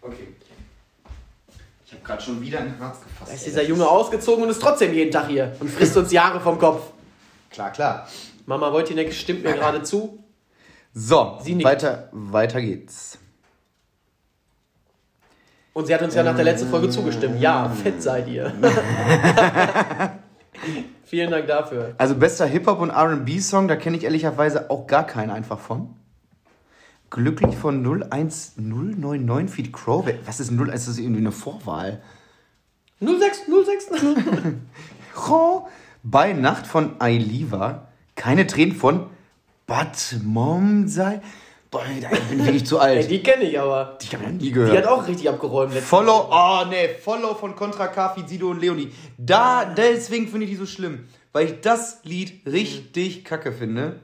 Okay. 0.00 0.28
Ich 1.86 1.92
habe 1.94 2.02
gerade 2.04 2.22
schon 2.22 2.42
wieder 2.42 2.58
ein 2.58 2.76
Herz 2.76 2.98
gefasst. 3.02 3.30
Da 3.30 3.34
ist 3.34 3.40
ey. 3.44 3.48
dieser 3.48 3.62
Junge 3.62 3.88
ausgezogen 3.88 4.44
und 4.44 4.50
ist 4.50 4.60
trotzdem 4.60 4.92
jeden 4.92 5.10
Tag 5.10 5.28
hier 5.28 5.56
und 5.60 5.70
frisst 5.70 5.96
uns 5.96 6.12
Jahre 6.12 6.38
vom 6.40 6.58
Kopf. 6.58 6.90
Klar, 7.48 7.72
klar. 7.72 8.06
Mama 8.46 8.72
Wojcinek 8.72 9.12
stimmt 9.12 9.44
mir 9.44 9.54
gerade 9.54 9.82
zu. 9.82 10.22
So, 10.92 11.38
weiter, 11.62 12.08
weiter 12.12 12.60
geht's. 12.60 13.18
Und 15.72 15.86
sie 15.86 15.94
hat 15.94 16.02
uns 16.02 16.14
ja 16.14 16.22
nach 16.22 16.36
der 16.36 16.44
letzten 16.44 16.68
Folge 16.70 16.88
zugestimmt. 16.88 17.40
Ja, 17.40 17.68
fett 17.68 18.00
seid 18.00 18.28
ihr. 18.28 18.52
Vielen 21.04 21.30
Dank 21.32 21.48
dafür. 21.48 21.94
Also 21.98 22.14
bester 22.14 22.46
Hip-Hop 22.46 22.80
und 22.80 22.90
R&B-Song, 22.90 23.66
da 23.66 23.74
kenne 23.74 23.96
ich 23.96 24.04
ehrlicherweise 24.04 24.70
auch 24.70 24.86
gar 24.86 25.04
keinen 25.04 25.30
einfach 25.30 25.58
von. 25.58 25.96
Glücklich 27.10 27.56
von 27.56 27.84
01099 27.84 29.50
Feet 29.50 29.72
Crow. 29.72 30.06
Was 30.26 30.40
ist 30.40 30.50
0? 30.52 30.68
Ist 30.68 30.88
das 30.88 30.98
irgendwie 30.98 31.20
eine 31.20 31.32
Vorwahl? 31.32 32.02
06, 33.00 33.42
06. 33.46 33.90
Oh, 35.28 35.66
bei 36.02 36.32
Nacht 36.32 36.66
von 36.66 37.00
Ailiva. 37.00 37.88
Keine 38.16 38.46
Tränen 38.46 38.74
von 38.74 39.06
Bad 39.66 40.16
Momsei. 40.22 41.20
Boah, 41.70 41.82
ich 41.98 42.28
bin 42.30 42.44
wirklich 42.44 42.66
zu 42.66 42.78
alt. 42.78 43.10
die 43.10 43.22
kenne 43.22 43.44
ich 43.44 43.58
aber. 43.58 43.98
Ich 44.00 44.14
habe 44.14 44.24
noch 44.24 44.30
nie 44.32 44.38
Die 44.38 44.52
gehört. 44.52 44.76
hat 44.76 44.86
auch 44.86 45.08
richtig 45.08 45.28
abgeräumt. 45.28 45.72
Follow, 45.72 46.28
oh 46.30 46.64
ne, 46.70 46.90
Follow 47.02 47.34
von 47.34 47.56
Contra 47.56 47.88
K, 47.88 48.10
Fizido 48.10 48.50
und 48.50 48.60
Leonie. 48.60 48.92
Da, 49.18 49.64
deswegen 49.64 50.28
finde 50.28 50.44
ich 50.44 50.52
die 50.52 50.56
so 50.56 50.66
schlimm. 50.66 51.06
Weil 51.32 51.46
ich 51.46 51.60
das 51.62 52.00
Lied 52.04 52.46
richtig 52.46 53.24
kacke 53.24 53.50
finde. 53.50 53.98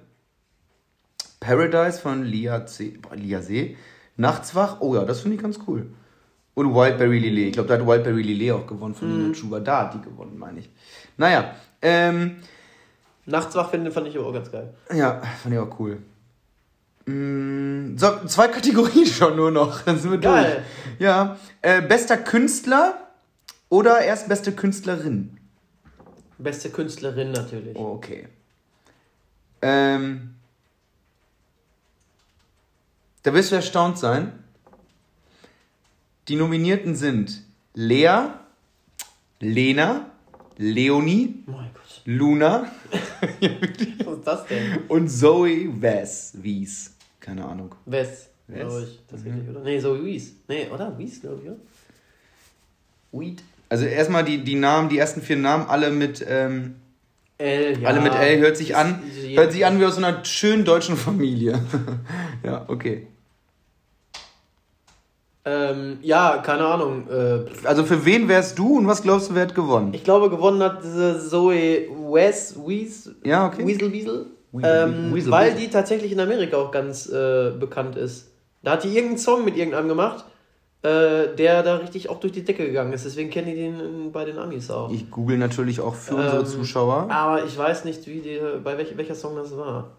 Paradise 1.38 2.00
von 2.00 2.25
Lia 2.25 2.67
C. 2.67 2.99
Boah, 3.00 3.14
Lia 3.14 3.40
See. 3.40 3.76
Nachtswach, 4.17 4.81
oh 4.81 4.97
ja, 4.97 5.05
das 5.05 5.21
finde 5.21 5.37
ich 5.37 5.43
ganz 5.43 5.61
cool. 5.69 5.95
Und 6.55 6.75
Wildberry 6.75 7.21
Lillet. 7.21 7.47
Ich 7.47 7.52
glaube, 7.52 7.69
da 7.69 7.75
hat 7.75 7.87
Wildberry 7.87 8.23
Lillet 8.23 8.50
auch 8.50 8.67
gewonnen 8.67 8.95
von 8.95 9.17
Nina 9.17 9.33
Chuba. 9.33 9.61
Da 9.61 9.83
hat 9.83 9.94
die 9.94 10.01
gewonnen, 10.01 10.37
meine 10.37 10.59
ich. 10.59 10.68
Naja, 11.16 11.55
ähm, 11.81 12.38
Nachtswach 13.31 13.71
finde 13.71 13.90
fand 13.90 14.09
ich 14.09 14.19
aber 14.19 14.27
auch 14.27 14.33
ganz 14.33 14.51
geil. 14.51 14.75
ja, 14.93 15.21
fand 15.43 15.55
ich 15.55 15.61
auch 15.61 15.79
cool. 15.79 15.99
Mm, 17.07 17.97
So, 17.97 18.25
zwei 18.27 18.49
Kategorien 18.49 19.07
schon 19.19 19.37
nur 19.37 19.51
noch. 19.51 19.83
Dann 19.83 19.99
sind 19.99 20.11
wir 20.11 20.19
Geil. 20.19 20.64
durch. 20.99 21.01
Ja. 21.01 21.37
Äh, 21.62 21.81
bester 21.83 22.16
Künstler 22.16 22.99
oder 23.69 24.01
erst 24.01 24.29
beste 24.29 24.53
Künstlerin? 24.53 25.37
Beste 26.38 26.71
Künstlerin 26.71 27.33
natürlich. 27.33 27.77
Oh, 27.77 27.93
okay. 27.95 28.29
Ähm, 29.62 30.35
da 33.23 33.35
wirst 33.35 33.51
du 33.53 33.57
erstaunt 33.57 33.99
sein. 33.99 34.33
Die 36.29 36.37
Nominierten 36.37 36.95
sind 36.97 37.43
Lea, 37.75 38.29
Lena, 39.40 40.07
Leonie, 40.57 41.43
Mein 41.47 41.73
Luna 42.11 42.66
Was 43.40 44.18
ist 44.18 44.27
das 44.27 44.46
denn? 44.46 44.79
und 44.88 45.09
Zoe 45.09 45.68
Wes. 45.81 46.33
Wies. 46.35 46.96
Keine 47.20 47.44
Ahnung. 47.44 47.75
Wes, 47.87 48.29
glaube 48.49 48.83
ich. 48.83 49.01
Tatsächlich, 49.09 49.49
oder? 49.49 49.61
Nee, 49.61 49.79
so 49.79 50.05
Wies. 50.05 50.35
Nee, 50.49 50.68
oder? 50.73 50.96
Wies, 50.99 51.20
glaube 51.20 51.40
ich, 51.42 51.51
oder? 51.51 51.61
Weed. 53.12 53.42
Also 53.68 53.85
erstmal 53.85 54.25
die, 54.25 54.42
die 54.42 54.57
Namen, 54.57 54.88
die 54.88 54.99
ersten 54.99 55.23
vier 55.23 55.37
Namen, 55.37 55.66
alle 55.68 55.90
mit, 55.90 56.25
ähm, 56.29 56.77
L, 57.38 57.81
ja. 57.81 57.88
alle 57.88 58.01
mit 58.01 58.14
L, 58.14 58.40
hört 58.40 58.57
sich 58.57 58.75
an, 58.75 59.01
hört 59.35 59.53
sich 59.53 59.64
an 59.64 59.79
wie 59.79 59.85
aus 59.85 59.96
einer 59.96 60.25
schönen 60.25 60.64
deutschen 60.64 60.96
Familie. 60.96 61.61
ja, 62.44 62.64
okay. 62.66 63.07
Ähm, 65.52 65.98
ja, 66.02 66.38
keine 66.44 66.64
Ahnung. 66.66 67.06
Äh, 67.10 67.40
Also 67.66 67.84
für 67.84 68.04
wen 68.04 68.28
wärst 68.28 68.58
du 68.58 68.78
und 68.78 68.86
was 68.86 69.02
glaubst 69.02 69.30
du, 69.30 69.34
wer 69.34 69.42
hat 69.42 69.54
gewonnen? 69.54 69.92
ich 69.94 70.04
glaube, 70.04 70.30
gewonnen 70.30 70.62
hat 70.62 70.82
diese 70.84 71.18
Zoe 71.28 71.88
Wes, 72.12 72.54
Wies, 72.66 73.10
Ja, 73.24 73.46
okay. 73.46 73.66
Weasel 73.66 73.90
Weasel. 73.92 74.26
Weasel, 74.52 74.88
ähm, 74.88 75.14
Weasel, 75.14 75.30
weil 75.32 75.46
Weasel. 75.52 75.60
die 75.60 75.70
tatsächlich 75.70 76.12
in 76.12 76.20
Amerika 76.20 76.56
auch 76.56 76.70
ganz 76.70 77.08
äh, 77.08 77.50
bekannt 77.58 77.96
ist. 77.96 78.30
Da 78.62 78.72
hat 78.72 78.84
die 78.84 78.88
irgendeinen 78.88 79.18
Song 79.18 79.44
mit 79.44 79.56
irgendeinem 79.56 79.88
gemacht, 79.88 80.24
äh, 80.82 81.34
der 81.38 81.62
da 81.62 81.76
richtig 81.76 82.08
auch 82.10 82.20
durch 82.20 82.32
die 82.32 82.44
Decke 82.44 82.66
gegangen 82.66 82.92
ist. 82.92 83.04
Deswegen 83.04 83.30
kennen 83.30 83.46
die 83.48 83.54
den 83.54 84.12
bei 84.12 84.24
den 84.24 84.38
Amis 84.38 84.70
auch. 84.70 84.90
Ich 84.92 85.10
google 85.10 85.38
natürlich 85.38 85.80
auch 85.80 85.94
für 85.94 86.16
unsere 86.16 86.40
Ähm, 86.40 86.46
Zuschauer. 86.46 87.06
Aber 87.10 87.44
ich 87.44 87.56
weiß 87.56 87.84
nicht, 87.86 88.06
wie 88.06 88.20
die, 88.20 88.38
bei 88.62 88.76
welch, 88.76 88.96
welcher 88.96 89.14
Song 89.14 89.36
das 89.36 89.56
war. 89.56 89.92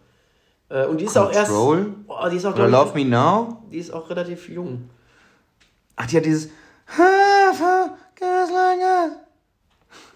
Äh, 0.70 0.86
und 0.86 1.00
die 1.02 1.06
ist 1.06 1.18
auch 1.18 1.32
erst. 1.32 1.52
Control 1.52 1.86
Boah, 2.08 2.30
die 2.30 2.38
ist 2.38 2.46
auch, 2.46 2.54
oder 2.56 2.68
Love 2.68 2.92
Me 2.98 3.06
Now. 3.06 3.58
die 3.72 3.78
ist 3.80 3.92
auch 3.92 4.10
relativ 4.10 4.48
jung. 4.50 4.90
Ach, 5.96 6.06
die 6.08 6.18
hat 6.18 6.26
dieses 6.26 6.48
us. 6.48 6.52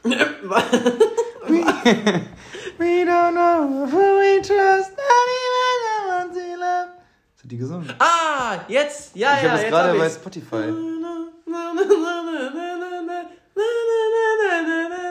We 2.77 3.05
don't 3.05 3.33
know 3.33 3.87
who 3.89 4.19
we 4.19 4.41
trust, 4.41 4.91
not 4.91 5.27
even 5.39 5.77
the 5.85 6.07
ones 6.07 6.35
we 6.35 6.55
love. 6.57 6.89
Was 7.33 7.43
hat 7.43 7.51
die 7.51 7.57
gesungen? 7.57 7.93
ah, 7.99 8.59
jetzt! 8.67 9.15
Ja, 9.15 9.35
ich 9.35 9.43
ja, 9.43 9.49
habe 9.49 9.49
das 9.49 9.61
jetzt 9.61 9.71
gerade 9.71 9.89
hab 9.89 9.97
bei. 9.97 10.09
Spotify. 10.09 10.55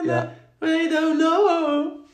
Ja. 0.05 0.31
We 0.59 0.87
don't 0.87 1.17
know. 1.17 2.04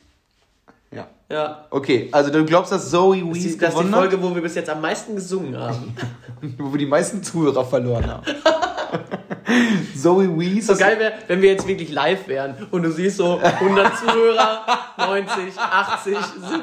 Ja. 1.32 1.64
Okay, 1.70 2.10
also 2.12 2.30
du 2.30 2.44
glaubst, 2.44 2.70
dass 2.72 2.90
Zoe 2.90 3.20
Das 3.20 3.28
Wees 3.28 3.44
ist, 3.46 3.54
die, 3.54 3.58
das 3.58 3.70
ist 3.70 3.78
die 3.78 3.84
gewonnen 3.84 3.94
Folge, 3.94 4.22
wo 4.22 4.34
wir 4.34 4.42
bis 4.42 4.54
jetzt 4.54 4.68
am 4.68 4.82
meisten 4.82 5.14
gesungen 5.14 5.58
haben. 5.58 5.96
hat? 5.96 6.06
Wo 6.58 6.72
wir 6.72 6.78
die 6.78 6.86
meisten 6.86 7.22
Zuhörer 7.22 7.64
verloren 7.64 8.06
haben. 8.06 8.22
Zoe 9.96 10.38
Wees. 10.38 10.66
So 10.66 10.76
geil 10.76 10.98
wäre, 10.98 11.14
wenn 11.28 11.40
wir 11.40 11.50
jetzt 11.52 11.66
wirklich 11.66 11.90
live 11.90 12.28
wären 12.28 12.66
und 12.70 12.82
du 12.82 12.90
siehst 12.90 13.16
so 13.16 13.38
100 13.38 13.96
Zuhörer, 13.96 14.66
90, 14.98 15.58
80, 15.58 16.16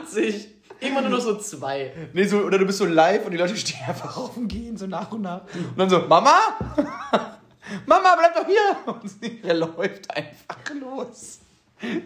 70, 0.05 0.47
immer 0.81 1.01
nur 1.01 1.11
noch 1.11 1.19
so 1.21 1.35
zwei. 1.37 1.91
Nee, 2.13 2.25
so, 2.25 2.37
oder 2.39 2.59
du 2.59 2.65
bist 2.65 2.77
so 2.77 2.85
live 2.85 3.25
und 3.25 3.31
die 3.31 3.37
Leute 3.37 3.55
stehen 3.55 3.79
einfach 3.87 4.17
auf 4.17 4.37
und 4.37 4.47
gehen 4.47 4.77
so 4.77 4.85
nach 4.85 5.11
und 5.11 5.21
nach. 5.21 5.41
Und 5.53 5.79
dann 5.79 5.89
so, 5.89 5.99
Mama? 5.99 6.35
Mama, 7.87 8.15
bleib 8.17 8.35
doch 8.35 8.45
hier! 8.45 8.93
Und 8.93 9.09
sie 9.09 9.39
läuft 9.51 10.15
einfach 10.15 10.73
los. 10.79 11.38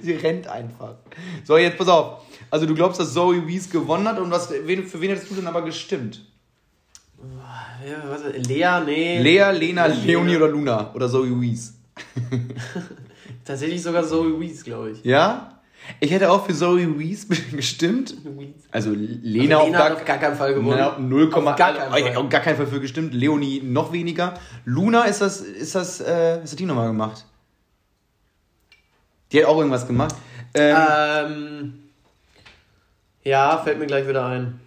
Sie 0.02 0.14
rennt 0.14 0.48
einfach. 0.48 0.96
So, 1.44 1.58
jetzt 1.58 1.78
pass 1.78 1.88
auf. 1.88 2.22
Also 2.52 2.66
du 2.66 2.76
glaubst, 2.76 3.00
dass 3.00 3.14
Zoe 3.14 3.48
Wees 3.48 3.70
gewonnen 3.70 4.08
hat 4.08 4.20
und 4.20 4.30
was, 4.32 4.52
wen, 4.66 4.86
für 4.86 5.02
wen 5.02 5.10
hättest 5.10 5.32
du 5.32 5.36
denn 5.36 5.48
aber 5.48 5.64
gestimmt? 5.64 6.22
Ja, 7.88 8.04
was, 8.10 8.22
Lea, 8.48 8.82
nee. 8.86 9.22
Lea, 9.22 9.52
Lena, 9.52 9.86
Lea. 9.88 10.06
Leonie 10.08 10.36
oder 10.36 10.48
Luna? 10.50 10.92
Oder 10.94 11.10
Zoe 11.10 11.40
Wees? 11.42 11.74
Tatsächlich 13.46 13.82
sogar 13.82 14.04
Zoe 14.06 14.40
Wees, 14.40 14.64
glaube 14.64 14.92
ich. 14.92 15.04
Ja? 15.04 15.50
Ich 16.00 16.12
hätte 16.12 16.32
auch 16.32 16.46
für 16.46 16.54
Zoe 16.54 16.98
Wees 17.00 17.28
gestimmt. 17.52 18.16
Also 18.72 18.92
Also 18.92 19.02
Lena, 19.02 19.58
auf, 19.58 19.66
Lena 19.66 19.78
gar, 19.78 19.94
auf 19.94 20.06
gar 20.06 20.18
keinen 20.18 20.36
Fall 20.36 20.54
gewonnen. 20.54 20.78
Na, 20.80 20.98
0, 20.98 21.34
Auf 21.34 21.44
gar 21.44 21.56
keinen 21.56 21.78
also, 21.92 22.06
Fall. 22.06 22.16
auf 22.18 22.30
gar 22.30 22.42
keinen 22.42 22.58
Fall 22.58 22.68
für 22.68 22.80
gestimmt. 22.80 23.14
Leonie 23.14 23.62
noch 23.64 23.92
weniger. 23.92 24.36
Luna 24.66 25.04
ist 25.04 25.22
das, 25.22 25.42
ist 25.42 25.76
das, 25.76 26.00
äh, 26.02 26.40
was 26.42 26.52
hat 26.52 26.60
die 26.60 26.66
nochmal 26.66 26.88
gemacht? 26.88 27.26
Die 29.34 29.40
hat 29.42 29.50
auch 29.50 29.58
irgendwas 29.58 29.88
gemacht. 29.88 30.16
Ähm, 30.54 30.76
Ähm, 30.78 31.74
ja, 33.24 33.58
fällt 33.58 33.80
mir 33.80 33.88
gleich 33.88 34.08
wieder 34.08 34.26
ein. 34.26 34.60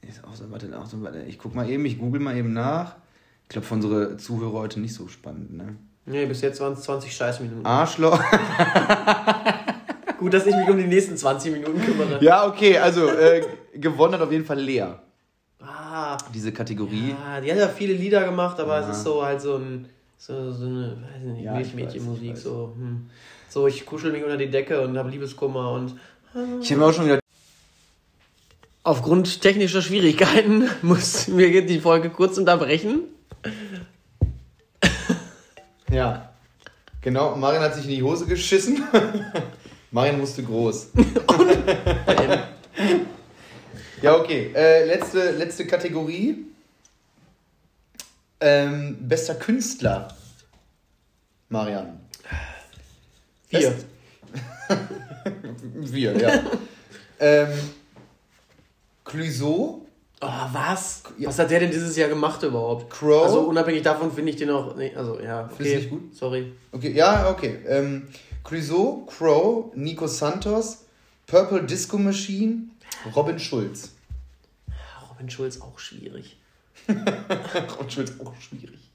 Ist 0.00 0.24
auch 0.24 0.34
so, 0.34 0.50
warte, 0.50 0.76
auch 0.78 0.86
so, 0.86 1.02
warte. 1.02 1.22
Ich 1.24 1.38
guck 1.38 1.54
mal 1.54 1.68
eben, 1.68 1.84
ich 1.84 1.98
google 1.98 2.20
mal 2.20 2.36
eben 2.36 2.52
nach. 2.54 2.96
Ich 3.44 3.50
glaube, 3.50 3.66
für 3.66 3.74
unsere 3.74 4.16
Zuhörer 4.16 4.52
heute 4.60 4.80
nicht 4.80 4.94
so 4.94 5.08
spannend, 5.08 5.52
ne? 5.54 5.76
Nee, 6.06 6.24
bis 6.24 6.40
jetzt 6.40 6.58
waren 6.60 6.72
es 6.72 6.80
20 6.82 7.14
Scheißminuten. 7.14 7.66
Arschloch. 7.66 8.18
Gut, 10.18 10.32
dass 10.34 10.46
ich 10.46 10.56
mich 10.56 10.68
um 10.68 10.76
die 10.78 10.86
nächsten 10.86 11.16
20 11.16 11.52
Minuten 11.52 11.80
kümmere. 11.82 12.22
ja, 12.24 12.46
okay, 12.46 12.78
also 12.78 13.08
äh, 13.08 13.42
gewonnen 13.74 14.14
hat 14.14 14.22
auf 14.22 14.32
jeden 14.32 14.44
Fall 14.44 14.58
Lea. 14.58 14.86
Ah, 15.60 16.16
Diese 16.32 16.50
Kategorie. 16.52 17.10
ja, 17.10 17.40
die 17.40 17.52
hat 17.52 17.58
ja 17.58 17.68
viele 17.68 17.92
Lieder 17.92 18.24
gemacht, 18.24 18.58
aber 18.58 18.80
Ja. 18.80 18.88
es 18.90 18.96
ist 18.96 19.04
so 19.04 19.22
halt 19.24 19.40
so 19.40 19.56
ein 19.56 19.86
so, 20.16 20.50
so 20.50 20.66
eine, 20.66 20.96
weiß 21.02 21.22
nicht, 21.24 21.44
Ja, 21.44 21.52
ich 21.60 21.74
Milchmädchenmusik, 21.74 22.36
so, 22.36 22.72
hm. 22.76 23.08
So 23.48 23.66
ich 23.66 23.86
kuschel 23.86 24.12
mich 24.12 24.22
unter 24.22 24.36
die 24.36 24.50
Decke 24.50 24.80
und 24.80 24.96
habe 24.98 25.10
Liebeskummer 25.10 25.72
und 25.72 25.94
Ich 26.60 26.70
habe 26.70 26.80
mir 26.80 26.86
auch 26.86 26.92
schon 26.92 27.06
wieder. 27.06 27.20
aufgrund 28.82 29.40
technischer 29.40 29.82
Schwierigkeiten 29.82 30.68
mussten 30.82 31.36
wir 31.38 31.64
die 31.66 31.80
Folge 31.80 32.10
kurz 32.10 32.38
unterbrechen. 32.38 33.00
Ja. 35.90 36.28
Genau, 37.00 37.36
Marian 37.36 37.62
hat 37.62 37.74
sich 37.74 37.84
in 37.84 37.90
die 37.90 38.02
Hose 38.02 38.26
geschissen. 38.26 38.84
Marian 39.90 40.18
musste 40.18 40.42
groß. 40.42 40.88
ja, 44.02 44.16
okay. 44.16 44.52
Äh, 44.54 44.84
letzte, 44.84 45.30
letzte 45.30 45.66
Kategorie. 45.66 46.44
Ähm, 48.40 48.96
bester 49.00 49.34
Künstler. 49.36 50.08
Marian. 51.48 52.00
Wir. 53.48 53.74
Wir, 55.74 56.12
ja. 56.18 56.42
ähm, 57.20 57.48
Clouseau. 59.04 59.86
Oh, 60.20 60.26
was? 60.52 61.04
Was 61.18 61.38
hat 61.38 61.50
der 61.50 61.60
denn 61.60 61.70
dieses 61.70 61.96
Jahr 61.96 62.08
gemacht 62.08 62.42
überhaupt? 62.42 62.90
Crow? 62.90 63.24
Also 63.24 63.40
unabhängig 63.42 63.82
davon 63.82 64.12
finde 64.12 64.32
ich 64.32 64.36
den 64.36 64.50
auch. 64.50 64.74
Nee, 64.76 64.92
also 64.94 65.20
ja, 65.20 65.48
okay. 65.52 65.76
nicht 65.76 65.90
gut? 65.90 66.14
Sorry. 66.14 66.52
Okay, 66.72 66.92
ja, 66.92 67.30
okay. 67.30 67.58
Ähm, 67.66 68.08
Clouseau, 68.42 69.06
Crow, 69.06 69.72
Nico 69.76 70.06
Santos, 70.08 70.84
Purple 71.26 71.64
Disco 71.64 71.98
Machine, 71.98 72.64
Robin 73.14 73.38
Schulz. 73.38 73.92
Robin 75.08 75.30
Schulz 75.30 75.60
auch 75.60 75.78
schwierig. 75.78 76.36
Robin 76.88 77.90
Schulz 77.90 78.12
auch 78.18 78.34
schwierig. 78.40 78.87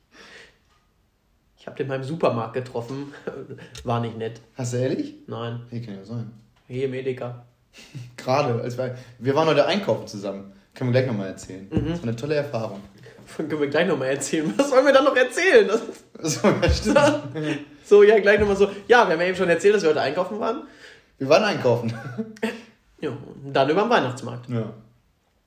Ich 1.63 1.67
habe 1.67 1.77
den 1.77 1.87
beim 1.87 2.03
Supermarkt 2.03 2.55
getroffen. 2.55 3.13
War 3.85 4.01
nicht 4.01 4.17
nett. 4.17 4.41
Hast 4.57 4.73
du 4.73 4.77
ehrlich? 4.79 5.15
Nein. 5.27 5.61
Nee, 5.71 5.79
kann 5.79 5.95
ja 5.95 6.03
sein. 6.03 6.29
Hier 6.67 6.87
im 6.87 6.93
Edeka. 6.93 7.45
Gerade, 8.17 8.61
als 8.61 8.77
wir, 8.77 8.97
wir 9.19 9.33
waren 9.33 9.47
heute 9.47 9.65
einkaufen 9.65 10.05
zusammen. 10.05 10.51
Können 10.75 10.91
wir 10.91 10.99
gleich 10.99 11.09
nochmal 11.09 11.29
erzählen. 11.29 11.69
Das 11.71 11.99
war 11.99 12.03
eine 12.03 12.15
tolle 12.17 12.35
Erfahrung. 12.35 12.81
Können 13.37 13.61
wir 13.61 13.67
gleich 13.67 13.87
nochmal 13.87 14.09
erzählen. 14.09 14.53
Was 14.57 14.71
sollen 14.71 14.85
wir 14.85 14.91
dann 14.91 15.05
noch 15.05 15.15
erzählen? 15.15 15.65
Das 15.65 16.41
So, 16.41 16.49
ja, 16.93 17.21
so, 17.85 18.03
ja, 18.03 18.19
gleich 18.19 18.41
nochmal 18.41 18.57
so. 18.57 18.65
Ja, 18.89 19.07
wir 19.07 19.13
haben 19.13 19.21
ja 19.21 19.27
eben 19.27 19.37
schon 19.37 19.47
erzählt, 19.47 19.75
dass 19.75 19.83
wir 19.83 19.91
heute 19.91 20.01
einkaufen 20.01 20.41
waren. 20.41 20.63
Wir 21.17 21.29
waren 21.29 21.45
einkaufen. 21.45 21.93
Ja, 22.99 23.11
und 23.11 23.53
dann 23.53 23.69
über 23.69 23.83
den 23.83 23.89
Weihnachtsmarkt. 23.89 24.49
Ja. 24.49 24.73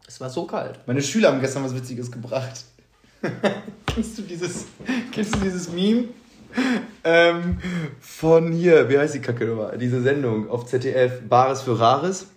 Es 0.09 0.18
war 0.18 0.31
so 0.31 0.46
kalt. 0.46 0.79
Meine 0.87 1.02
Schüler 1.02 1.29
haben 1.29 1.40
gestern 1.42 1.62
was 1.62 1.74
Witziges 1.74 2.11
gebracht. 2.11 2.64
kennst 3.87 4.18
du 4.18 4.22
dieses, 4.22 4.66
kennst 5.12 5.35
du 5.35 5.40
dieses 5.40 5.70
Meme? 5.70 6.05
Ähm, 7.05 7.59
von 8.00 8.52
hier, 8.52 8.88
wie 8.88 8.98
heißt 8.98 9.14
die 9.14 9.20
Kacke 9.20 9.44
nochmal? 9.44 9.76
Diese 9.79 10.00
Sendung 10.02 10.48
auf 10.48 10.66
ZDF, 10.66 11.22
Bares 11.29 11.62
für 11.62 11.79
Rares. 11.79 12.29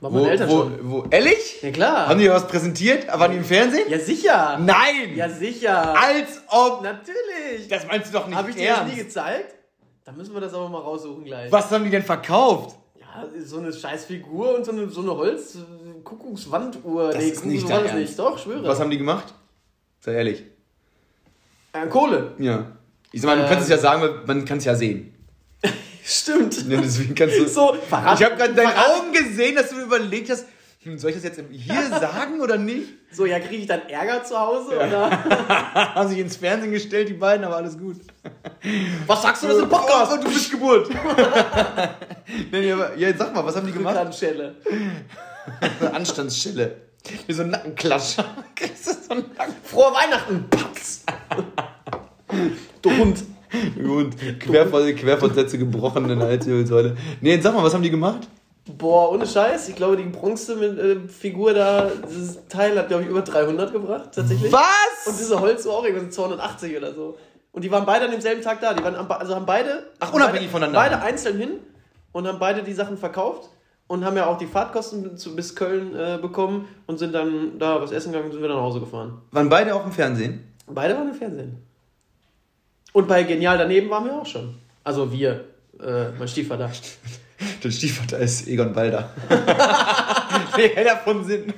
War 0.00 0.10
meine 0.10 0.30
Eltern 0.30 0.48
wo, 0.48 0.58
schon. 0.62 0.78
wo, 0.82 1.04
ehrlich? 1.10 1.62
Ja, 1.62 1.70
klar. 1.70 2.08
Haben 2.08 2.20
die 2.20 2.28
was 2.28 2.46
präsentiert? 2.46 3.06
Waren 3.08 3.30
die 3.32 3.38
im 3.38 3.44
Fernsehen? 3.44 3.88
Ja, 3.88 3.98
sicher. 3.98 4.58
Nein! 4.60 5.14
Ja, 5.14 5.28
sicher. 5.28 5.94
Als 5.98 6.42
ob! 6.48 6.82
Natürlich. 6.82 7.68
Das 7.68 7.86
meinst 7.86 8.08
du 8.08 8.18
doch 8.18 8.26
nicht 8.26 8.36
Habe 8.36 8.50
ich 8.50 8.56
dir 8.56 8.74
das 8.76 8.86
nie 8.86 8.96
gezeigt? 8.96 9.54
Dann 10.04 10.16
müssen 10.16 10.34
wir 10.34 10.40
das 10.40 10.54
aber 10.54 10.68
mal 10.68 10.80
raussuchen 10.80 11.24
gleich. 11.24 11.50
was 11.50 11.70
haben 11.70 11.84
die 11.84 11.90
denn 11.90 12.02
verkauft? 12.02 12.76
Ja, 13.00 13.24
so 13.42 13.58
eine 13.58 13.72
scheiß 13.72 14.04
Figur 14.04 14.54
und 14.56 14.64
so 14.64 14.72
eine, 14.72 14.88
so 14.88 15.00
eine 15.00 15.16
Holz-Kuckuckswanduhr. 15.16 17.12
Das 17.12 17.24
ist 17.24 17.46
nicht 17.46 17.68
das 17.68 17.92
nicht. 17.94 18.18
Doch, 18.18 18.38
schwöre. 18.38 18.68
Was 18.68 18.78
haben 18.78 18.90
die 18.90 18.98
gemacht? 18.98 19.34
Sei 20.00 20.12
ehrlich. 20.14 20.44
äh, 21.72 21.86
Kohle. 21.88 22.32
Ja. 22.38 22.66
Ich 23.12 23.20
sag 23.20 23.28
mal, 23.28 23.36
du 23.36 23.42
Ähm. 23.42 23.48
kannst 23.48 23.64
es 23.64 23.70
ja 23.70 23.78
sagen, 23.78 24.02
weil 24.02 24.10
man 24.26 24.44
kann 24.44 24.58
es 24.58 24.64
ja 24.64 24.74
sehen. 24.74 25.12
Stimmt. 26.04 26.68
Ja, 26.68 26.80
deswegen 26.80 27.14
kannst 27.14 27.38
du. 27.38 27.46
So, 27.48 27.74
verrat- 27.88 28.18
ich 28.20 28.24
habe 28.24 28.36
gerade 28.36 28.50
in 28.50 28.56
deinen 28.56 28.70
verrat- 28.70 29.00
Augen 29.00 29.12
gesehen, 29.12 29.56
dass 29.56 29.70
du 29.70 29.80
überlegt 29.80 30.30
hast, 30.30 30.46
hm, 30.82 30.98
soll 30.98 31.10
ich 31.10 31.16
das 31.16 31.24
jetzt 31.24 31.40
hier 31.50 31.82
sagen 32.00 32.40
oder 32.40 32.56
nicht? 32.58 32.88
So, 33.10 33.26
ja, 33.26 33.40
kriege 33.40 33.56
ich 33.62 33.66
dann 33.66 33.88
Ärger 33.88 34.22
zu 34.22 34.38
Hause? 34.38 34.76
Oder? 34.76 35.10
Haben 35.94 36.08
sich 36.08 36.18
ins 36.18 36.36
Fernsehen 36.36 36.70
gestellt, 36.70 37.08
die 37.08 37.14
beiden, 37.14 37.44
aber 37.44 37.56
alles 37.56 37.76
gut. 37.78 37.96
Was 39.06 39.22
sagst 39.22 39.42
du 39.42 39.48
das 39.48 39.58
im 39.58 39.68
Podcast? 39.68 40.12
Oh, 40.14 40.22
du 40.22 40.28
bist 40.28 40.50
Geburt. 40.50 40.88
nee, 42.52 42.60
nee, 42.60 42.72
aber, 42.72 42.94
ja, 42.96 43.16
sag 43.16 43.34
mal, 43.34 43.44
was 43.44 43.56
haben 43.56 43.66
die 43.66 43.72
gemacht? 43.72 43.96
Eine 43.96 45.94
Anstandsschelle. 45.94 46.76
Wie 47.26 47.32
so 47.32 47.42
ein 47.42 47.50
Nackenklatsch. 47.50 48.16
Kriegst 48.54 48.86
du 48.86 48.92
so 48.92 49.10
einen 49.12 49.24
Nacken? 49.36 49.54
Frohe 49.64 49.92
Weihnachten. 49.92 50.44
Patz. 50.50 51.04
du 52.82 52.90
Hund. 52.90 53.24
Und 53.76 54.40
Querver 54.40 54.92
Querfortsätze 54.92 55.58
gebrochen 55.58 56.10
in 56.10 56.18
der 56.18 56.28
Halswirbelsäule. 56.28 56.96
Nee, 57.20 57.34
jetzt 57.34 57.44
sag 57.44 57.54
mal, 57.54 57.62
was 57.62 57.72
haben 57.72 57.82
die 57.82 57.90
gemacht? 57.90 58.28
Boah, 58.66 59.12
ohne 59.12 59.26
Scheiß. 59.26 59.68
Ich 59.68 59.76
glaube, 59.76 59.96
die 59.96 60.02
Bronze-Figur 60.04 61.54
da, 61.54 61.90
dieses 62.08 62.46
Teil 62.48 62.76
hat, 62.76 62.88
glaube 62.88 63.04
ich, 63.04 63.08
über 63.08 63.22
300 63.22 63.72
gebracht, 63.72 64.10
tatsächlich. 64.12 64.52
Was? 64.52 65.06
Und 65.06 65.18
diese 65.18 65.40
Holzuhr 65.40 65.74
auch 65.74 65.84
irgendwie 65.84 66.06
so 66.06 66.22
280 66.22 66.76
oder 66.76 66.92
so. 66.92 67.16
Und 67.52 67.62
die 67.62 67.70
waren 67.70 67.86
beide 67.86 68.06
an 68.06 68.10
demselben 68.10 68.42
Tag 68.42 68.60
da. 68.60 68.74
Die 68.74 68.82
waren 68.82 68.96
am, 68.96 69.10
also 69.10 69.34
haben 69.34 69.46
beide. 69.46 69.90
Ach, 70.00 70.12
unabhängig 70.12 70.48
beide, 70.48 70.64
voneinander. 70.64 70.96
Beide 70.96 71.02
einzeln 71.02 71.38
hin 71.38 71.50
und 72.12 72.26
haben 72.26 72.38
beide 72.38 72.62
die 72.64 72.74
Sachen 72.74 72.98
verkauft 72.98 73.48
und 73.88 74.04
haben 74.04 74.16
ja 74.16 74.26
auch 74.26 74.38
die 74.38 74.46
Fahrtkosten 74.46 75.16
bis 75.36 75.54
Köln 75.54 75.94
äh, 75.94 76.18
bekommen 76.20 76.68
und 76.86 76.98
sind 76.98 77.12
dann 77.12 77.58
da 77.58 77.80
was 77.80 77.92
essen 77.92 78.12
gegangen 78.12 78.26
und 78.26 78.32
sind 78.32 78.42
wieder 78.42 78.54
nach 78.54 78.62
Hause 78.62 78.80
gefahren. 78.80 79.22
Waren 79.30 79.48
beide 79.48 79.74
auch 79.74 79.84
im 79.84 79.92
Fernsehen? 79.92 80.52
Beide 80.66 80.94
waren 80.94 81.08
im 81.08 81.14
Fernsehen. 81.14 81.62
Und 82.92 83.06
bei 83.06 83.22
Genial 83.22 83.58
daneben 83.58 83.90
waren 83.90 84.04
wir 84.04 84.14
auch 84.14 84.26
schon. 84.26 84.54
Also 84.82 85.12
wir, 85.12 85.44
äh, 85.80 86.10
mein 86.18 86.28
Stiefvater. 86.28 86.70
Der 87.62 87.70
Stiefvater 87.70 88.18
ist 88.18 88.48
Egon 88.48 88.72
Balder. 88.72 89.10
nee, 90.56 90.68
Heller 90.68 90.96
von 90.96 91.22
Sinn. 91.24 91.52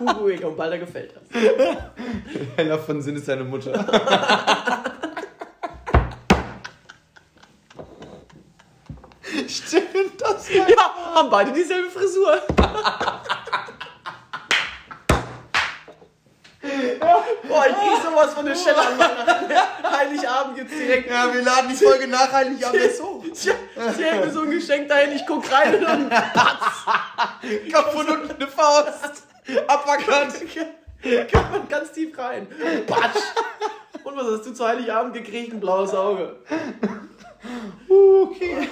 Hugo 0.00 0.48
und 0.48 0.56
Balder 0.56 0.78
gefällt 0.78 1.14
das. 1.14 1.42
Heller 2.56 2.78
von 2.78 3.00
Sinn 3.00 3.16
ist 3.16 3.26
seine 3.26 3.44
Mutter. 3.44 3.72
Stimmt 9.46 10.20
das 10.20 10.52
ja? 10.52 10.66
Ja, 10.68 11.01
haben 11.14 11.30
beide 11.30 11.52
dieselbe 11.52 11.90
Frisur. 11.90 12.42
Boah, 17.48 17.66
ich 17.68 17.74
krieg 17.76 18.02
sowas 18.02 18.34
von 18.34 18.46
der 18.46 18.54
Schelle 18.54 18.78
an 18.78 18.98
Weihnachten. 18.98 19.92
Heiligabend 19.96 20.56
gibt's 20.56 20.76
direkt. 20.76 21.10
Ja, 21.10 21.32
wir 21.32 21.42
laden 21.42 21.68
die 21.68 21.74
Folge 21.84 22.06
nach 22.06 22.32
Heiligabend 22.32 22.80
jetzt 22.80 23.02
hoch. 23.02 23.24
Sie 23.32 23.50
hängt 24.04 24.24
mir 24.24 24.30
so 24.30 24.42
ein 24.42 24.50
Geschenk 24.50 24.88
dahin, 24.88 25.12
ich 25.12 25.26
guck 25.26 25.44
rein 25.50 25.74
und 25.74 25.84
dann 25.84 26.10
Kopf 27.72 27.94
und 27.94 28.08
unten 28.08 28.30
eine 28.30 28.46
Faust. 28.48 29.24
Uppercut. 29.64 31.30
kann 31.32 31.50
man 31.50 31.68
ganz 31.68 31.92
tief 31.92 32.16
rein. 32.16 32.46
Patsch. 32.86 33.22
Und 34.04 34.16
was 34.16 34.38
hast 34.38 34.46
du 34.46 34.52
zu 34.52 34.66
Heiligabend 34.66 35.14
gekriegt? 35.14 35.52
Ein 35.52 35.60
blaues 35.60 35.92
Auge. 35.94 36.36
Okay. 37.92 38.68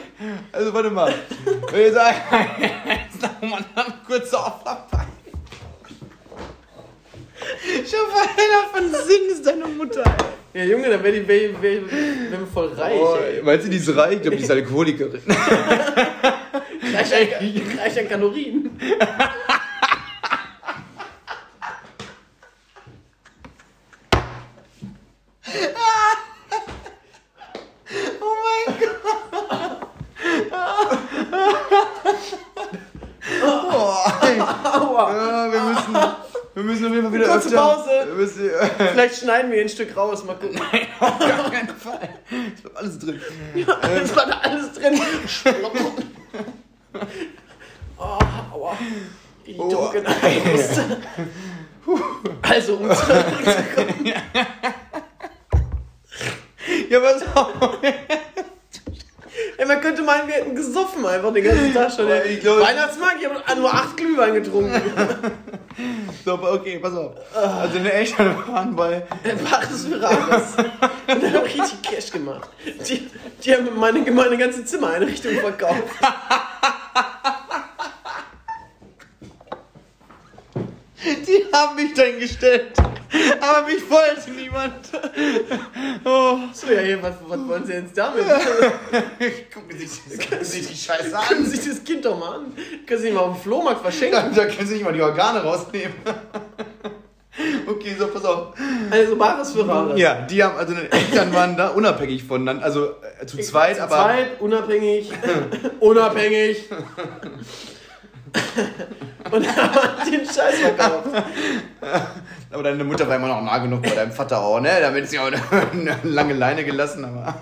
Also 0.52 0.72
warte 0.72 0.90
mal. 0.90 1.14
Wenn 1.70 1.80
ihr 1.80 1.92
sagt, 1.92 2.20
jetzt 2.62 3.22
noch 3.22 3.48
mal 3.48 3.64
einen 3.74 3.94
kurz 4.06 4.32
auf 4.34 4.62
Ich 7.64 7.92
hoffe, 7.94 8.28
Heller 8.36 8.68
von 8.72 8.84
Sinn 9.06 9.30
ist 9.30 9.46
deine 9.46 9.66
Mutter. 9.66 10.04
Ja, 10.52 10.64
Junge, 10.64 10.90
dann 10.90 11.02
wäre 11.02 11.20
die 11.20 11.28
wär, 11.28 11.62
wär, 11.62 11.90
wär 11.90 12.46
voll 12.52 12.72
reich. 12.72 12.98
Oh, 13.00 13.16
ey. 13.16 13.40
meinst 13.42 13.66
du, 13.66 13.70
die 13.70 13.76
ist 13.76 13.96
reich? 13.96 14.16
Ich 14.16 14.22
glaube, 14.22 14.36
die 14.36 14.42
ist 14.42 14.50
Alkoholikerin. 14.58 15.22
Reich 16.92 17.14
an, 17.14 17.78
reich 17.78 17.98
an 17.98 18.08
Kalorien. 18.08 18.70
Oh 28.20 28.34
mein 28.44 28.78
Gott. 28.78 29.88
Oh, 33.42 33.94
ey. 34.22 34.40
Ja, 35.08 35.52
wir 35.52 35.60
müssen, 35.60 35.94
wir 36.54 36.62
müssen 36.62 36.86
auf 36.86 36.92
jeden 36.92 37.02
Fall 37.04 37.12
wieder 37.12 37.28
Kurze 37.28 37.48
öfter. 37.48 37.60
Pause. 37.60 38.06
Wir 38.06 38.14
müssen, 38.14 38.50
Vielleicht 38.92 39.16
schneiden 39.16 39.52
wir 39.52 39.60
ein 39.60 39.68
Stück 39.68 39.96
raus, 39.96 40.24
mal 40.24 40.36
gucken. 40.36 40.60
auf 41.00 41.18
gar 41.18 41.50
keinen 41.50 41.68
Fall. 41.68 42.08
Es 42.54 42.62
bleibt 42.62 42.76
alles 42.76 42.98
drin. 42.98 43.20
Es 44.02 44.16
war 44.16 44.26
da 44.26 44.38
alles 44.42 44.72
drin. 44.72 45.00
oh, 47.98 48.18
aua. 48.52 48.76
die 49.46 49.56
Drogen 49.56 50.06
ein 50.06 50.52
musste. 50.52 50.96
Also, 52.42 52.74
um 52.74 52.90
zurückzukommen. 52.94 54.12
Ja, 56.88 57.00
was 57.02 57.22
auch. 57.36 57.78
Ey, 59.60 59.66
man 59.66 59.78
könnte 59.82 60.00
meinen, 60.00 60.26
wir 60.26 60.36
hätten 60.36 60.54
gesoffen 60.56 61.04
einfach 61.04 61.34
den 61.34 61.44
ganzen 61.44 61.74
Tag 61.74 61.92
schon. 61.92 62.08
Ey. 62.08 62.32
ich 62.32 62.40
glaub- 62.40 62.60
Weihnachtsmarkt, 62.60 63.16
ich 63.20 63.28
habe 63.28 63.60
nur 63.60 63.70
acht 63.70 63.94
Glühwein 63.94 64.32
getrunken. 64.34 64.80
So, 66.24 66.34
okay, 66.34 66.78
pass 66.78 66.92
auf. 66.94 67.12
Also 67.34 67.74
deine 67.78 67.92
Eltern 67.92 68.36
waren 68.48 68.76
bei. 68.76 69.02
Für 69.22 70.02
Rares. 70.02 70.54
Und 70.58 71.22
dann 71.22 71.32
haben 71.32 71.44
richtig 71.44 71.80
Cash 71.82 72.10
gemacht. 72.10 72.50
Die, 72.86 73.08
die 73.42 73.54
haben 73.54 73.78
meine, 73.78 74.00
meine 74.10 74.36
ganze 74.36 74.62
Zimmereinrichtung 74.62 75.36
verkauft. 75.40 75.84
Die 81.04 81.46
haben 81.54 81.76
mich 81.76 81.94
dann 81.94 82.18
gestellt. 82.18 82.72
Aber 83.40 83.66
mich 83.66 83.88
wollte 83.88 84.30
niemand. 84.50 84.74
Oh. 86.02 86.38
So, 86.54 86.72
ja, 86.72 86.80
hier, 86.80 87.02
was, 87.02 87.14
was 87.26 87.46
wollen 87.46 87.66
sie 87.66 87.74
jetzt 87.74 87.96
damit? 87.96 88.24
Gucken 89.52 89.78
Sie 89.78 89.86
sich, 89.86 90.18
gucken 90.30 90.44
Sie 90.44 90.62
die 90.62 90.74
Scheiße 90.74 91.16
an. 91.16 91.44
Sie 91.44 91.68
das 91.68 91.84
Kind 91.84 92.04
doch 92.06 92.18
mal 92.18 92.36
an? 92.36 92.52
Können 92.86 93.00
Sie 93.00 93.08
ihn 93.08 93.14
mal 93.14 93.20
auf 93.20 93.34
dem 93.34 93.42
Flohmarkt 93.42 93.82
verschenken? 93.82 94.34
Da 94.34 94.46
können 94.46 94.66
Sie 94.66 94.74
nicht 94.74 94.84
mal 94.84 94.92
die 94.92 95.02
Organe 95.02 95.42
rausnehmen. 95.42 95.92
Okay, 97.66 97.94
so, 97.98 98.08
pass 98.08 98.24
auf. 98.24 98.54
Also 98.90 99.16
Bares 99.16 99.52
für 99.52 99.66
Rares. 99.66 99.98
Ja, 99.98 100.22
die 100.22 100.42
haben, 100.42 100.56
also 100.58 100.74
deine 100.74 100.90
Eltern 100.92 101.32
waren 101.32 101.56
da 101.56 101.68
unabhängig 101.68 102.24
voneinander, 102.24 102.64
also 102.64 102.96
äh, 103.20 103.24
zu 103.24 103.38
zweit, 103.38 103.76
Zu 103.76 103.84
aber. 103.84 103.94
zweit, 103.94 104.40
unabhängig. 104.40 105.10
unabhängig. 105.78 106.64
Und 109.30 109.56
haben 109.56 110.10
den 110.10 110.24
Scheiß 110.24 110.58
verkauft. 110.60 111.08
Aber 112.50 112.62
deine 112.64 112.82
Mutter 112.84 113.06
war 113.08 113.16
immer 113.16 113.28
noch 113.28 113.42
nah 113.42 113.58
genug 113.58 113.82
bei 113.82 113.90
deinem 113.90 114.10
Vater 114.12 114.40
auch, 114.40 114.60
ne? 114.60 114.70
Damit 114.80 115.08
sie 115.08 115.18
auch 115.18 115.26
eine, 115.26 115.40
eine 115.72 115.98
lange 116.02 116.34
Leine 116.34 116.64
gelassen, 116.64 117.04
aber. 117.04 117.34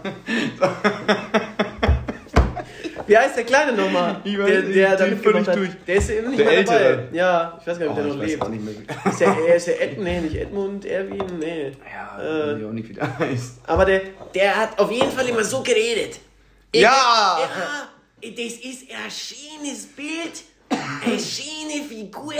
Wie 3.06 3.16
heißt 3.16 3.36
der 3.38 3.44
Kleine 3.44 3.72
nochmal? 3.72 4.20
Ich 4.22 4.38
weiß 4.38 4.46
Der, 4.46 4.62
nicht, 4.62 4.76
der 4.76 4.94
ich 4.94 5.00
hat. 5.14 5.18
völlig 5.22 5.46
durch. 5.46 5.70
Der 5.86 5.96
ist 5.96 6.10
ja 6.10 6.20
nicht 6.22 6.38
Der 6.38 6.44
mehr 6.44 6.58
Ältere. 6.58 6.90
dabei. 6.96 7.16
Ja, 7.16 7.58
ich 7.58 7.66
weiß 7.66 7.78
gar 7.78 7.86
nicht, 7.86 7.90
ob 7.90 7.96
der 7.96 8.04
Oh, 8.04 8.08
noch 8.08 8.14
ich 8.16 8.20
weiß 8.20 8.30
lebt. 8.32 8.42
auch 8.42 8.48
nicht 8.48 8.64
mehr. 8.64 8.74
Ist 9.12 9.20
der, 9.20 9.28
er 9.48 9.54
ist 9.54 9.66
der 9.66 9.82
Ed, 9.82 9.98
nee, 9.98 10.20
nicht 10.20 10.34
Edmund, 10.36 10.84
Erwin, 10.84 11.24
nee. 11.38 11.72
Ja, 11.90 12.18
Äh. 12.22 12.52
weiß 12.52 12.58
ich 12.58 12.64
auch 12.66 12.72
nicht, 12.72 12.88
wie 12.90 12.92
der 12.92 13.18
heißt. 13.18 13.52
Aber 13.66 13.84
der, 13.86 14.02
der 14.34 14.56
hat 14.56 14.78
auf 14.78 14.90
jeden 14.92 15.10
Fall 15.10 15.26
immer 15.26 15.42
so 15.44 15.62
geredet. 15.62 16.20
Ja! 16.74 17.38
Ja, 17.40 18.28
das 18.30 18.52
ist 18.52 18.82
ein 18.90 19.10
schönes 19.10 19.86
Bild, 19.86 20.42
eine 20.70 21.18
schöne 21.18 21.84
Figur. 21.88 22.34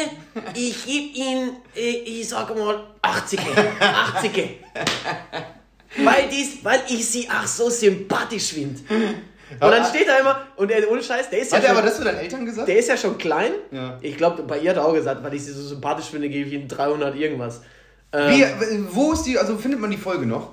Ich 0.55 0.85
gebe 0.85 1.17
ihn, 1.17 1.51
äh, 1.75 1.81
ich 1.81 2.29
sag 2.29 2.55
mal, 2.57 2.85
80 3.03 3.41
80 3.81 4.61
Weil, 6.05 6.29
das, 6.29 6.62
weil 6.64 6.81
ich 6.88 7.09
sie 7.09 7.29
auch 7.29 7.47
so 7.47 7.71
sympathisch 7.71 8.53
finde. 8.53 8.81
Und 9.61 9.71
dann 9.71 9.85
steht 9.87 10.07
er 10.07 10.21
immer, 10.21 10.47
und 10.57 10.71
er, 10.71 10.91
ohne 10.91 11.03
Scheiß, 11.03 11.31
der 11.31 11.38
ist 11.41 11.51
ja 11.53 11.59
Hat 11.59 11.64
er 11.64 11.71
aber 11.73 11.83
das 11.83 11.97
zu 11.97 12.05
deinen 12.05 12.19
Eltern 12.19 12.45
gesagt? 12.45 12.69
der 12.69 12.77
ist 12.77 12.88
ja 12.88 12.97
schon 12.97 13.17
klein. 13.17 13.53
Ja. 13.71 13.99
Ich 14.03 14.17
glaube, 14.17 14.43
bei 14.43 14.59
ihr 14.59 14.71
hat 14.71 14.77
er 14.77 14.85
auch 14.85 14.93
gesagt, 14.93 15.23
weil 15.25 15.33
ich 15.35 15.45
sie 15.45 15.53
so 15.53 15.62
sympathisch 15.62 16.07
finde, 16.07 16.29
gebe 16.29 16.49
ich 16.49 16.55
ihm 16.55 16.69
300 16.69 17.17
irgendwas. 17.17 17.62
Ähm, 18.12 18.31
Wie, 18.37 18.45
wo 18.91 19.12
ist 19.12 19.23
die, 19.23 19.38
also 19.38 19.57
findet 19.57 19.81
man 19.81 19.91
die 19.91 19.97
Folge 19.97 20.27
noch? 20.27 20.53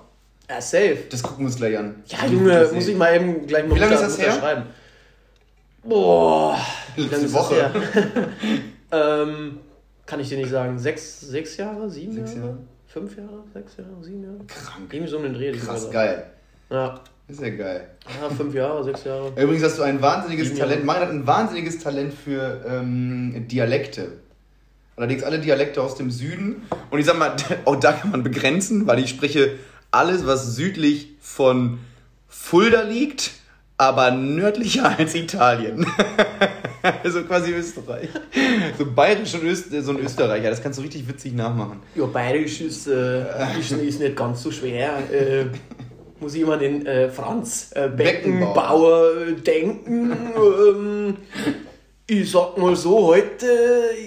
Ja, 0.50 0.62
safe. 0.62 0.98
Das 1.10 1.22
gucken 1.24 1.40
wir 1.40 1.48
uns 1.48 1.58
gleich 1.58 1.78
an. 1.78 2.04
Ja, 2.08 2.26
Junge, 2.26 2.70
muss 2.74 2.88
ich 2.88 2.96
mal 2.96 3.16
eben 3.16 3.46
gleich 3.48 3.66
mal 3.68 3.76
Wie 3.76 3.80
lange 3.80 3.96
ist 3.96 4.02
das 4.02 4.18
her? 4.18 4.32
schreiben. 4.32 4.64
Boah, 5.84 6.58
Letzte 6.97 7.34
Woche. 7.34 7.71
ähm, 8.91 9.60
kann 10.05 10.19
ich 10.19 10.29
dir 10.29 10.38
nicht 10.38 10.49
sagen. 10.49 10.77
Sechs, 10.79 11.21
sechs 11.21 11.58
Jahre, 11.58 11.89
sieben 11.89 12.13
Sechs 12.13 12.36
Jahre? 12.36 12.47
Jahre. 12.47 12.58
Fünf 12.88 13.17
Jahre, 13.17 13.43
sechs 13.53 13.77
Jahre, 13.77 14.03
sieben 14.03 14.23
Jahre? 14.23 14.38
Krank. 14.47 14.93
Irgendwie 14.93 15.12
so 15.12 15.17
um 15.17 15.23
den 15.23 15.34
Dreh. 15.34 15.51
Krass, 15.51 15.89
geil. 15.91 16.31
Ja. 16.69 17.01
Ist 17.27 17.41
ja 17.41 17.49
geil. 17.49 17.89
ja, 18.21 18.29
fünf 18.29 18.53
Jahre, 18.53 18.84
sechs 18.84 19.03
Jahre. 19.03 19.29
Übrigens 19.29 19.63
hast 19.63 19.79
du 19.79 19.84
ein 19.84 19.99
wahnsinniges 20.01 20.49
Sieben 20.49 20.60
Talent. 20.60 20.86
Marian 20.86 21.08
hat 21.08 21.13
ein 21.13 21.27
wahnsinniges 21.27 21.79
Talent 21.79 22.13
für 22.13 22.63
ähm, 22.67 23.47
Dialekte. 23.47 24.12
Allerdings 24.95 25.23
alle 25.23 25.39
Dialekte 25.39 25.81
aus 25.81 25.95
dem 25.95 26.12
Süden. 26.12 26.62
Und 26.91 26.99
ich 26.99 27.05
sag 27.05 27.17
mal, 27.17 27.36
auch 27.65 27.77
da 27.77 27.93
kann 27.93 28.12
man 28.12 28.23
begrenzen, 28.23 28.86
weil 28.86 28.99
ich 28.99 29.10
spreche 29.10 29.55
alles, 29.89 30.25
was 30.27 30.55
südlich 30.55 31.15
von 31.19 31.79
Fulda 32.27 32.81
liegt, 32.81 33.31
aber 33.77 34.12
nördlicher 34.12 34.88
als 34.99 35.15
Italien. 35.15 35.86
also 37.04 37.24
quasi 37.24 37.54
Österreich. 37.54 38.10
So 38.78 38.86
bayerisch 38.91 39.34
und 39.36 39.43
Öst 39.43 39.71
so 39.71 39.91
ein 39.91 40.00
Österreicher, 40.00 40.50
das 40.50 40.62
kannst 40.62 40.80
du 40.80 40.84
richtig 40.84 41.08
witzig 41.08 41.34
nachmachen. 41.34 41.82
Ja, 41.95 42.06
bayerisch 42.06 42.62
ist, 42.62 42.88
äh, 42.88 43.21
ist, 43.60 43.71
ist 43.71 44.00
nicht 44.00 44.15
ganz 44.15 44.43
so 44.43 44.52
schwer. 44.52 44.98
Äh, 45.12 45.45
muss 46.19 46.36
ich 46.36 46.41
immer 46.41 46.58
den 46.58 46.86
äh, 46.86 47.10
Franz 47.10 47.71
Beckenbauer, 47.74 47.95
Beckenbauer. 47.95 49.12
äh, 49.28 49.34
denken. 49.34 50.17
ähm, 50.36 51.17
ich 52.08 52.32
sag 52.32 52.58
mal 52.58 52.76
so, 52.76 53.08
heute 53.08 53.48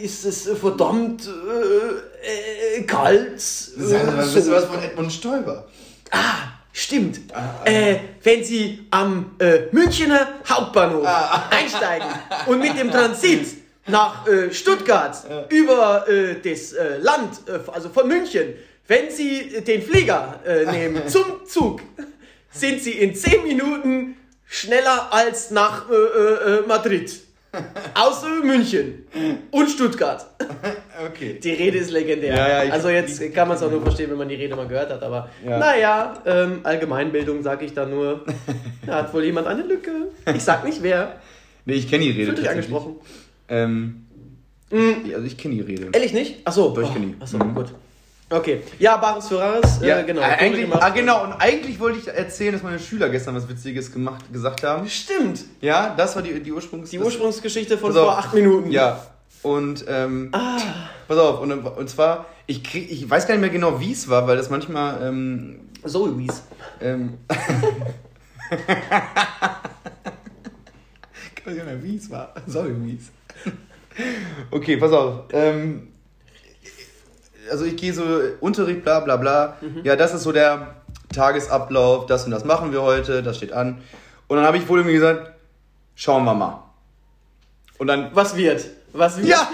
ist 0.03 0.25
es 0.25 0.49
verdammt 0.49 1.29
äh, 1.29 2.79
äh, 2.79 2.83
kalt. 2.85 3.35
Das 3.35 3.69
ist 3.77 4.07
was, 4.17 4.33
so. 4.35 4.53
was 4.53 4.65
von 4.67 4.83
Edmund 4.83 5.13
Stoiber. 5.13 5.67
Ah, 6.11 6.58
stimmt. 6.73 7.21
Äh, 7.65 7.97
wenn 8.23 8.45
Sie 8.45 8.87
am 8.91 9.37
äh, 9.39 9.63
Münchner 9.73 10.29
Hauptbahnhof 10.49 11.07
einsteigen 11.51 12.09
und 12.47 12.61
mit 12.61 12.79
dem 12.79 12.91
Transit 12.91 13.47
nach 13.89 14.27
äh, 14.27 14.53
Stuttgart 14.53 15.17
über 15.49 16.07
äh, 16.09 16.37
das 16.43 16.73
äh, 16.73 16.99
Land, 16.99 17.41
äh, 17.47 17.59
also 17.71 17.89
von 17.89 18.07
München, 18.07 18.55
wenn 18.87 19.11
Sie 19.11 19.63
den 19.63 19.83
Flieger 19.83 20.41
nehmen 20.73 21.07
zum 21.09 21.45
Zug, 21.47 21.83
sind 22.51 22.83
Sie 22.83 22.93
in 22.93 23.15
10 23.15 23.43
Minuten 23.43 24.17
schneller 24.47 25.13
als 25.13 25.51
nach 25.51 25.85
Madrid. 26.67 27.13
Außer 27.95 28.29
München 28.45 29.07
und 29.51 29.69
Stuttgart. 29.71 30.27
Okay. 31.11 31.39
Die 31.41 31.53
Rede 31.53 31.79
ist 31.79 31.93
legendär. 31.93 32.35
Ja, 32.35 32.65
ja, 32.65 32.73
also 32.73 32.89
jetzt 32.89 33.21
kann 33.33 33.47
man 33.47 33.57
es 33.57 33.63
auch 33.63 33.71
nur 33.71 33.81
verstehen, 33.83 34.11
wenn 34.11 34.19
man 34.19 34.29
die 34.29 34.35
Rede 34.35 34.57
mal 34.57 34.67
gehört 34.67 34.91
hat. 34.91 35.01
Aber 35.01 35.29
Ja. 35.47 35.57
naja, 35.57 36.21
ähm, 36.27 36.59
Allgemeinbildung 36.65 37.41
sage 37.45 37.67
ich 37.67 37.73
da 37.73 37.87
nur. 37.87 38.25
Da 38.87 38.97
hat 38.97 39.15
wohl 39.15 39.23
jemand 39.25 39.47
eine 39.47 39.63
Lücke. 39.63 39.93
Ich 40.35 40.43
sag 40.43 40.65
nicht 40.65 40.83
wer. 40.83 41.21
Nee, 41.67 41.75
ich 41.75 41.89
kenne 41.89 42.03
die 42.03 42.11
Rede. 42.11 42.25
Fühlt 42.33 42.39
tatsächlich. 42.39 42.75
angesprochen. 42.75 42.97
Ähm, 43.49 44.07
ja, 44.73 45.15
also 45.15 45.27
ich 45.29 45.39
kenne 45.39 45.55
die 45.55 45.61
Rede. 45.61 45.89
Ehrlich 45.93 46.13
nicht? 46.13 46.45
Achso. 46.45 46.71
Doch, 46.75 46.83
ich 46.83 46.93
kenn 46.93 47.03
die. 47.03 47.23
Achso, 47.23 47.39
Mhm. 47.39 47.55
gut. 47.55 47.73
Okay. 48.31 48.63
Ja, 48.79 48.99
Bares 48.99 49.29
für 49.29 49.39
Rares. 49.39 49.79
Ja, 49.81 50.01
äh, 50.01 50.05
genau. 50.05 50.21
äh, 50.21 50.25
Wurde 50.25 50.39
eigentlich, 50.39 50.75
ah, 50.75 50.89
genau, 50.91 51.25
und 51.25 51.33
eigentlich 51.33 51.81
wollte 51.81 51.99
ich 51.99 52.09
erzählen, 52.09 52.53
dass 52.53 52.63
meine 52.63 52.79
Schüler 52.79 53.09
gestern 53.09 53.35
was 53.35 53.49
Witziges 53.49 53.91
gemacht, 53.91 54.31
gesagt 54.33 54.63
haben. 54.65 54.87
Stimmt. 54.89 55.45
Ja, 55.63 55.95
das 55.97 56.15
war 56.15 56.21
die, 56.23 56.39
die 56.43 56.53
Ursprungs... 56.53 56.91
Die 56.91 56.99
Ursprungsgeschichte 56.99 57.79
von 57.79 57.93
vor 57.95 58.19
acht 58.19 58.35
Minuten. 58.35 58.71
Ja, 58.71 59.03
und, 59.43 59.85
ähm, 59.89 60.29
Ah. 60.33 60.59
pass 61.07 61.17
auf, 61.17 61.41
und, 61.41 61.53
und 61.53 61.89
zwar, 61.89 62.27
ich, 62.47 62.63
krieg, 62.63 62.91
ich 62.91 63.09
weiß 63.09 63.27
gar 63.27 63.35
nicht 63.35 63.41
mehr 63.41 63.49
genau, 63.51 63.81
wie 63.81 63.93
es 63.93 64.09
war, 64.11 64.27
weil 64.27 64.37
das 64.37 64.51
manchmal, 64.51 65.01
ähm, 65.09 65.61
So, 65.85 66.07
Louise. 66.07 66.43
ähm, 66.83 67.15
ich 67.31 67.39
weiß 71.47 71.57
gar 71.57 71.65
nicht 71.65 71.65
mehr, 71.65 71.83
wie 71.83 71.97
es 71.97 72.11
war. 72.11 72.35
Sorry, 72.47 72.75
wie 72.81 72.97
es. 72.97 73.11
Okay, 74.51 74.77
pass 74.77 74.93
auf, 74.93 75.21
ähm, 75.33 75.89
also 77.51 77.65
ich 77.65 77.77
gehe 77.77 77.93
so 77.93 78.03
Unterricht, 78.41 78.83
bla 78.83 79.01
bla 79.01 79.17
bla. 79.17 79.57
Ja, 79.83 79.97
das 79.97 80.15
ist 80.15 80.23
so 80.23 80.33
der 80.33 80.77
Tagesablauf, 81.15 82.07
das 82.07 82.25
und 82.25 82.31
das 82.31 82.45
machen 82.45 82.73
wir 82.73 82.83
heute, 82.83 83.23
das 83.23 83.37
steht 83.37 83.53
an. 83.53 83.83
Und 84.27 84.37
dann 84.37 84.47
habe 84.47 84.59
ich 84.59 84.69
wohl 84.69 84.81
irgendwie 84.81 84.95
gesagt, 84.95 85.33
schauen 85.95 86.25
wir 86.25 86.35
mal. 86.35 86.63
Und 87.79 87.87
dann, 87.87 88.11
Was 88.15 88.37
wird? 88.37 88.65
Was 88.93 89.19
wird? 89.19 89.29
ja! 89.29 89.41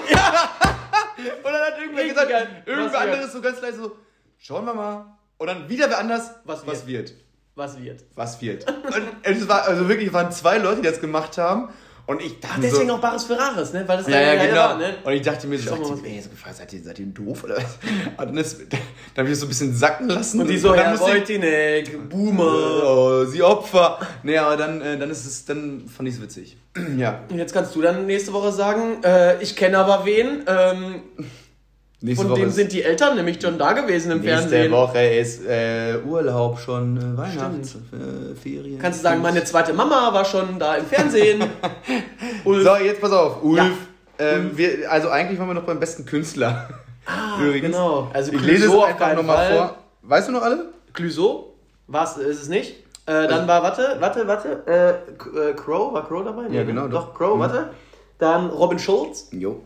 und 1.17 1.45
dann 1.45 1.63
hat 1.63 1.81
irgendwer 1.81 2.05
gesagt, 2.09 2.31
irgendwer 2.67 2.93
wird? 2.93 3.03
anderes 3.03 3.33
so 3.33 3.41
ganz 3.41 3.61
leise 3.61 3.83
so, 3.83 3.97
schauen 4.39 4.65
wir 4.65 4.75
mal. 4.75 5.07
Und 5.39 5.47
dann 5.47 5.69
wieder 5.69 5.89
wer 5.89 5.99
anders, 5.99 6.31
Was 6.45 6.67
was 6.67 6.87
wird. 6.87 7.15
Was 7.57 7.81
wird? 7.81 8.05
Was 8.17 8.41
wird. 8.41 8.69
Und 8.69 9.09
es 9.23 9.49
war, 9.49 9.63
also 9.63 9.89
wirklich, 9.89 10.09
es 10.09 10.15
waren 10.15 10.33
zwei 10.33 10.59
Leute, 10.59 10.83
die 10.83 10.89
das 10.89 11.01
gemacht 11.01 11.39
haben. 11.39 11.69
Und 12.07 12.21
ich 12.21 12.39
dachte 12.39 12.61
Deswegen 12.61 12.89
so, 12.89 12.95
auch 12.97 13.01
Bares 13.01 13.25
für 13.25 13.39
Rares, 13.39 13.73
ne? 13.73 13.83
Weil 13.87 13.97
das 13.97 14.09
ja, 14.09 14.21
ja, 14.21 14.45
genau. 14.45 14.57
war, 14.57 14.77
ne? 14.79 14.95
Und 15.05 15.13
ich 15.15 15.23
dachte 15.23 15.47
mir 15.47 15.59
so, 15.59 15.71
was- 15.71 16.03
die- 16.03 16.09
ey, 16.09 16.21
so 16.21 16.29
gefragt, 16.29 16.57
seid 16.57 16.71
ihr, 16.75 16.83
seid 16.83 16.99
ihr 16.99 17.07
doof 17.07 17.45
oder 17.45 17.57
was? 17.57 17.79
Und 18.19 18.19
dann, 18.19 18.37
ist, 18.37 18.59
dann 18.61 18.79
habe 19.17 19.29
ich 19.29 19.33
das 19.33 19.41
so 19.41 19.47
ein 19.47 19.49
bisschen 19.49 19.75
sacken 19.75 20.09
lassen. 20.11 20.41
Und 20.41 20.49
die 20.49 20.59
so, 20.59 20.75
dann 20.75 20.97
Herr 20.97 21.01
Wojtinek, 21.01 22.09
Boomer. 22.11 22.83
Oh, 22.85 23.25
sie 23.25 23.43
Opfer. 23.43 23.99
Nee, 24.23 24.37
aber 24.37 24.57
dann, 24.59 24.83
äh, 24.83 24.99
dann 24.99 25.09
ist 25.11 25.25
es, 25.25 25.47
dann 25.47 25.89
fand 25.89 26.09
ich 26.09 26.17
es 26.17 26.21
witzig. 26.21 26.59
ja. 26.99 27.21
Und 27.31 27.39
jetzt 27.39 27.55
kannst 27.55 27.75
du 27.75 27.81
dann 27.81 28.05
nächste 28.05 28.35
Woche 28.35 28.53
sagen, 28.53 29.03
äh, 29.03 29.43
ich 29.43 29.57
kenne 29.57 29.79
aber 29.79 30.05
wen, 30.05 30.45
ähm, 30.47 31.03
Nächste 32.05 32.27
von 32.27 32.35
dem 32.35 32.49
ist- 32.49 32.55
sind 32.57 32.71
die 32.73 32.83
Eltern 32.83 33.17
nämlich 33.17 33.41
schon 33.41 33.57
da 33.59 33.73
gewesen 33.73 34.11
im 34.13 34.21
Nächste 34.21 34.39
Fernsehen. 34.51 34.73
Woche 34.73 34.99
ist 35.07 35.47
äh, 35.47 35.97
Urlaub 36.07 36.59
schon, 36.61 36.97
äh, 36.99 37.17
Weihnachtsferien. 37.17 38.77
Äh. 38.77 38.79
Kannst 38.81 38.99
du 39.01 39.03
sagen, 39.05 39.23
meine 39.23 39.43
zweite 39.45 39.73
Mama 39.73 40.13
war 40.13 40.25
schon 40.25 40.59
da 40.59 40.75
im 40.77 40.85
Fernsehen. 40.87 41.43
Ulf. 42.45 42.63
So, 42.63 42.77
jetzt 42.77 43.01
pass 43.01 43.13
auf. 43.13 43.43
Ulf, 43.43 43.59
Ja. 43.59 43.71
Ähm, 44.19 44.51
wir, 44.55 44.91
also 44.93 45.09
eigentlich 45.09 45.39
waren 45.41 45.49
wir 45.49 45.55
noch 45.55 45.65
beim 45.65 45.81
besten 45.81 46.05
Künstler. 46.05 46.69
Ah, 47.07 47.41
Übrigens. 47.43 47.73
genau. 47.73 48.11
Also 48.13 48.33
ich 48.33 48.41
lese 48.43 48.67
es 48.67 48.71
Clouseau 48.71 48.79
auf 48.83 48.89
einfach 48.89 49.07
keinen 49.07 49.17
nochmal 49.17 49.37
Fall. 49.49 49.57
vor. 49.57 49.79
Weißt 50.03 50.29
du 50.29 50.33
noch 50.33 50.43
alle? 50.43 50.67
Clouseau? 50.93 51.55
War's, 51.89 52.17
ist 52.19 52.43
es 52.43 52.49
nicht? 52.49 52.75
Äh, 53.07 53.27
dann 53.29 53.49
war, 53.49 53.63
warte, 53.63 53.97
warte, 54.01 54.27
warte, 54.29 54.49
äh, 54.67 55.13
K- 55.19 55.51
äh, 55.51 55.53
Crow, 55.55 55.93
war 55.93 56.07
Crow 56.07 56.25
dabei? 56.25 56.45
Ja, 56.51 56.63
genau, 56.65 56.87
Doch, 56.87 57.07
doch. 57.09 57.15
Crow, 57.15 57.35
Mhm. 57.37 57.41
warte. 57.41 57.71
Dann 58.19 58.49
Robin 58.51 58.79
Schulz. 58.79 59.29
Jo. 59.33 59.61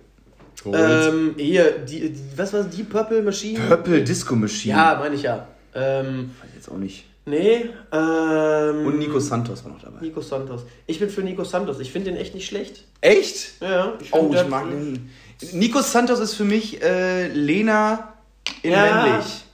Ähm, 0.67 1.35
hier, 1.37 1.79
die, 1.79 2.11
die, 2.11 2.21
was 2.37 2.53
war 2.53 2.63
das? 2.65 2.75
Die 2.75 2.83
Purple 2.83 3.23
Machine? 3.23 3.61
Purple 3.69 4.03
Disco 4.03 4.35
Machine. 4.35 4.75
Ja, 4.77 4.97
meine 4.99 5.15
ich 5.15 5.23
ja. 5.23 5.47
Ähm, 5.75 6.31
Weiß 6.41 6.49
ich 6.51 6.55
jetzt 6.57 6.69
auch 6.71 6.77
nicht. 6.79 7.05
nee, 7.27 7.71
ähm. 7.93 8.87
Und 8.87 8.99
Nico 8.99 9.21
Santos 9.21 9.65
war 9.65 9.73
noch 9.73 9.81
dabei. 9.83 10.01
Nico 10.01 10.21
Santos. 10.21 10.63
Ich 10.87 10.99
bin 10.99 11.11
für 11.11 11.21
Nico 11.23 11.45
Santos. 11.45 11.79
Ich 11.81 11.93
finde 11.93 12.11
den 12.11 12.21
echt 12.21 12.35
nicht 12.35 12.47
schlecht. 12.47 12.85
Echt? 13.01 13.61
Ja, 13.61 13.93
ich 14.01 14.13
Oh, 14.13 14.33
ich 14.35 14.49
mag 14.49 14.69
den. 14.69 15.11
Nico 15.53 15.81
Santos 15.81 16.19
ist 16.19 16.35
für 16.35 16.45
mich 16.45 16.83
äh, 16.83 17.29
Lena 17.29 18.15
in 18.63 18.73
Ja. 18.73 19.05
männlich. 19.07 19.45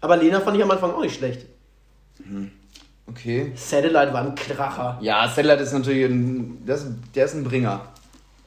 Aber 0.00 0.16
Lena 0.16 0.40
fand 0.40 0.56
ich 0.56 0.62
am 0.62 0.70
Anfang 0.70 0.92
auch 0.92 1.02
nicht 1.02 1.16
schlecht. 1.16 1.46
Okay. 3.06 3.52
Satellite 3.54 4.12
war 4.12 4.22
ein 4.22 4.34
Kracher. 4.34 4.98
Ja, 5.02 5.28
Satellite 5.28 5.62
ist 5.64 5.72
natürlich 5.72 6.04
ein, 6.10 6.62
das, 6.64 6.86
der 7.14 7.26
ist 7.26 7.34
ein 7.34 7.44
Bringer. 7.44 7.86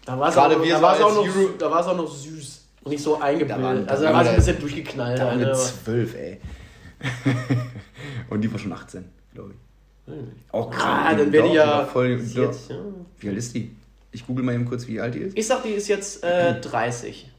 Da 0.06 0.20
war 0.20 0.30
es 0.30 0.38
auch, 0.38 0.50
wir 0.63 0.74
da 0.76 0.82
war's 0.82 1.02
auch, 1.02 1.15
noch, 1.15 1.28
da 1.58 1.72
war's 1.72 1.88
auch 1.88 1.98
noch 1.98 2.08
süß. 2.08 2.62
Und 2.84 2.91
nicht 2.91 3.04
so 3.04 3.20
eingebildet. 3.20 3.63
Waren- 3.63 3.89
also 3.89 4.04
da 4.04 4.10
waren 4.13 4.18
war 4.18 4.24
sie 4.24 4.30
ein 4.30 4.36
wir- 4.36 4.38
bisschen 4.38 4.60
durchgeknallt. 4.60 5.18
Da 5.20 5.24
war 5.26 5.32
eine, 5.32 5.39
mit 5.46 5.50
aber- 5.50 5.58
zwölf, 5.58 6.15
ey. 6.15 6.39
Und 8.30 8.41
die 8.41 8.52
war 8.52 8.60
schon 8.60 8.72
18, 8.74 9.06
glaube 9.34 9.52
ich. 9.54 10.13
Auch 10.52 10.72
Ah, 10.72 10.76
krank. 10.78 11.18
dann 11.18 11.32
wäre 11.32 11.48
die 11.50 11.56
ja. 11.56 11.86
Voll, 11.86 12.20
jetzt, 12.22 12.70
ja. 12.70 12.76
Wie 13.20 13.30
alt 13.30 13.38
ist 13.38 13.56
die? 13.56 13.76
Ich 14.12 14.26
google 14.28 14.46
mal 14.46 14.54
eben 14.54 14.65
kurz, 14.65 14.88
wie 14.88 15.00
alt 15.02 15.15
die 15.15 15.20
ist. 15.20 15.38
Ich 15.38 15.48
sag, 15.48 15.63
die 15.63 15.70
ist 15.70 15.88
jetzt 15.88 16.24
äh, 16.24 16.60
30. 16.62 17.30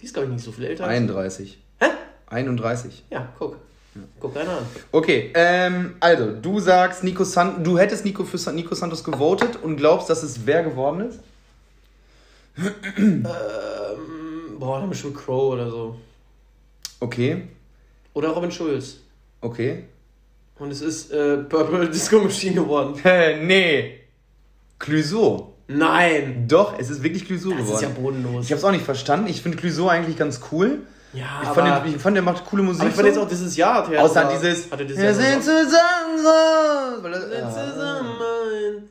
Die 0.00 0.04
ist, 0.04 0.12
glaube 0.12 0.26
ich, 0.28 0.34
nicht 0.34 0.44
so 0.44 0.50
viel 0.52 0.64
älter. 0.64 0.84
als- 0.84 0.92
31. 0.96 1.58
Hä? 1.78 1.86
31. 2.26 3.04
Ja, 3.10 3.28
guck. 3.38 3.56
Guck 4.20 4.36
einer 4.36 4.50
an. 4.58 4.66
Okay, 4.92 5.30
ähm, 5.34 5.94
also, 6.00 6.32
du 6.32 6.60
sagst, 6.60 7.02
Nico 7.04 7.24
San 7.24 7.62
du 7.64 7.76
hättest 7.78 8.04
Nico 8.04 8.24
für 8.24 8.38
San 8.38 8.54
Nico 8.54 8.74
Santos 8.74 9.02
gewotet 9.02 9.56
und 9.62 9.76
glaubst, 9.76 10.08
dass 10.10 10.22
es 10.22 10.44
wer 10.46 10.62
geworden 10.62 11.00
ist? 11.08 11.20
Ähm, 12.96 13.24
boah, 14.58 14.80
dann 14.80 14.90
bestimmt 14.90 15.16
Crow 15.16 15.52
oder 15.54 15.70
so. 15.70 15.96
Okay, 17.00 17.44
Oder 18.14 18.28
Robin 18.30 18.50
Schulz. 18.52 18.98
okay. 19.40 19.84
Und 20.58 20.70
es 20.70 20.82
ist 20.82 21.10
äh, 21.10 21.38
Purple 21.38 21.88
Disco 21.94 22.18
Machine 22.20 22.54
geworden. 22.56 22.94
Hä, 23.02 23.42
nee. 23.42 24.00
Clouseau. 24.78 25.54
Nein! 25.68 26.44
Doch, 26.48 26.78
es 26.78 26.90
ist 26.90 27.02
wirklich 27.02 27.24
Clouseau 27.24 27.52
Das 27.52 27.70
ist 27.70 27.80
ja 27.80 27.88
geworden. 27.88 28.22
bodenlos. 28.22 28.44
ich 28.44 28.52
hab's 28.52 28.64
auch 28.64 28.70
nicht 28.72 28.84
verstanden. 28.84 29.28
Ich 29.28 29.40
finde 29.40 29.56
Clouseau 29.56 29.88
eigentlich 29.88 30.18
ganz 30.18 30.40
cool. 30.52 30.80
ja, 31.14 31.24
Ich 31.42 31.48
aber, 31.48 31.62
fand, 31.62 31.86
den, 31.86 31.94
ich 31.94 32.02
fand, 32.02 32.14
der 32.16 32.22
macht 32.22 32.44
coole 32.44 32.62
Musik. 32.62 32.82
aber 32.82 32.90
ich 32.90 32.94
fand 32.96 33.06
jetzt 33.06 33.14
so. 33.14 33.22
auch 33.22 33.28
dieses 33.28 33.56
Jahr 33.56 33.90
er. 33.90 34.02
Außer 34.02 34.30
dieses. 34.34 34.70
Wir 34.70 35.04
Jahr 35.04 35.14
sind 35.14 35.42
zusammen 35.42 36.18
so. 36.18 37.02
Wir 37.02 37.46
ah, 37.46 37.50
zusammen. 37.50 38.88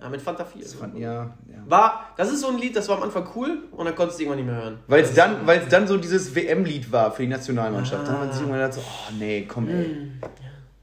Ja, 0.00 0.08
mit 0.08 0.22
Fanta 0.22 0.44
4. 0.44 0.62
das 0.62 0.74
fand, 0.74 0.96
ja, 0.96 1.12
ja. 1.50 1.64
War, 1.66 2.12
das 2.16 2.30
ist 2.32 2.40
so 2.40 2.48
ein 2.48 2.58
Lied, 2.58 2.76
das 2.76 2.88
war 2.88 2.98
am 2.98 3.02
Anfang 3.02 3.28
cool 3.34 3.64
und 3.72 3.84
dann 3.84 3.96
konntest 3.96 4.18
du 4.20 4.22
irgendwann 4.24 4.44
nicht 4.44 4.52
mehr 4.54 4.62
hören. 4.62 4.78
Weil 4.86 5.02
es 5.02 5.12
dann, 5.14 5.44
weil's 5.46 5.68
dann 5.68 5.88
so 5.88 5.96
dieses 5.96 6.34
WM-Lied 6.36 6.92
war 6.92 7.10
für 7.10 7.22
die 7.22 7.28
Nationalmannschaft. 7.28 8.06
Da 8.06 8.12
hat 8.12 8.18
man 8.20 8.28
sich 8.30 8.38
Ah. 8.38 8.40
irgendwann 8.42 8.60
gedacht, 8.60 8.74
so, 8.74 8.80
oh 8.80 9.12
nee, 9.18 9.44
komm 9.48 9.68
ey. 9.68 9.84
Hm. 9.84 10.12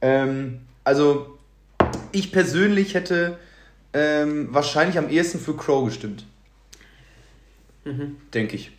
Ähm, 0.01 0.59
also, 0.83 1.37
ich 2.11 2.31
persönlich 2.33 2.93
hätte 2.93 3.37
ähm, 3.93 4.49
wahrscheinlich 4.51 4.97
am 4.97 5.09
ehesten 5.09 5.39
für 5.39 5.55
Crow 5.55 5.85
gestimmt. 5.85 6.25
Mhm. 7.85 8.17
Denke 8.33 8.55
ich. 8.55 8.71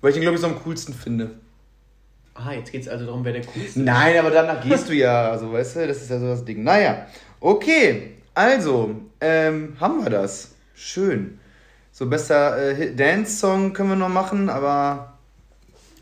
Weil 0.00 0.10
ich 0.10 0.14
den, 0.16 0.22
glaube 0.22 0.36
ich, 0.36 0.40
so 0.40 0.46
am 0.46 0.62
coolsten 0.62 0.94
finde. 0.94 1.30
Ah, 2.34 2.52
jetzt 2.52 2.70
geht's 2.72 2.88
also 2.88 3.04
darum, 3.04 3.24
wer 3.24 3.32
der 3.32 3.44
coolste 3.44 3.80
Nein, 3.80 4.16
aber 4.18 4.30
danach 4.30 4.62
gehst 4.62 4.88
du 4.88 4.94
ja, 4.94 5.30
also 5.30 5.52
weißt 5.52 5.76
du, 5.76 5.86
das 5.86 5.98
ist 6.02 6.10
ja 6.10 6.18
so 6.18 6.26
das 6.28 6.44
Ding. 6.44 6.62
Naja, 6.62 7.06
okay, 7.40 8.12
also, 8.34 8.94
ähm, 9.20 9.76
haben 9.80 10.02
wir 10.02 10.10
das. 10.10 10.52
Schön. 10.74 11.38
So 11.90 12.06
bester 12.06 12.56
äh, 12.78 12.94
Dance-Song 12.94 13.72
können 13.74 13.90
wir 13.90 13.96
noch 13.96 14.08
machen, 14.08 14.48
aber 14.48 15.12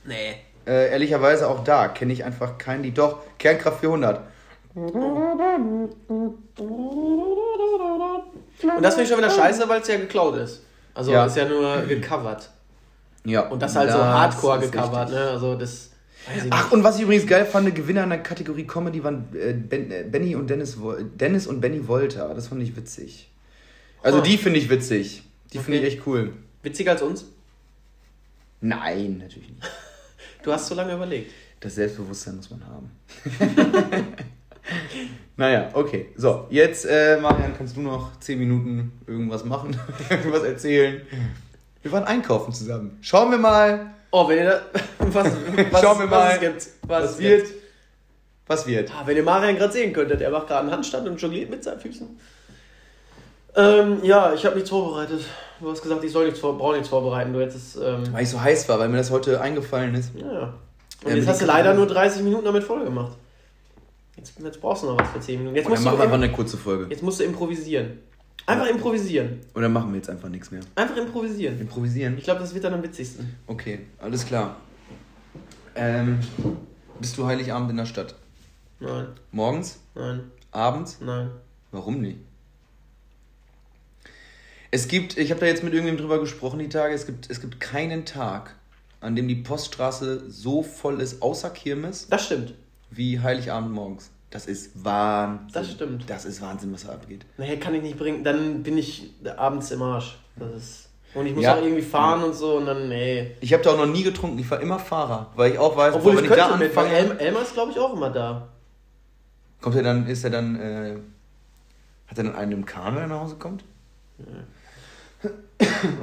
Nee. 0.04 0.36
äh, 0.66 0.90
ehrlicherweise 0.92 1.48
auch 1.48 1.64
da 1.64 1.88
kenne 1.88 2.12
ich 2.12 2.24
einfach 2.24 2.58
kein 2.58 2.82
Lied. 2.82 2.96
Doch, 2.98 3.18
Kernkraft 3.38 3.80
400. 3.80 4.20
Und 8.62 8.82
das 8.82 8.94
finde 8.94 9.02
ich 9.04 9.08
schon 9.08 9.18
wieder 9.18 9.30
scheiße, 9.30 9.68
weil 9.68 9.80
es 9.80 9.88
ja 9.88 9.96
geklaut 9.96 10.36
ist. 10.36 10.62
Also 10.94 11.12
Ja. 11.12 11.24
ist 11.26 11.36
ja 11.36 11.46
nur 11.46 11.82
gecovert. 11.82 12.50
Ja. 13.24 13.48
Und 13.48 13.60
das 13.60 13.74
halt 13.76 13.90
so 13.90 13.98
das 13.98 14.06
hardcore 14.06 14.64
ist 14.64 14.72
gecovert, 14.72 15.10
ne? 15.10 15.30
Also 15.30 15.54
das. 15.56 15.90
Ach, 16.50 16.70
und 16.72 16.84
was 16.84 16.96
ich 16.96 17.02
übrigens 17.02 17.26
geil 17.26 17.44
fand, 17.46 17.74
Gewinner 17.74 18.04
in 18.04 18.10
der 18.10 18.22
Kategorie 18.22 18.64
Comedy 18.66 19.02
waren 19.02 19.28
äh, 19.34 19.52
ben, 19.52 19.90
äh, 19.90 20.04
Benny 20.08 20.36
und 20.36 20.48
Dennis, 20.50 20.76
Dennis 21.18 21.46
und 21.46 21.60
Benny 21.60 21.86
Wolter. 21.88 22.32
Das 22.34 22.48
fand 22.48 22.62
ich 22.62 22.76
witzig. 22.76 23.30
Also 24.02 24.18
Ah. 24.18 24.22
die 24.22 24.36
finde 24.38 24.58
ich 24.58 24.68
witzig. 24.70 25.22
Die 25.52 25.58
finde 25.58 25.78
ich 25.78 25.84
Okay. 25.86 25.94
echt 25.96 26.06
cool. 26.06 26.32
Witziger 26.62 26.92
als 26.92 27.02
uns? 27.02 27.24
Nein, 28.60 29.18
natürlich 29.18 29.48
nicht. 29.50 29.62
Du 30.42 30.50
hast 30.52 30.68
so 30.68 30.74
lange 30.74 30.94
überlegt. 30.94 31.32
Das 31.60 31.74
Selbstbewusstsein 31.74 32.36
muss 32.36 32.48
man 32.50 32.64
haben. 32.66 32.90
naja, 35.36 35.68
okay. 35.74 36.06
So, 36.16 36.46
jetzt, 36.48 36.86
äh, 36.86 37.18
Marian, 37.20 37.52
kannst 37.56 37.76
du 37.76 37.82
noch 37.82 38.18
10 38.20 38.38
Minuten 38.38 38.92
irgendwas 39.06 39.44
machen, 39.44 39.76
irgendwas 40.10 40.42
erzählen. 40.44 41.02
Wir 41.82 41.92
waren 41.92 42.04
einkaufen 42.04 42.54
zusammen. 42.54 42.96
Schauen 43.02 43.30
wir 43.30 43.36
mal, 43.38 43.92
Oh, 44.10 44.28
wenn 44.28 44.38
ihr 44.38 44.44
da, 44.44 44.62
was, 44.98 45.26
was, 45.70 45.80
Schauen 45.80 45.98
wir 45.98 46.10
was 46.10 46.10
mal, 46.10 46.30
es 46.34 46.40
gibt. 46.40 46.66
Was, 46.86 47.04
was 47.04 47.18
wird. 47.18 47.46
Gibt. 47.46 47.60
Was 48.46 48.66
wird. 48.66 48.90
Ah, 48.90 49.02
wenn 49.06 49.16
ihr 49.16 49.22
Marian 49.22 49.56
gerade 49.56 49.72
sehen 49.72 49.92
könntet, 49.92 50.20
er 50.20 50.30
macht 50.30 50.48
gerade 50.48 50.62
einen 50.62 50.72
Handstand 50.72 51.06
und 51.08 51.20
jongliert 51.20 51.50
mit 51.50 51.62
seinen 51.62 51.80
Füßen. 51.80 52.18
Ähm, 53.56 53.98
ja, 54.02 54.32
ich 54.32 54.44
habe 54.44 54.54
nichts 54.56 54.70
vorbereitet. 54.70 55.20
Du 55.60 55.70
hast 55.70 55.82
gesagt, 55.82 56.02
ich 56.04 56.12
soll 56.12 56.24
nichts 56.26 56.40
vor, 56.40 56.56
brauche 56.56 56.74
nichts 56.74 56.88
vorbereiten. 56.88 57.32
Du 57.32 57.40
hättest 57.40 57.76
ähm, 57.76 58.04
Weil 58.12 58.22
ich 58.22 58.30
so 58.30 58.40
heiß 58.40 58.68
war, 58.68 58.78
weil 58.78 58.88
mir 58.88 58.96
das 58.98 59.10
heute 59.10 59.40
eingefallen 59.40 59.94
ist. 59.94 60.12
ja, 60.16 60.32
ja. 60.32 60.54
Und 61.04 61.10
Ja, 61.10 61.16
jetzt 61.16 61.28
hast 61.28 61.40
du 61.40 61.46
leider 61.46 61.74
nur 61.74 61.86
30 61.86 62.22
Minuten 62.22 62.44
damit 62.44 62.62
voll 62.62 62.84
gemacht. 62.84 63.12
Jetzt, 64.16 64.34
jetzt 64.38 64.60
brauchst 64.60 64.82
du 64.82 64.88
noch 64.88 64.98
was 64.98 65.08
für 65.10 65.20
10 65.20 65.38
Minuten. 65.38 65.56
Jetzt 65.56 65.64
dann 65.64 65.72
musst, 65.72 65.84
machen 65.84 65.94
du 65.94 65.98
wir 65.98 66.04
einfach 66.04 66.16
eine 66.16 66.30
kurze 66.32 66.56
Folge. 66.56 66.86
jetzt 66.90 67.02
musst 67.02 67.20
du 67.20 67.24
improvisieren. 67.24 68.00
Einfach 68.46 68.66
improvisieren. 68.66 69.40
Und 69.54 69.62
dann 69.62 69.72
machen 69.72 69.90
wir 69.90 69.96
jetzt 69.96 70.10
einfach 70.10 70.28
nichts 70.28 70.50
mehr. 70.50 70.60
Einfach 70.74 70.96
improvisieren. 70.96 71.60
Improvisieren? 71.60 72.18
Ich 72.18 72.24
glaube, 72.24 72.40
das 72.40 72.52
wird 72.54 72.64
dann 72.64 72.74
am 72.74 72.82
witzigsten. 72.82 73.36
Okay, 73.46 73.80
alles 73.98 74.26
klar. 74.26 74.56
Ähm, 75.76 76.18
bist 77.00 77.16
du 77.16 77.26
Heiligabend 77.26 77.70
in 77.70 77.76
der 77.76 77.86
Stadt? 77.86 78.14
Nein, 78.80 79.08
Morgens? 79.30 79.78
nein, 79.94 80.22
Abends? 80.50 80.98
nein. 81.00 81.30
Warum 81.70 82.00
nicht? 82.00 82.18
Es 84.72 84.88
gibt, 84.88 85.16
ich 85.18 85.30
habe 85.30 85.40
da 85.40 85.46
jetzt 85.46 85.62
mit 85.64 85.72
irgendjemandem 85.72 86.06
drüber 86.08 86.20
gesprochen 86.20 86.58
die 86.60 86.68
Tage, 86.68 86.94
es 86.94 87.06
gibt, 87.06 87.28
es 87.30 87.40
gibt 87.40 87.60
keinen 87.60 88.04
Tag, 88.04 88.54
an 89.00 89.16
dem 89.16 89.26
die 89.28 89.34
Poststraße 89.36 90.30
so 90.30 90.62
voll 90.62 91.00
ist, 91.00 91.22
außer 91.22 91.50
Kirmes, 91.50 92.08
Das 92.08 92.26
stimmt. 92.26 92.54
wie 92.90 93.20
Heiligabend 93.20 93.72
morgens. 93.72 94.10
Das 94.30 94.46
ist 94.46 94.84
Wahnsinn. 94.84 95.48
Das 95.52 95.70
stimmt. 95.72 96.08
Das 96.08 96.24
ist 96.24 96.40
Wahnsinn, 96.40 96.72
was 96.72 96.84
da 96.86 96.92
abgeht. 96.92 97.26
Naja, 97.36 97.56
kann 97.56 97.74
ich 97.74 97.82
nicht 97.82 97.98
bringen. 97.98 98.22
Dann 98.22 98.62
bin 98.62 98.78
ich 98.78 99.10
abends 99.36 99.70
im 99.72 99.82
Arsch. 99.82 100.16
Das 100.36 100.52
ist, 100.54 100.88
und 101.14 101.26
ich 101.26 101.34
muss 101.34 101.42
Ja. 101.42 101.56
auch 101.56 101.62
irgendwie 101.62 101.82
fahren 101.82 102.22
und 102.22 102.34
so 102.34 102.56
und 102.58 102.66
dann, 102.66 102.88
nee. 102.88 103.32
Ich 103.40 103.52
habe 103.52 103.62
da 103.64 103.70
auch 103.72 103.76
noch 103.76 103.86
nie 103.86 104.04
getrunken, 104.04 104.38
ich 104.38 104.48
war 104.48 104.60
immer 104.60 104.78
Fahrer, 104.78 105.32
weil 105.34 105.52
ich 105.52 105.58
auch 105.58 105.76
weiß, 105.76 105.94
Obwohl 105.94 106.12
boah, 106.14 106.22
ich 106.22 106.30
wenn 106.30 106.36
könnte 106.38 106.56
mit, 106.58 106.76
weil 106.76 106.86
anfange- 106.86 107.18
El 107.18 107.26
Elmar 107.26 107.42
ist, 107.42 107.54
glaube 107.54 107.72
ich, 107.72 107.78
auch 107.80 107.92
immer 107.92 108.10
da. 108.10 108.48
Kommt 109.60 109.74
er 109.76 109.82
dann, 109.82 110.06
ist 110.06 110.22
er 110.22 110.30
dann, 110.30 110.56
äh, 110.60 110.96
hat 112.06 112.16
er 112.18 112.24
dann 112.24 112.34
einen 112.36 112.52
im 112.52 112.64
Kahn, 112.64 112.94
wenn 112.94 113.02
er 113.02 113.08
nach 113.08 113.20
Hause 113.22 113.34
kommt? 113.36 113.64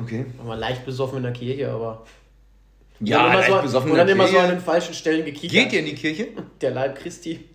Okay. 0.03 0.25
War 0.37 0.45
mal 0.45 0.59
leicht 0.59 0.85
besoffen 0.85 1.17
in 1.17 1.23
der 1.23 1.31
Kirche, 1.33 1.71
aber. 1.71 2.05
Ja, 2.99 3.17
Und 3.17 3.23
dann 3.23 3.31
immer 3.31 3.39
leicht 3.41 3.51
so, 3.53 3.61
besoffen 3.61 3.91
Und 3.91 3.95
in 3.95 3.97
dann 3.99 4.07
der 4.07 4.15
immer 4.15 4.25
so 4.27 4.33
Kirche. 4.33 4.47
an 4.47 4.55
den 4.55 4.61
falschen 4.63 4.93
Stellen 4.93 5.25
gekichert. 5.25 5.51
Geht 5.51 5.73
ihr 5.73 5.79
in 5.79 5.85
die 5.85 5.95
Kirche? 5.95 6.27
Der 6.61 6.71
Leib 6.71 6.95
Christi. 6.97 7.45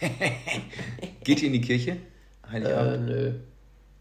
Geht 1.24 1.42
ihr 1.42 1.46
in 1.46 1.52
die 1.52 1.60
Kirche? 1.60 1.90
Äh, 1.90 2.52
Heiligabend? 2.52 3.06
nö. 3.06 3.32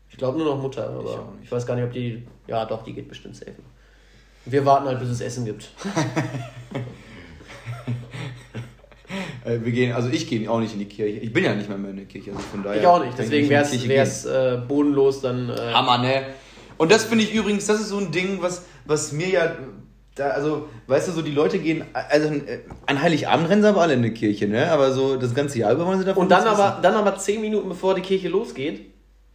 Ich 0.09 0.17
glaube 0.17 0.37
nur 0.37 0.55
noch 0.55 0.61
Mutter, 0.61 0.87
aber 0.89 1.31
ich, 1.35 1.41
nicht. 1.41 1.51
weiß 1.51 1.65
gar 1.65 1.75
nicht, 1.75 1.85
ob 1.85 1.91
die. 1.91 2.23
Ja, 2.47 2.65
doch, 2.65 2.83
die 2.83 2.93
geht 2.93 3.07
bestimmt 3.07 3.35
safe. 3.35 3.55
Wir 4.45 4.65
warten 4.65 4.87
halt, 4.87 4.99
bis 4.99 5.09
es 5.09 5.21
Essen 5.21 5.45
gibt. 5.45 5.69
Äh, 9.45 9.63
wir 9.63 9.71
gehen, 9.71 9.93
also 9.93 10.09
ich 10.09 10.27
gehe 10.27 10.51
auch 10.51 10.59
nicht 10.59 10.73
in 10.73 10.79
die 10.79 10.85
Kirche. 10.85 11.19
Ich 11.19 11.31
bin 11.31 11.43
ja 11.43 11.55
nicht 11.55 11.69
mehr, 11.69 11.77
mehr 11.77 11.91
in 11.91 11.97
der 11.97 12.05
Kirche. 12.05 12.31
Also 12.31 12.43
von 12.43 12.63
daher 12.63 12.81
Ich 12.81 12.85
auch 12.85 13.03
nicht, 13.03 13.17
deswegen 13.17 13.49
wäre 13.49 14.03
es 14.03 14.25
äh, 14.25 14.59
bodenlos 14.67 15.21
dann. 15.21 15.49
Äh. 15.49 15.53
Hammer, 15.73 15.99
ne? 15.99 16.23
Und 16.77 16.91
das 16.91 17.05
finde 17.05 17.23
ich 17.23 17.33
übrigens, 17.33 17.65
das 17.65 17.79
ist 17.79 17.89
so 17.89 17.97
ein 17.97 18.11
Ding, 18.11 18.41
was, 18.41 18.65
was 18.85 19.13
mir 19.13 19.29
ja. 19.29 19.55
Da, 20.17 20.29
also, 20.29 20.67
weißt 20.87 21.09
du, 21.09 21.11
so 21.11 21.21
die 21.21 21.31
Leute 21.31 21.59
gehen, 21.59 21.83
also 21.93 22.31
an 22.85 23.01
Heiligabend 23.01 23.49
rennen 23.49 23.61
sie 23.61 23.69
aber 23.69 23.81
alle 23.81 23.93
in 23.93 24.03
die 24.03 24.11
Kirche, 24.13 24.47
ne? 24.47 24.71
Aber 24.71 24.91
so 24.91 25.15
das 25.15 25.33
ganze 25.35 25.59
Jahr 25.59 25.73
über 25.73 25.85
wollen 25.85 25.99
sie 25.99 26.05
davon 26.05 26.23
Und 26.23 26.29
dann 26.29 26.45
aber, 26.45 26.79
dann 26.81 26.95
aber 26.95 27.17
zehn 27.17 27.41
Minuten 27.41 27.69
bevor 27.69 27.93
die 27.95 28.01
Kirche 28.01 28.27
losgeht, 28.29 28.81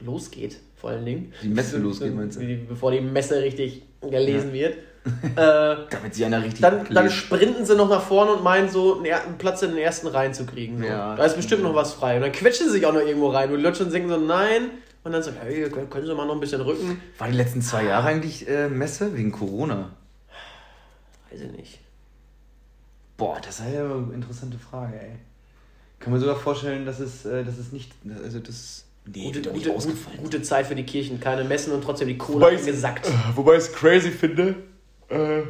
losgeht, 0.01 0.59
vor 0.77 0.91
allen 0.91 1.05
Dingen. 1.05 1.33
Die 1.43 1.49
Messe 1.49 1.79
losgeht, 1.79 2.15
meinst 2.15 2.41
du? 2.41 2.57
Bevor 2.69 2.91
die 2.91 3.01
Messe 3.01 3.41
richtig 3.43 3.83
gelesen 4.01 4.49
Ja. 4.49 4.53
wird. 4.55 4.75
äh, 5.37 5.77
Damit 5.91 6.15
sie 6.15 6.25
einer 6.25 6.43
richtig 6.45 6.61
dann, 6.61 6.87
dann 6.89 7.11
sprinten 7.11 7.67
sie 7.67 7.75
noch 7.75 7.89
nach 7.89 8.03
vorne 8.03 8.35
und 8.35 8.45
meinen 8.45 8.69
so, 8.69 9.01
einen 9.03 9.37
Platz 9.37 9.63
in 9.63 9.71
den 9.71 9.79
ersten 9.79 10.07
Reihen 10.07 10.33
zu 10.33 10.47
kriegen. 10.47 10.79
So. 10.79 10.85
Ja. 10.85 11.17
Da 11.17 11.25
ist 11.25 11.35
bestimmt 11.35 11.65
noch 11.65 11.75
was 11.75 11.93
frei. 11.93 12.17
Und 12.17 12.23
dann 12.23 12.31
quetschen 12.33 12.67
sie 12.67 12.75
sich 12.75 12.87
auch 12.87 12.93
noch 12.93 13.01
irgendwo 13.01 13.31
rein. 13.31 13.51
Und 13.51 13.57
die 13.57 13.63
Leute 13.65 13.79
schon 13.79 13.91
denken 13.91 14.09
so, 14.09 14.17
nein. 14.17 14.71
Und 15.05 15.11
dann 15.13 15.23
so, 15.23 15.33
hey, 15.41 15.69
können, 15.71 15.91
können 15.91 16.07
sie 16.07 16.15
mal 16.15 16.27
noch 16.27 16.35
ein 16.35 16.41
bisschen 16.41 16.61
rücken? 16.61 17.01
War 17.19 17.27
die 17.27 17.37
letzten 17.37 17.63
zwei 17.63 17.85
Jahre 17.85 18.07
eigentlich 18.07 18.49
äh, 18.49 18.69
Messe? 18.69 19.17
Wegen 19.17 19.33
Corona? 19.33 19.91
Weiß 21.33 21.41
ich 21.41 21.53
nicht. 21.53 21.79
Boah, 23.17 23.39
das 23.45 23.61
ist 23.61 23.73
ja 23.73 23.85
eine 23.85 24.13
interessante 24.15 24.59
Frage, 24.59 25.01
ey. 25.01 25.17
Kann 25.99 26.13
man 26.13 26.21
sogar 26.21 26.37
vorstellen, 26.37 26.85
dass 26.85 26.99
es, 27.01 27.25
äh, 27.25 27.45
dass 27.45 27.59
es 27.59 27.73
nicht. 27.73 27.93
Also 28.23 28.41
das. 28.41 28.85
Nee, 29.05 29.25
Gute, 29.33 29.51
gute, 29.51 29.75
gute, 30.23 30.43
Zeit 30.43 30.67
für 30.67 30.75
die 30.77 30.85
Kirchen. 30.85 31.19
Keine 31.19 31.43
Messen 31.45 31.73
und 31.73 31.83
trotzdem 31.83 32.07
die 32.09 32.17
Kohle 32.19 32.47
Wobei 32.47 32.55
es- 32.55 32.67
gesackt. 32.67 33.11
Wobei 33.35 33.53
ich 33.57 33.65
es 33.65 33.73
crazy 33.73 34.11
finde. 34.11 34.55
Äh, 35.09 35.43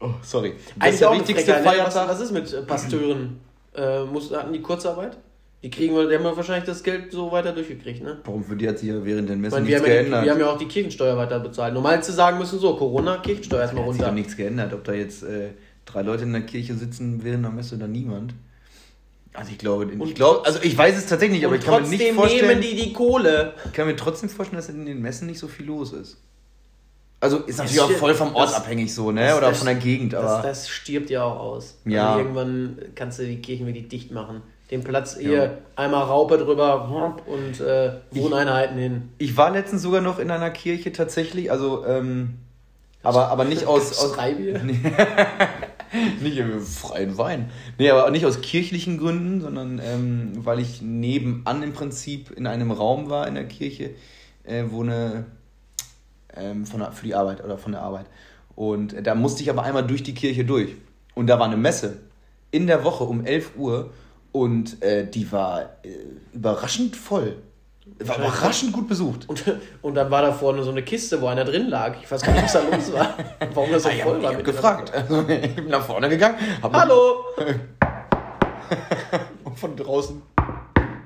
oh, 0.00 0.10
sorry. 0.22 0.54
Das 0.54 0.72
Eigentlich 0.82 0.92
ist 0.94 1.00
der 1.02 1.12
wichtigste 1.12 1.52
was, 1.52 1.62
Feiertag. 1.64 2.08
was 2.08 2.20
ist 2.20 2.30
mit 2.32 2.52
äh, 2.52 2.62
Pasteuren? 2.62 3.40
Äh, 3.74 4.04
muss, 4.04 4.30
hatten 4.32 4.52
die 4.54 4.62
Kurzarbeit? 4.62 5.18
Die 5.64 5.70
kriegen 5.70 5.94
wir, 5.96 6.06
die 6.06 6.14
haben 6.14 6.24
ja 6.24 6.36
wahrscheinlich 6.36 6.66
das 6.66 6.82
Geld 6.82 7.10
so 7.10 7.32
weiter 7.32 7.52
durchgekriegt, 7.52 8.02
ne? 8.02 8.18
Warum 8.24 8.44
für 8.44 8.54
die 8.54 8.68
hat 8.68 8.78
sich 8.78 8.90
ja 8.90 9.02
während 9.02 9.30
den 9.30 9.40
Messen 9.40 9.54
meine, 9.54 9.66
wir, 9.66 9.76
nichts 9.80 9.88
haben 9.88 9.90
ja, 9.90 9.96
die- 9.96 10.02
geändert? 10.04 10.24
wir 10.26 10.30
haben 10.32 10.40
ja 10.40 10.50
auch 10.50 10.58
die 10.58 10.66
Kirchensteuer 10.68 11.16
weiter 11.16 11.40
bezahlt. 11.40 11.72
Normal 11.72 12.02
zu 12.04 12.12
sagen 12.12 12.38
müssen 12.38 12.58
so, 12.58 12.76
Corona, 12.76 13.16
Kirchensteuer 13.16 13.62
erstmal 13.62 13.84
hat 13.86 13.92
sich 13.92 14.00
doch 14.00 14.06
runter. 14.08 14.14
nichts 14.20 14.36
geändert. 14.36 14.74
Ob 14.74 14.84
da 14.84 14.92
jetzt 14.92 15.22
äh, 15.22 15.48
drei 15.86 16.02
Leute 16.02 16.24
in 16.24 16.32
der 16.32 16.42
Kirche 16.42 16.74
sitzen 16.74 17.24
während 17.24 17.44
der 17.44 17.50
Messe 17.50 17.76
oder 17.76 17.88
niemand. 17.88 18.34
Also 19.32 19.50
ich 19.52 19.58
glaube, 19.58 19.86
ich 19.90 20.14
glaube, 20.14 20.44
also 20.46 20.58
ich 20.62 20.76
weiß 20.76 20.96
es 20.98 21.06
tatsächlich 21.06 21.38
nicht, 21.38 21.46
aber 21.46 21.56
ich 21.56 21.64
kann 21.64 21.82
mir 21.82 21.88
nicht 21.88 21.98
trotzdem 21.98 22.14
vorstellen, 22.14 22.60
nehmen 22.60 22.76
die 22.76 22.82
die 22.84 22.92
Kohle. 22.92 23.54
ich 23.64 23.72
kann 23.72 23.86
mir 23.86 23.96
trotzdem 23.96 24.28
vorstellen, 24.28 24.58
dass 24.58 24.68
in 24.68 24.84
den 24.84 25.00
Messen 25.00 25.26
nicht 25.26 25.38
so 25.38 25.48
viel 25.48 25.64
los 25.66 25.92
ist. 25.94 26.18
Also 27.20 27.38
ist 27.38 27.56
natürlich 27.56 27.76
Das 27.78 27.86
auch 27.86 27.90
voll 27.92 28.14
vom. 28.14 28.34
Ort 28.34 28.50
Das- 28.50 28.54
abhängig 28.56 28.94
so, 28.94 29.10
ne? 29.10 29.22
das- 29.28 29.38
Oder 29.38 29.48
das- 29.48 29.58
von 29.58 29.66
der 29.66 29.74
Gegend, 29.76 30.14
aber 30.14 30.26
Das, 30.26 30.42
das 30.42 30.68
stirbt 30.68 31.08
ja 31.08 31.24
auch 31.24 31.40
aus. 31.40 31.78
Ja. 31.86 32.10
Also 32.10 32.20
irgendwann 32.20 32.78
kannst 32.94 33.18
du 33.18 33.26
die 33.26 33.40
Kirchen 33.40 33.66
wieder 33.66 33.80
dicht 33.80 34.10
machen. 34.12 34.42
Den 34.70 34.82
Platz 34.82 35.16
hier 35.18 35.32
Ja. 35.44 35.50
einmal 35.76 36.04
Raupe 36.04 36.38
drüber 36.38 36.88
und 37.26 37.60
äh, 37.60 37.92
Wohneinheiten 38.12 38.78
hin. 38.78 39.08
ich 39.18 39.36
war 39.36 39.50
letztens 39.50 39.82
sogar 39.82 40.00
noch 40.00 40.18
in 40.18 40.30
einer 40.30 40.50
Kirche 40.50 40.90
tatsächlich, 40.92 41.50
also 41.50 41.84
ähm, 41.86 42.38
aber, 43.02 43.28
aber 43.28 43.44
nicht 43.44 43.66
aus, 43.66 43.98
aus 43.98 44.14
Freibier? 44.14 44.60
Nee. 44.64 44.80
nicht 46.20 46.38
im 46.38 46.60
freien 46.60 47.16
Wein. 47.18 47.50
Nee, 47.78 47.88
aber 47.90 48.10
nicht 48.10 48.26
aus 48.26 48.40
kirchlichen 48.40 48.98
Gründen, 48.98 49.40
sondern 49.40 49.80
ähm, 49.84 50.32
weil 50.44 50.58
ich 50.58 50.82
nebenan 50.82 51.62
im 51.62 51.72
Prinzip 51.72 52.32
in 52.32 52.48
einem 52.48 52.72
Raum 52.72 53.10
war 53.10 53.28
in 53.28 53.34
der 53.36 53.44
Kirche, 53.46 53.90
äh, 54.42 54.64
wo 54.70 54.82
eine 54.82 55.26
ähm, 56.36 56.66
von 56.66 56.80
der, 56.80 56.90
für 56.90 57.04
die 57.06 57.14
Arbeit 57.14 57.44
oder 57.44 57.58
von 57.58 57.70
der 57.72 57.82
Arbeit. 57.82 58.06
Und 58.56 59.06
da 59.06 59.14
musste 59.14 59.42
ich 59.42 59.50
aber 59.50 59.62
einmal 59.62 59.86
durch 59.86 60.02
die 60.02 60.14
Kirche 60.14 60.44
durch. 60.44 60.70
Und 61.14 61.28
da 61.28 61.38
war 61.38 61.46
eine 61.46 61.56
Messe 61.56 61.98
in 62.50 62.66
der 62.66 62.82
Woche 62.82 63.04
um 63.04 63.24
11 63.24 63.52
Uhr 63.56 63.90
und 64.34 64.82
äh, 64.82 65.06
die 65.08 65.30
war 65.30 65.62
äh, 65.84 65.90
überraschend 66.32 66.96
voll. 66.96 67.36
War 68.00 68.18
überraschend 68.18 68.72
gut 68.72 68.88
besucht. 68.88 69.28
Und, 69.28 69.44
und 69.80 69.94
dann 69.94 70.10
war 70.10 70.22
da 70.22 70.32
vorne 70.32 70.64
so 70.64 70.70
eine 70.72 70.82
Kiste, 70.82 71.20
wo 71.22 71.28
einer 71.28 71.44
drin 71.44 71.68
lag. 71.68 71.94
Ich 72.02 72.10
weiß 72.10 72.20
gar 72.22 72.32
nicht, 72.32 72.42
was 72.44 72.52
da 72.54 72.62
los 72.62 72.92
war. 72.92 73.14
Warum 73.52 73.70
das 73.70 73.84
so 73.84 73.88
Ah, 73.90 73.92
ich 73.92 74.02
voll 74.02 74.14
hab, 74.16 74.22
war. 74.22 74.30
ich 74.32 74.36
hab 74.38 74.38
mit 74.38 74.46
gefragt. 74.46 74.92
Also, 74.92 75.20
ich 75.28 75.54
bin 75.54 75.68
nach 75.68 75.84
vorne 75.84 76.08
gegangen. 76.08 76.36
Hallo! 76.62 77.24
Von 79.54 79.76
draußen. 79.76 80.20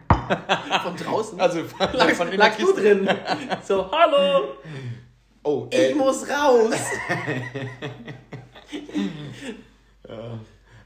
Von 0.85 0.97
draußen? 0.97 1.39
Also 1.41 1.61
lag, 1.93 2.09
von 2.14 2.29
in 2.29 2.33
der 2.33 2.39
lagst 2.39 2.61
du 2.62 2.66
Kiste. 2.66 2.81
drin? 2.81 3.09
So, 3.66 3.91
hallo! 3.91 4.45
Oh, 5.43 5.66
Ich 5.70 5.79
äh, 5.79 5.95
muss 5.95 6.24
raus! 6.29 6.70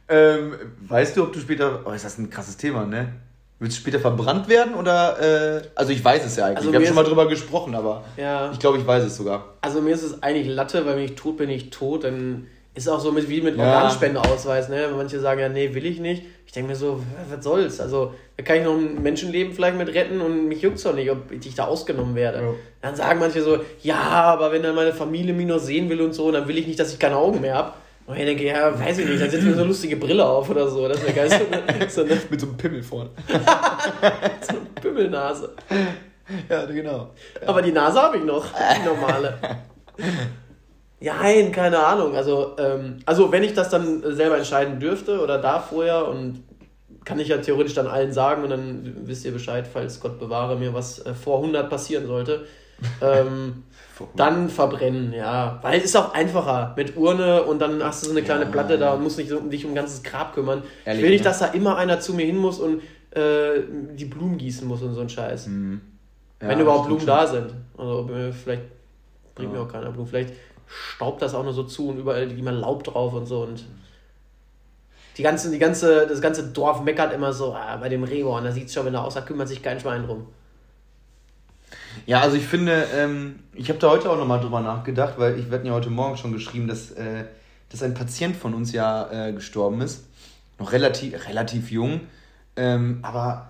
Ähm, 0.09 0.55
weißt 0.89 1.17
du, 1.17 1.23
ob 1.25 1.33
du 1.33 1.41
später. 1.41 1.81
Oh, 1.85 1.91
ist 1.93 2.05
das 2.05 2.19
ein 2.19 2.31
krasses 2.31 2.57
Thema, 2.57 2.85
ne? 2.85 3.09
Willst 3.59 3.77
du 3.77 3.81
später 3.81 4.01
verbrannt 4.01 4.49
werden 4.49 4.75
oder. 4.75 5.59
Äh, 5.59 5.63
also 5.75 5.93
ich 5.93 6.05
weiß 6.05 6.25
es 6.27 6.37
ja 6.37 6.47
eigentlich. 6.47 6.59
Also 6.59 6.73
Wir 6.73 6.79
haben 6.81 6.87
schon 6.87 6.97
mal 6.97 7.05
drüber 7.05 7.29
gesprochen, 7.29 7.75
aber 7.75 8.05
Ja. 8.17 8.51
ich 8.53 8.59
glaube, 8.59 8.79
ich 8.79 8.87
weiß 8.87 9.05
es 9.05 9.17
sogar. 9.17 9.55
Also 9.61 9.81
mir 9.81 9.95
ist 9.95 10.03
es 10.03 10.23
eigentlich 10.23 10.49
Latte, 10.49 10.85
weil 10.85 10.97
wenn 10.97 11.05
ich 11.05 11.15
tot 11.15 11.37
bin, 11.37 11.49
ich 11.49 11.71
tot. 11.71 12.05
Dann 12.05 12.49
ist 12.75 12.89
auch 12.89 13.01
so 13.01 13.13
mit, 13.13 13.29
wie 13.29 13.41
mit. 13.41 13.57
Organspendeausweis. 13.59 14.69
Ne? 14.69 14.89
Manche 14.97 15.21
sagen 15.21 15.41
ja, 15.41 15.49
nee, 15.49 15.75
will 15.75 15.87
ich 15.87 16.01
nicht. 16.01 16.25
Ich 16.47 16.53
denke 16.53 16.71
mir 16.71 16.77
so, 16.77 17.01
was 17.31 17.43
soll's? 17.45 17.81
Also 17.81 18.13
da 18.37 18.43
kann 18.43 18.57
ich 18.57 18.65
noch 18.65 18.75
ein 18.75 19.03
Menschenleben 19.03 19.55
vielleicht 19.55 19.79
mit 19.79 19.89
retten 19.95 20.21
und 20.21 20.49
mich 20.49 20.61
juckt's 20.61 20.83
doch 20.83 20.95
nicht, 20.95 21.11
ob 21.11 21.31
ich 21.31 21.55
da 21.55 21.65
ausgenommen 21.65 22.15
werde. 22.15 22.39
Ja. 22.43 22.49
Dann 22.83 22.97
sagen 22.97 23.21
manche 23.21 23.43
so, 23.43 23.61
ja, 23.83 23.97
aber 23.97 24.53
wenn 24.53 24.63
dann 24.63 24.75
meine 24.75 24.93
Familie 24.93 25.33
mich 25.33 25.47
noch 25.47 25.59
sehen 25.61 25.89
will 25.89 26.03
und 26.03 26.13
so, 26.15 26.31
dann 26.31 26.49
will 26.49 26.59
ich 26.59 26.67
nicht, 26.67 26.79
dass 26.79 26.93
ich 26.93 26.99
keine 26.99 27.17
Augen 27.17 27.41
mehr 27.41 27.55
habe. 27.55 27.73
Und 28.07 28.17
ich 28.17 28.25
denke, 28.25 28.45
ja, 28.45 28.79
weiß 28.79 28.99
ich 28.99 29.09
nicht, 29.09 29.23
dann 29.23 29.31
setzt 29.31 29.45
mir 29.45 29.55
so 29.55 29.61
eine 29.61 29.69
lustige 29.69 29.97
Brille 29.97 30.25
auf 30.25 30.51
oder 30.51 30.69
so. 30.69 30.89
Das 30.89 31.03
wäre 31.03 31.13
geil. 31.13 31.29
So 31.89 32.03
eine, 32.03 32.21
Mit 32.29 32.41
so 32.41 32.47
einem 32.47 32.57
Pimmel 32.57 32.83
vorne. 32.83 33.11
so 33.29 34.51
eine 34.51 34.61
Pimmelnase. 34.81 35.51
Ja, 36.49 36.65
genau. 36.67 37.11
Aber 37.47 37.63
die 37.63 37.73
Nase 37.73 38.01
habe 38.01 38.19
ich 38.19 38.25
noch, 38.25 38.47
die 38.47 38.87
normale. 38.87 39.39
Ja, 41.01 41.17
nein, 41.21 41.51
keine 41.51 41.79
Ahnung. 41.79 42.15
Also, 42.15 42.57
ähm, 42.59 42.99
also 43.07 43.33
wenn 43.33 43.43
ich 43.43 43.55
das 43.55 43.71
dann 43.71 44.03
selber 44.15 44.37
entscheiden 44.37 44.79
dürfte 44.79 45.21
oder 45.21 45.39
darf 45.39 45.71
vorher 45.71 46.07
und 46.07 46.45
kann 47.05 47.19
ich 47.19 47.29
ja 47.29 47.39
theoretisch 47.39 47.75
dann 47.75 47.89
allen 47.89 48.13
sagen 48.13 48.45
und 48.45 48.51
dann 48.51 48.97
wisst 49.05 49.25
ihr 49.25 49.33
Bescheid, 49.33 49.67
falls 49.71 49.99
Gott 49.99 50.21
bewahre 50.21 50.57
mir 50.57 50.73
was 50.75 51.05
äh, 51.05 51.15
vor 51.15 51.39
100 51.39 51.69
passieren 51.69 52.07
sollte. 52.07 52.47
Ähm, 53.01 53.65
dann 54.17 54.49
verbrennen, 54.49 55.13
ja. 55.13 55.59
Weil 55.63 55.79
es 55.79 55.85
ist 55.85 55.97
auch 55.97 56.13
einfacher 56.15 56.73
mit 56.77 56.97
Urne 56.97 57.43
und 57.45 57.61
dann 57.61 57.83
hast 57.83 58.03
du 58.03 58.07
so 58.07 58.13
eine 58.13 58.23
kleine 58.23 58.45
Ja. 58.45 58.51
Platte 58.51 58.79
da 58.79 58.95
und 58.95 59.03
musst 59.03 59.19
nicht 59.19 59.29
so 59.31 59.39
um 59.39 59.51
dich 59.51 59.65
um 59.65 59.73
ein 59.73 59.75
ganzes 59.77 60.03
Grab 60.03 60.35
kümmern. 60.35 60.63
Ehrlich, 60.85 61.01
ich 61.01 61.05
will 61.05 61.11
nicht, 61.13 61.25
ne? 61.25 61.31
dass 61.31 61.39
da 61.39 61.47
immer 61.47 61.77
einer 61.77 62.01
zu 62.01 62.15
mir 62.15 62.27
hin 62.27 62.39
muss 62.39 62.59
und 62.59 62.81
äh, 63.15 63.61
die 63.95 64.07
Blumen 64.07 64.39
gießen 64.39 64.67
muss 64.67 64.83
und 64.83 64.95
so 64.95 65.01
ein 65.03 65.09
Scheiß. 65.09 65.47
Mhm. 65.49 65.81
Ja, 66.41 66.49
Wenn 66.49 66.61
überhaupt 66.61 66.87
Blumen 66.87 67.01
schon. 67.01 67.07
da 67.07 67.27
sind. 67.27 67.53
Also 67.79 68.03
mir 68.05 68.33
vielleicht 68.33 68.63
bringt 69.35 69.53
Ja. 69.53 69.59
mir 69.59 69.65
auch 69.65 69.71
keiner 69.73 69.91
Blumen. 69.91 70.09
Vielleicht 70.09 70.35
staubt 70.67 71.21
das 71.23 71.35
auch 71.35 71.45
nur 71.45 71.53
so 71.53 71.65
zu 71.65 71.89
und 71.91 71.99
überall 71.99 72.25
liegt 72.25 72.41
immer 72.41 72.53
Laub 72.53 72.83
drauf 72.85 73.13
und 73.15 73.27
so 73.27 73.43
und 73.43 73.65
die 75.19 75.23
ganze, 75.23 75.51
die 75.51 75.59
ganze, 75.59 76.07
das 76.07 76.21
ganze 76.23 76.49
Dorf 76.49 76.83
meckert 76.83 77.13
immer 77.13 77.33
so, 77.35 77.53
ah, 77.55 77.77
bei 77.77 77.91
dem 77.91 78.03
Reborn, 78.03 78.45
da 78.45 78.51
sieht 78.51 78.69
es 78.69 78.73
schon, 78.75 78.87
wenn 78.87 78.95
er 78.95 79.05
aussah, 79.05 79.21
kümmert 79.21 79.47
sich 79.49 79.63
kein 79.63 79.79
Schwein 79.79 80.05
drum. 80.07 80.27
Ja, 82.07 82.21
also 82.21 82.37
ich 82.37 82.47
finde, 82.47 82.87
ähm, 82.95 83.41
ich 83.55 83.69
habe 83.69 83.79
da 83.79 83.91
heute 83.91 84.11
auch 84.11 84.17
nochmal 84.17 84.41
drüber 84.41 84.61
nachgedacht, 84.61 85.15
weil 85.19 85.39
ich 85.39 85.51
werde 85.51 85.67
ja 85.67 85.73
heute 85.73 85.91
Morgen 85.91 86.17
schon 86.17 86.33
geschrieben, 86.33 86.67
dass, 86.67 86.91
äh, 86.93 87.25
dass 87.71 87.83
ein 87.83 87.95
Patient 87.95 88.37
von 88.37 88.55
uns 88.55 88.73
ja 88.73 89.11
äh, 89.11 89.33
gestorben 89.33 89.81
ist. 89.81 90.05
Noch 90.59 90.73
relativ, 90.73 91.29
relativ 91.29 91.71
jung. 91.71 92.01
Ähm, 92.57 92.99
aber 93.03 93.49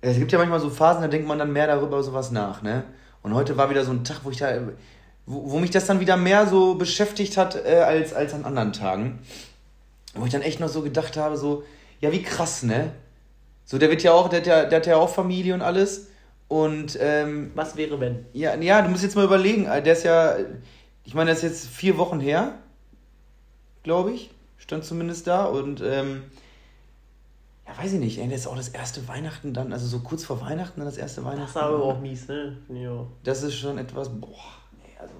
es 0.00 0.18
gibt 0.18 0.32
ja 0.32 0.38
manchmal 0.38 0.60
so 0.60 0.70
Phasen, 0.70 1.02
da 1.02 1.08
denkt 1.08 1.26
man 1.26 1.38
dann 1.38 1.52
mehr 1.52 1.66
darüber 1.66 2.02
sowas 2.02 2.30
nach, 2.30 2.62
ne? 2.62 2.84
Und 3.22 3.34
heute 3.34 3.56
war 3.56 3.70
wieder 3.70 3.84
so 3.84 3.90
ein 3.90 4.04
Tag, 4.04 4.20
wo 4.22 4.30
ich 4.30 4.36
da, 4.36 4.48
wo, 5.26 5.50
wo 5.50 5.58
mich 5.58 5.70
das 5.70 5.86
dann 5.86 5.98
wieder 5.98 6.16
mehr 6.16 6.46
so 6.46 6.76
beschäftigt 6.76 7.36
hat 7.36 7.56
äh, 7.56 7.78
als, 7.78 8.12
als 8.12 8.34
an 8.34 8.44
anderen 8.44 8.72
Tagen. 8.72 9.18
Wo 10.14 10.24
ich 10.24 10.32
dann 10.32 10.42
echt 10.42 10.60
noch 10.60 10.68
so 10.68 10.82
gedacht 10.82 11.16
habe, 11.16 11.36
so, 11.36 11.64
ja, 12.00 12.12
wie 12.12 12.22
krass, 12.22 12.62
ne? 12.62 12.92
So, 13.64 13.78
der 13.78 13.90
wird 13.90 14.02
ja 14.04 14.12
auch, 14.12 14.28
der 14.28 14.40
hat 14.40 14.46
ja, 14.46 14.64
der 14.64 14.78
hat 14.78 14.86
ja 14.86 14.96
auch 14.96 15.08
Familie 15.08 15.54
und 15.54 15.62
alles. 15.62 16.08
Und 16.48 16.96
ähm, 17.00 17.50
Was 17.54 17.76
wäre, 17.76 17.98
wenn? 18.00 18.24
ja, 18.32 18.54
ja, 18.54 18.80
du 18.82 18.88
musst 18.88 19.02
jetzt 19.02 19.16
mal 19.16 19.24
überlegen, 19.24 19.66
äh, 19.66 19.82
der 19.82 19.94
ist 19.94 20.04
ja, 20.04 20.36
ich 21.04 21.14
meine, 21.14 21.30
das 21.30 21.38
ist 21.38 21.44
jetzt 21.44 21.66
vier 21.68 21.98
Wochen 21.98 22.20
her, 22.20 22.54
glaube 23.82 24.12
ich, 24.12 24.30
stand 24.58 24.84
zumindest 24.84 25.26
da 25.26 25.44
und 25.46 25.80
ähm, 25.84 26.22
ja, 27.66 27.82
weiß 27.82 27.94
ich 27.94 27.98
nicht, 27.98 28.18
ey, 28.18 28.28
das 28.28 28.40
ist 28.42 28.46
auch 28.46 28.56
das 28.56 28.68
erste 28.68 29.06
Weihnachten 29.08 29.52
dann, 29.54 29.72
also 29.72 29.86
so 29.88 29.98
kurz 30.00 30.24
vor 30.24 30.40
Weihnachten 30.40 30.78
dann 30.78 30.86
das 30.88 30.98
erste 30.98 31.20
Das 31.22 31.30
Weihnachten. 31.32 31.50
ist 31.50 31.56
aber 31.56 31.82
auch 31.82 32.00
mies, 32.00 32.28
ne? 32.28 32.56
Jo. 32.68 33.08
Das 33.24 33.42
ist 33.42 33.56
schon 33.56 33.76
etwas, 33.78 34.08
boah, 34.08 34.28
nee, 34.84 34.92
also, 35.00 35.14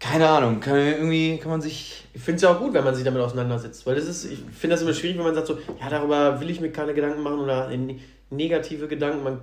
keine 0.00 0.26
Ahnung, 0.28 0.60
kann, 0.60 0.76
irgendwie 0.76 1.36
kann 1.36 1.50
man 1.50 1.60
sich, 1.60 2.04
Ich 2.14 2.22
finde 2.22 2.36
es 2.36 2.42
ja 2.42 2.50
auch 2.54 2.58
gut, 2.58 2.72
wenn 2.72 2.82
man 2.84 2.94
sich 2.94 3.04
damit 3.04 3.20
auseinandersetzt, 3.20 3.86
weil 3.86 3.94
das 3.96 4.06
ist, 4.06 4.24
ich 4.24 4.38
finde 4.38 4.74
das 4.74 4.80
immer 4.82 4.94
schwierig, 4.94 5.18
wenn 5.18 5.24
man 5.24 5.34
sagt 5.34 5.48
so, 5.48 5.58
ja, 5.80 5.90
darüber 5.90 6.40
will 6.40 6.48
ich 6.48 6.60
mir 6.62 6.72
keine 6.72 6.94
Gedanken 6.94 7.22
machen 7.22 7.40
oder 7.40 7.68
ne- 7.68 8.00
negative 8.30 8.88
Gedanken. 8.88 9.22
Man, 9.22 9.42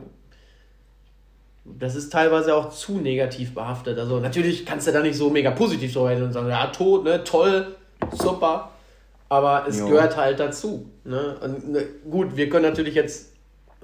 das 1.66 1.96
ist 1.96 2.12
teilweise 2.12 2.56
auch 2.56 2.70
zu 2.70 2.94
negativ 2.94 3.54
behaftet. 3.54 3.98
Also 4.00 4.20
natürlich 4.20 4.66
kannst 4.66 4.88
du 4.88 4.92
da 4.92 5.02
nicht 5.02 5.18
so 5.18 5.30
mega 5.30 5.52
positiv 5.52 5.94
so 5.94 6.06
reden 6.06 6.24
und 6.24 6.34
sagen, 6.34 6.50
ja, 6.50 6.68
tot, 6.68 7.04
ne, 7.04 7.24
toll, 7.24 7.76
super. 8.12 8.72
Aber 9.30 9.66
es 9.68 9.80
Jo. 9.80 9.88
gehört 9.88 10.18
halt 10.18 10.40
dazu. 10.40 10.90
Ne? 11.04 11.38
Und, 11.42 11.72
ne, 11.72 11.86
gut, 12.10 12.36
wir 12.36 12.50
können 12.50 12.66
natürlich 12.66 12.96
jetzt 12.96 13.34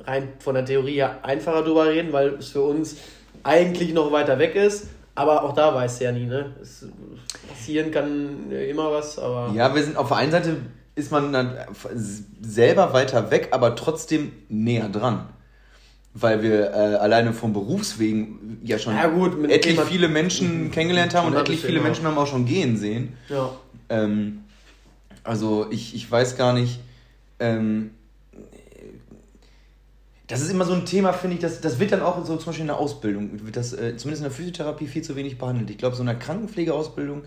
rein 0.06 0.30
von 0.40 0.56
der 0.56 0.66
Theorie 0.66 0.96
her 0.96 1.20
einfacher 1.24 1.64
drüber 1.64 1.88
reden, 1.88 2.12
weil 2.12 2.36
es 2.40 2.50
für 2.50 2.62
uns 2.64 2.98
eigentlich 3.44 3.94
noch 3.94 4.12
weiter 4.12 4.40
weg 4.40 4.56
ist. 4.56 4.88
Aber 5.14 5.44
auch 5.44 5.54
da 5.54 5.74
weißt 5.74 6.02
du 6.02 6.06
ja 6.06 6.12
nie, 6.12 6.26
ne? 6.26 6.54
Es, 6.62 6.86
passieren 7.48 7.90
kann 7.92 8.52
immer 8.52 8.92
was, 8.92 9.18
aber. 9.18 9.54
ja, 9.56 9.74
wir 9.74 9.82
sind 9.82 9.96
auf 9.96 10.10
der 10.10 10.18
einen 10.18 10.32
Seite 10.32 10.58
ist 10.96 11.12
man 11.12 11.32
dann 11.32 11.58
selber 12.42 12.92
weiter 12.94 13.32
weg, 13.32 13.50
aber 13.52 13.76
trotzdem 13.76 14.32
näher 14.50 14.90
dran. 14.90 15.28
Weil 16.18 16.42
wir 16.42 16.72
äh, 16.72 16.96
alleine 16.96 17.34
vom 17.34 17.52
Berufswegen 17.52 18.60
ja 18.64 18.80
schon 18.80 18.96
Ja, 18.96 19.08
gut, 19.08 19.50
etlich 19.50 19.80
viele 19.82 20.08
Menschen 20.08 20.72
kennengelernt 20.72 21.14
haben 21.14 21.28
und 21.28 21.36
etlich 21.36 21.60
viele. 21.62 21.82
Menschen 21.82 22.06
haben 22.06 22.18
auch 22.18 22.26
schon 22.26 22.46
gehen 22.46 22.78
sehen. 22.78 23.14
Ja. 23.28 23.52
Ähm, 23.90 24.46
also 25.26 25.68
ich, 25.70 25.94
ich 25.94 26.10
weiß 26.10 26.38
gar 26.38 26.54
nicht. 26.54 26.80
Ähm, 27.40 27.92
das 30.28 30.42
ist 30.42 30.50
immer 30.50 30.66
so 30.66 30.74
ein 30.74 30.86
Thema, 30.86 31.14
finde 31.14 31.36
ich, 31.36 31.42
das, 31.42 31.62
das 31.62 31.80
wird 31.80 31.92
dann 31.92 32.02
auch 32.02 32.26
so 32.26 32.38
zum 32.38 32.46
Beispiel 32.48 32.62
in 32.62 32.68
der 32.68 32.78
Ausbildung, 32.78 33.46
wird 33.46 33.58
das 33.58 33.74
äh, 33.74 33.96
zumindest 33.98 34.22
in 34.22 34.30
der 34.30 34.32
Physiotherapie 34.32 34.88
viel 34.88 35.04
zu 35.04 35.16
wenig 35.16 35.38
behandelt. 35.38 35.70
Ich 35.70 35.78
glaube, 35.78 35.96
so 35.96 36.02
in 36.02 36.08
der 36.08 36.16
Krankenpflegeausbildung 36.16 37.24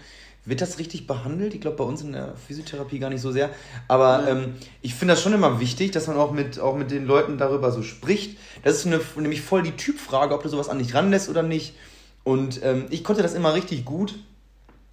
wird 0.49 0.61
das 0.61 0.79
richtig 0.79 1.07
behandelt. 1.07 1.55
Ich 1.55 1.61
glaube, 1.61 1.77
bei 1.77 1.85
uns 1.85 2.03
in 2.03 2.13
der 2.13 2.37
Physiotherapie 2.37 2.99
gar 2.99 3.11
nicht 3.11 3.21
so 3.21 3.33
sehr. 3.33 3.51
Aber 3.87 4.23
Ja. 4.25 4.29
ähm, 4.29 4.55
ich 4.83 4.95
finde 4.95 5.15
das 5.15 5.23
schon 5.23 5.33
immer 5.35 5.61
wichtig, 5.61 5.93
dass 5.93 6.07
man 6.07 6.17
auch 6.17 6.33
mit, 6.33 6.59
auch 6.59 6.77
mit 6.77 6.91
den 6.91 7.07
Leuten 7.07 7.39
darüber 7.39 7.71
so 7.73 7.83
spricht. 7.83 8.39
Das 8.63 8.75
ist 8.77 8.87
eine, 8.87 9.01
nämlich 9.17 9.41
voll 9.43 9.63
die 9.63 9.73
Typfrage, 9.73 10.35
ob 10.35 10.43
du 10.43 10.49
sowas 10.49 10.69
an 10.69 10.79
dich 10.79 10.95
ranlässt 10.95 11.29
oder 11.29 11.43
nicht. 11.43 11.75
Und 12.25 12.61
ähm, 12.65 12.87
ich 12.91 13.05
konnte 13.05 13.23
das 13.23 13.35
immer 13.35 13.55
richtig 13.55 13.85
gut 13.85 14.15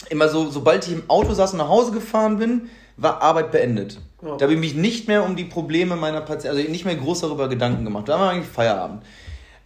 immer 0.10 0.30
so, 0.30 0.50
sobald 0.52 0.86
ich 0.86 0.94
im 0.94 1.10
Auto 1.10 1.34
saß 1.34 1.54
und 1.54 1.60
nach 1.60 1.70
Hause 1.70 1.92
gefahren 1.92 2.38
bin, 2.38 2.70
war 2.98 3.22
Arbeit 3.22 3.52
beendet. 3.52 4.00
Ja. 4.22 4.36
Da 4.38 4.44
habe 4.44 4.54
ich 4.54 4.60
mich 4.60 4.76
nicht 4.76 5.08
mehr 5.08 5.24
um 5.24 5.36
die 5.36 5.46
Probleme 5.46 5.96
meiner 5.96 6.22
Patienten, 6.22 6.58
also 6.58 6.70
nicht 6.70 6.86
mehr 6.86 6.96
groß 6.96 7.22
darüber 7.22 7.48
Gedanken 7.48 7.84
gemacht. 7.86 8.08
Da 8.10 8.20
war 8.20 8.32
eigentlich 8.32 8.48
Feierabend. 8.48 9.04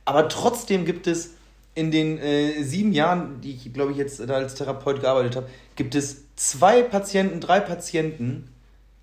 Aber 0.06 0.30
trotzdem 0.30 0.86
gibt 0.86 1.08
es 1.08 1.32
in 1.80 1.91
den 1.91 2.17
äh, 2.17 2.61
sieben 2.63 2.91
Jahren, 2.91 3.41
die 3.41 3.51
ich, 3.51 3.73
glaube 3.73 3.93
ich, 3.93 3.97
jetzt 3.97 4.19
da 4.19 4.34
als 4.34 4.55
Therapeut 4.55 4.99
gearbeitet 4.99 5.36
habe, 5.38 5.47
gibt 5.75 5.95
es 5.95 6.25
zwei 6.36 6.84
Patienten, 6.84 7.39
drei 7.39 7.59
Patienten, 7.59 8.49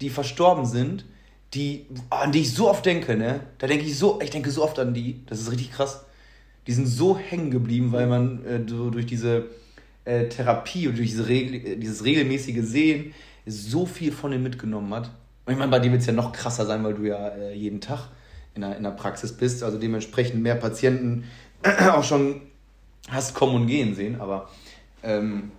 die 0.01 0.11
verstorben 0.11 0.67
sind, 0.67 1.07
die, 1.55 1.87
an 2.11 2.33
die 2.33 2.41
ich 2.41 2.53
so 2.53 2.69
oft 2.69 2.85
denke, 2.85 3.17
ne? 3.17 3.41
Da 3.59 3.67
denke 3.67 3.85
ich 3.87 3.99
so, 3.99 4.21
ich 4.23 4.31
denke 4.31 4.51
so 4.51 4.63
oft 4.63 4.79
an 4.79 4.93
die, 4.93 5.21
das 5.27 5.41
ist 5.41 5.51
richtig 5.51 5.73
krass. 5.73 6.05
Die 6.67 6.73
sind 6.73 6.87
so 6.87 7.17
hängen 7.17 7.51
geblieben, 7.51 7.93
weil 7.93 8.07
man 8.07 8.45
äh, 8.45 8.61
so 8.69 8.91
durch 8.91 9.07
diese 9.07 9.47
äh, 10.05 10.29
Therapie 10.29 10.89
und 10.89 10.99
durch 10.99 11.11
diese 11.11 11.29
Regel, 11.29 11.77
dieses 11.77 12.05
regelmäßige 12.05 12.63
Sehen 12.63 13.15
so 13.47 13.87
viel 13.87 14.13
von 14.13 14.33
denen 14.33 14.43
mitgenommen 14.43 14.93
hat. 14.93 15.11
Und 15.47 15.53
ich 15.53 15.59
meine, 15.59 15.71
bei 15.71 15.79
dir 15.79 15.93
wird 15.93 16.01
es 16.01 16.07
ja 16.07 16.13
noch 16.13 16.33
krasser 16.33 16.67
sein, 16.67 16.85
weil 16.85 16.95
du 16.95 17.05
ja 17.05 17.29
äh, 17.29 17.55
jeden 17.55 17.81
Tag 17.81 18.11
in 18.55 18.63
der, 18.63 18.77
in 18.77 18.83
der 18.83 18.91
Praxis 18.91 19.33
bist, 19.33 19.63
also 19.63 19.79
dementsprechend 19.79 20.43
mehr 20.43 20.57
Patienten 20.57 21.25
auch 21.91 22.05
schon 22.05 22.43
hast 23.11 23.35
kommen 23.35 23.55
und 23.55 23.67
gehen 23.67 23.95
sehen, 23.95 24.21
aber 24.21 24.49
ähm, 25.03 25.53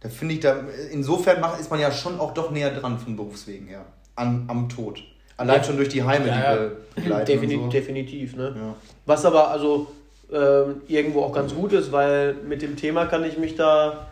da 0.00 0.08
finde 0.08 0.34
ich, 0.34 0.40
da, 0.40 0.56
insofern 0.92 1.40
macht, 1.40 1.60
ist 1.60 1.70
man 1.70 1.80
ja 1.80 1.90
schon 1.90 2.20
auch 2.20 2.34
doch 2.34 2.50
näher 2.50 2.70
dran 2.70 2.98
von 2.98 3.16
Berufswegen 3.16 3.66
her, 3.66 3.84
an, 4.16 4.44
am 4.48 4.68
Tod. 4.68 5.02
Allein 5.36 5.56
Ja. 5.56 5.64
schon 5.64 5.76
durch 5.76 5.88
die 5.88 6.02
Heime, 6.04 6.28
Ja, 6.28 6.34
die 6.36 6.42
ja. 6.42 6.60
wir 6.60 6.76
begleiten 6.94 7.26
Definitiv, 7.26 7.60
so. 7.62 7.68
definitiv, 7.68 8.36
ne? 8.36 8.54
Ja. 8.56 8.74
Was 9.06 9.24
aber 9.24 9.48
also 9.50 9.88
ähm, 10.32 10.82
irgendwo 10.88 11.22
auch 11.22 11.32
ganz 11.32 11.54
gut 11.54 11.72
ist, 11.72 11.90
weil 11.90 12.34
mit 12.34 12.62
dem 12.62 12.76
Thema 12.76 13.06
kann 13.06 13.24
ich 13.24 13.36
mich 13.38 13.56
da 13.56 14.06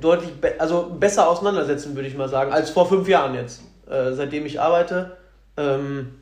deutlich 0.00 0.32
be 0.34 0.54
also 0.58 0.94
besser 0.98 1.28
auseinandersetzen, 1.28 1.94
würde 1.94 2.08
ich 2.08 2.16
mal 2.16 2.28
sagen, 2.28 2.52
als 2.52 2.70
vor 2.70 2.88
fünf 2.88 3.08
Jahren 3.08 3.34
jetzt. 3.34 3.62
Äh, 3.88 4.12
seitdem 4.12 4.46
ich 4.46 4.60
arbeite, 4.60 5.16
ähm, 5.56 6.14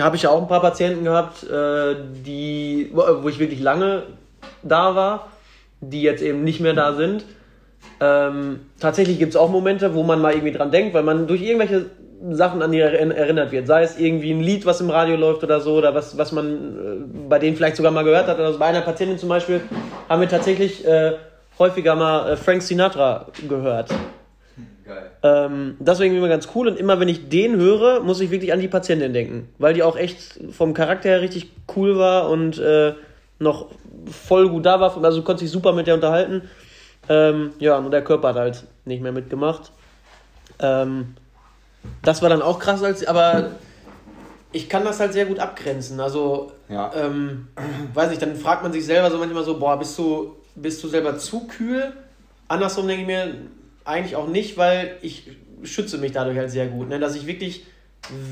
habe 0.00 0.16
ich 0.16 0.22
ja 0.22 0.30
auch 0.30 0.42
ein 0.42 0.48
paar 0.48 0.62
Patienten 0.62 1.04
gehabt, 1.04 1.44
äh, 1.44 1.96
die, 2.24 2.90
wo, 2.92 3.02
wo 3.22 3.28
ich 3.28 3.38
wirklich 3.38 3.60
lange 3.60 4.04
da 4.62 4.94
war, 4.94 5.28
die 5.80 6.02
jetzt 6.02 6.22
eben 6.22 6.44
nicht 6.44 6.60
mehr 6.60 6.74
da 6.74 6.94
sind. 6.94 7.24
Ähm, 8.00 8.60
tatsächlich 8.80 9.18
gibt 9.18 9.30
es 9.30 9.36
auch 9.36 9.50
Momente, 9.50 9.94
wo 9.94 10.02
man 10.02 10.20
mal 10.20 10.32
irgendwie 10.32 10.52
dran 10.52 10.70
denkt, 10.70 10.94
weil 10.94 11.02
man 11.02 11.26
durch 11.26 11.42
irgendwelche 11.42 11.86
Sachen 12.30 12.62
an 12.62 12.72
die 12.72 12.82
erinn- 12.82 13.12
erinnert 13.12 13.52
wird. 13.52 13.66
Sei 13.66 13.82
es 13.82 13.98
irgendwie 13.98 14.32
ein 14.32 14.40
Lied, 14.40 14.66
was 14.66 14.80
im 14.80 14.90
Radio 14.90 15.16
läuft 15.16 15.44
oder 15.44 15.60
so, 15.60 15.76
oder 15.76 15.94
was, 15.94 16.18
was 16.18 16.32
man 16.32 16.46
äh, 16.46 17.28
bei 17.28 17.38
denen 17.38 17.56
vielleicht 17.56 17.76
sogar 17.76 17.92
mal 17.92 18.04
gehört 18.04 18.26
hat. 18.26 18.38
Also 18.38 18.58
bei 18.58 18.66
einer 18.66 18.80
Patientin 18.80 19.18
zum 19.18 19.28
Beispiel 19.28 19.60
haben 20.08 20.20
wir 20.20 20.28
tatsächlich 20.28 20.86
äh, 20.86 21.12
häufiger 21.58 21.94
mal 21.94 22.32
äh, 22.32 22.36
Frank 22.36 22.62
Sinatra 22.62 23.26
gehört. 23.48 23.90
Ähm, 25.22 25.76
das 25.80 25.98
war 25.98 26.06
irgendwie 26.06 26.18
immer 26.18 26.28
ganz 26.28 26.48
cool 26.54 26.68
und 26.68 26.78
immer 26.78 27.00
wenn 27.00 27.08
ich 27.08 27.28
den 27.28 27.56
höre, 27.56 28.00
muss 28.00 28.20
ich 28.20 28.30
wirklich 28.30 28.52
an 28.52 28.60
die 28.60 28.68
Patientin 28.68 29.12
denken, 29.12 29.48
weil 29.58 29.74
die 29.74 29.82
auch 29.82 29.96
echt 29.96 30.38
vom 30.52 30.74
Charakter 30.74 31.08
her 31.08 31.20
richtig 31.20 31.50
cool 31.76 31.98
war 31.98 32.30
und 32.30 32.58
äh, 32.58 32.94
noch 33.40 33.66
voll 34.10 34.48
gut 34.48 34.64
da 34.64 34.80
war, 34.80 35.02
also 35.04 35.18
du 35.18 35.24
konntest 35.24 35.42
dich 35.42 35.50
super 35.50 35.72
mit 35.72 35.86
der 35.86 35.94
unterhalten. 35.94 36.42
Ähm, 37.08 37.52
ja, 37.58 37.80
nur 37.80 37.90
der 37.90 38.04
Körper 38.04 38.28
hat 38.28 38.36
halt 38.36 38.64
nicht 38.84 39.02
mehr 39.02 39.12
mitgemacht. 39.12 39.72
Ähm, 40.60 41.14
das 42.02 42.22
war 42.22 42.28
dann 42.28 42.42
auch 42.42 42.58
krass, 42.58 42.82
als, 42.82 43.06
aber 43.06 43.50
ich 44.52 44.68
kann 44.68 44.84
das 44.84 45.00
halt 45.00 45.12
sehr 45.12 45.26
gut 45.26 45.38
abgrenzen. 45.38 46.00
Also, 46.00 46.52
Ja. 46.68 46.92
ähm, 46.94 47.48
weiß 47.94 48.12
ich, 48.12 48.18
dann 48.18 48.36
fragt 48.36 48.62
man 48.62 48.72
sich 48.72 48.84
selber 48.84 49.10
so 49.10 49.18
manchmal 49.18 49.44
so, 49.44 49.58
boah, 49.58 49.78
bist 49.78 49.98
du, 49.98 50.36
bist 50.54 50.82
du 50.82 50.88
selber 50.88 51.18
zu 51.18 51.46
kühl? 51.46 51.92
Andersrum 52.48 52.86
denke 52.86 53.02
ich 53.02 53.06
mir, 53.06 53.34
eigentlich 53.88 54.16
auch 54.16 54.28
nicht, 54.28 54.56
weil 54.56 54.96
ich 55.02 55.24
schütze 55.64 55.98
mich 55.98 56.12
dadurch 56.12 56.38
halt 56.38 56.50
sehr 56.50 56.66
gut, 56.66 56.88
ne? 56.88 57.00
dass 57.00 57.16
ich 57.16 57.26
wirklich 57.26 57.64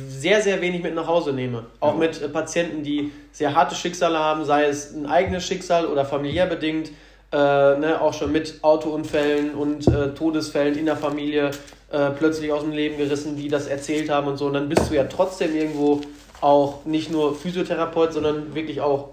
sehr, 0.08 0.40
sehr 0.40 0.60
wenig 0.60 0.82
mit 0.82 0.94
nach 0.94 1.06
Hause 1.06 1.32
nehme. 1.32 1.66
Auch 1.80 1.94
Ja. 1.94 1.98
mit 1.98 2.22
äh, 2.22 2.28
Patienten, 2.28 2.82
die 2.82 3.10
sehr 3.32 3.54
harte 3.54 3.74
Schicksale 3.74 4.18
haben, 4.18 4.44
sei 4.44 4.64
es 4.64 4.94
ein 4.94 5.06
eigenes 5.06 5.44
Schicksal 5.44 5.86
oder 5.86 6.04
familiär 6.04 6.46
bedingt, 6.46 6.90
äh, 7.32 7.36
ne? 7.36 7.98
auch 8.00 8.14
schon 8.14 8.32
mit 8.32 8.62
Autounfällen 8.62 9.54
und 9.54 9.88
äh, 9.88 10.14
Todesfällen 10.14 10.78
in 10.78 10.86
der 10.86 10.96
Familie 10.96 11.50
äh, 11.90 12.10
plötzlich 12.10 12.52
aus 12.52 12.62
dem 12.62 12.72
Leben 12.72 12.96
gerissen, 12.96 13.36
die 13.36 13.48
das 13.48 13.66
erzählt 13.66 14.08
haben 14.08 14.28
und 14.28 14.36
so. 14.36 14.46
Und 14.46 14.54
dann 14.54 14.68
bist 14.68 14.90
du 14.90 14.94
ja 14.94 15.04
trotzdem 15.04 15.54
irgendwo 15.56 16.00
auch 16.40 16.84
nicht 16.84 17.10
nur 17.10 17.34
Physiotherapeut, 17.34 18.12
sondern 18.12 18.54
wirklich 18.54 18.80
auch 18.80 19.10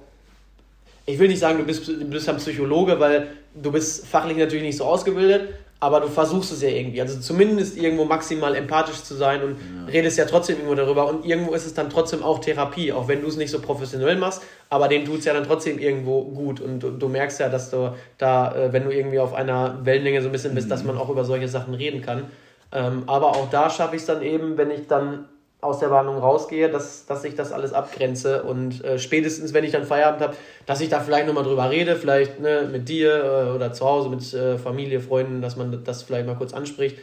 ich 1.06 1.20
will 1.20 1.28
nicht 1.28 1.40
sagen, 1.40 1.58
du 1.58 1.66
bist, 1.66 1.86
du 1.88 2.06
bist 2.06 2.30
ein 2.30 2.38
Psychologe, 2.38 3.00
weil 3.00 3.28
du 3.62 3.72
bist 3.72 4.08
fachlich 4.08 4.38
natürlich 4.38 4.64
nicht 4.64 4.78
so 4.78 4.86
ausgebildet, 4.86 5.50
aber 5.84 6.00
du 6.00 6.08
versuchst 6.08 6.54
es 6.54 6.62
ja 6.62 6.70
irgendwie. 6.70 7.02
Also 7.02 7.20
zumindest 7.20 7.78
irgendwo 7.78 8.06
maximal 8.06 8.56
empathisch 8.56 9.04
zu 9.04 9.16
sein 9.16 9.44
und 9.44 9.58
redest 9.92 10.18
ja 10.18 10.24
trotzdem 10.24 10.56
irgendwo 10.56 10.76
darüber. 10.76 11.10
Und 11.10 11.26
irgendwo 11.26 11.52
ist 11.52 11.66
es 11.66 11.74
dann 11.74 11.90
trotzdem 11.90 12.24
auch 12.24 12.40
Therapie, 12.40 12.94
auch 12.94 13.10
wenn 13.10 13.20
du 13.20 13.28
es 13.28 13.36
nicht 13.36 13.52
so 13.52 13.60
professionell 13.60 14.16
machst, 14.16 14.44
aber 14.70 14.88
denen 14.88 15.04
tut 15.04 15.20
es 15.20 15.26
ja 15.26 15.34
dann 15.34 15.44
trotzdem 15.44 15.80
irgendwo 15.80 16.24
gut. 16.24 16.62
Und 16.62 16.80
du, 16.80 16.92
du 16.92 17.10
merkst 17.10 17.42
ja, 17.42 17.50
dass 17.50 17.70
du 17.70 17.94
da, 18.18 18.56
äh, 18.56 18.72
wenn 18.72 18.86
du 18.86 18.92
irgendwie 18.92 19.20
auf 19.20 19.34
einer 19.34 19.80
Wellenlänge 19.84 20.22
so 20.22 20.30
ein 20.30 20.32
bisschen 20.32 20.56
bist, 20.56 20.72
dass 20.72 20.86
man 20.86 20.98
auch 20.98 21.10
über 21.10 21.26
solche 21.26 21.50
Sachen 21.50 21.74
reden 21.74 22.02
kann. 22.02 22.28
Ähm, 22.72 23.04
aber 23.08 23.32
auch 23.32 23.50
da 23.50 23.70
schaffe 23.70 23.98
ich 23.98 24.04
es 24.04 24.08
dann 24.08 24.22
eben, 24.22 24.58
wenn 24.58 24.72
ich 24.72 24.88
dann 24.88 25.26
aus 25.64 25.80
der 25.80 25.88
Behandlung 25.88 26.18
rausgehe, 26.18 26.70
dass, 26.70 27.06
dass 27.06 27.24
ich 27.24 27.36
das 27.36 27.52
alles 27.52 27.74
abgrenze 27.74 28.44
und 28.44 28.84
äh, 28.84 29.00
spätestens, 29.00 29.54
wenn 29.54 29.64
ich 29.64 29.72
dann 29.72 29.86
Feierabend 29.86 30.22
habe, 30.22 30.36
dass 30.66 30.82
ich 30.82 30.90
da 30.90 31.00
vielleicht 31.00 31.28
nochmal 31.28 31.44
drüber 31.44 31.70
rede, 31.70 31.96
vielleicht 31.96 32.40
ne, 32.40 32.68
mit 32.72 32.90
dir 32.90 33.24
äh, 33.50 33.56
oder 33.56 33.74
zu 33.74 33.86
Hause 33.86 34.10
mit 34.10 34.34
äh, 34.34 34.58
Familie, 34.58 35.00
Freunden, 35.00 35.42
dass 35.42 35.56
man 35.56 35.84
das 35.84 36.04
vielleicht 36.04 36.28
mal 36.28 36.36
kurz 36.36 36.54
anspricht. 36.54 36.98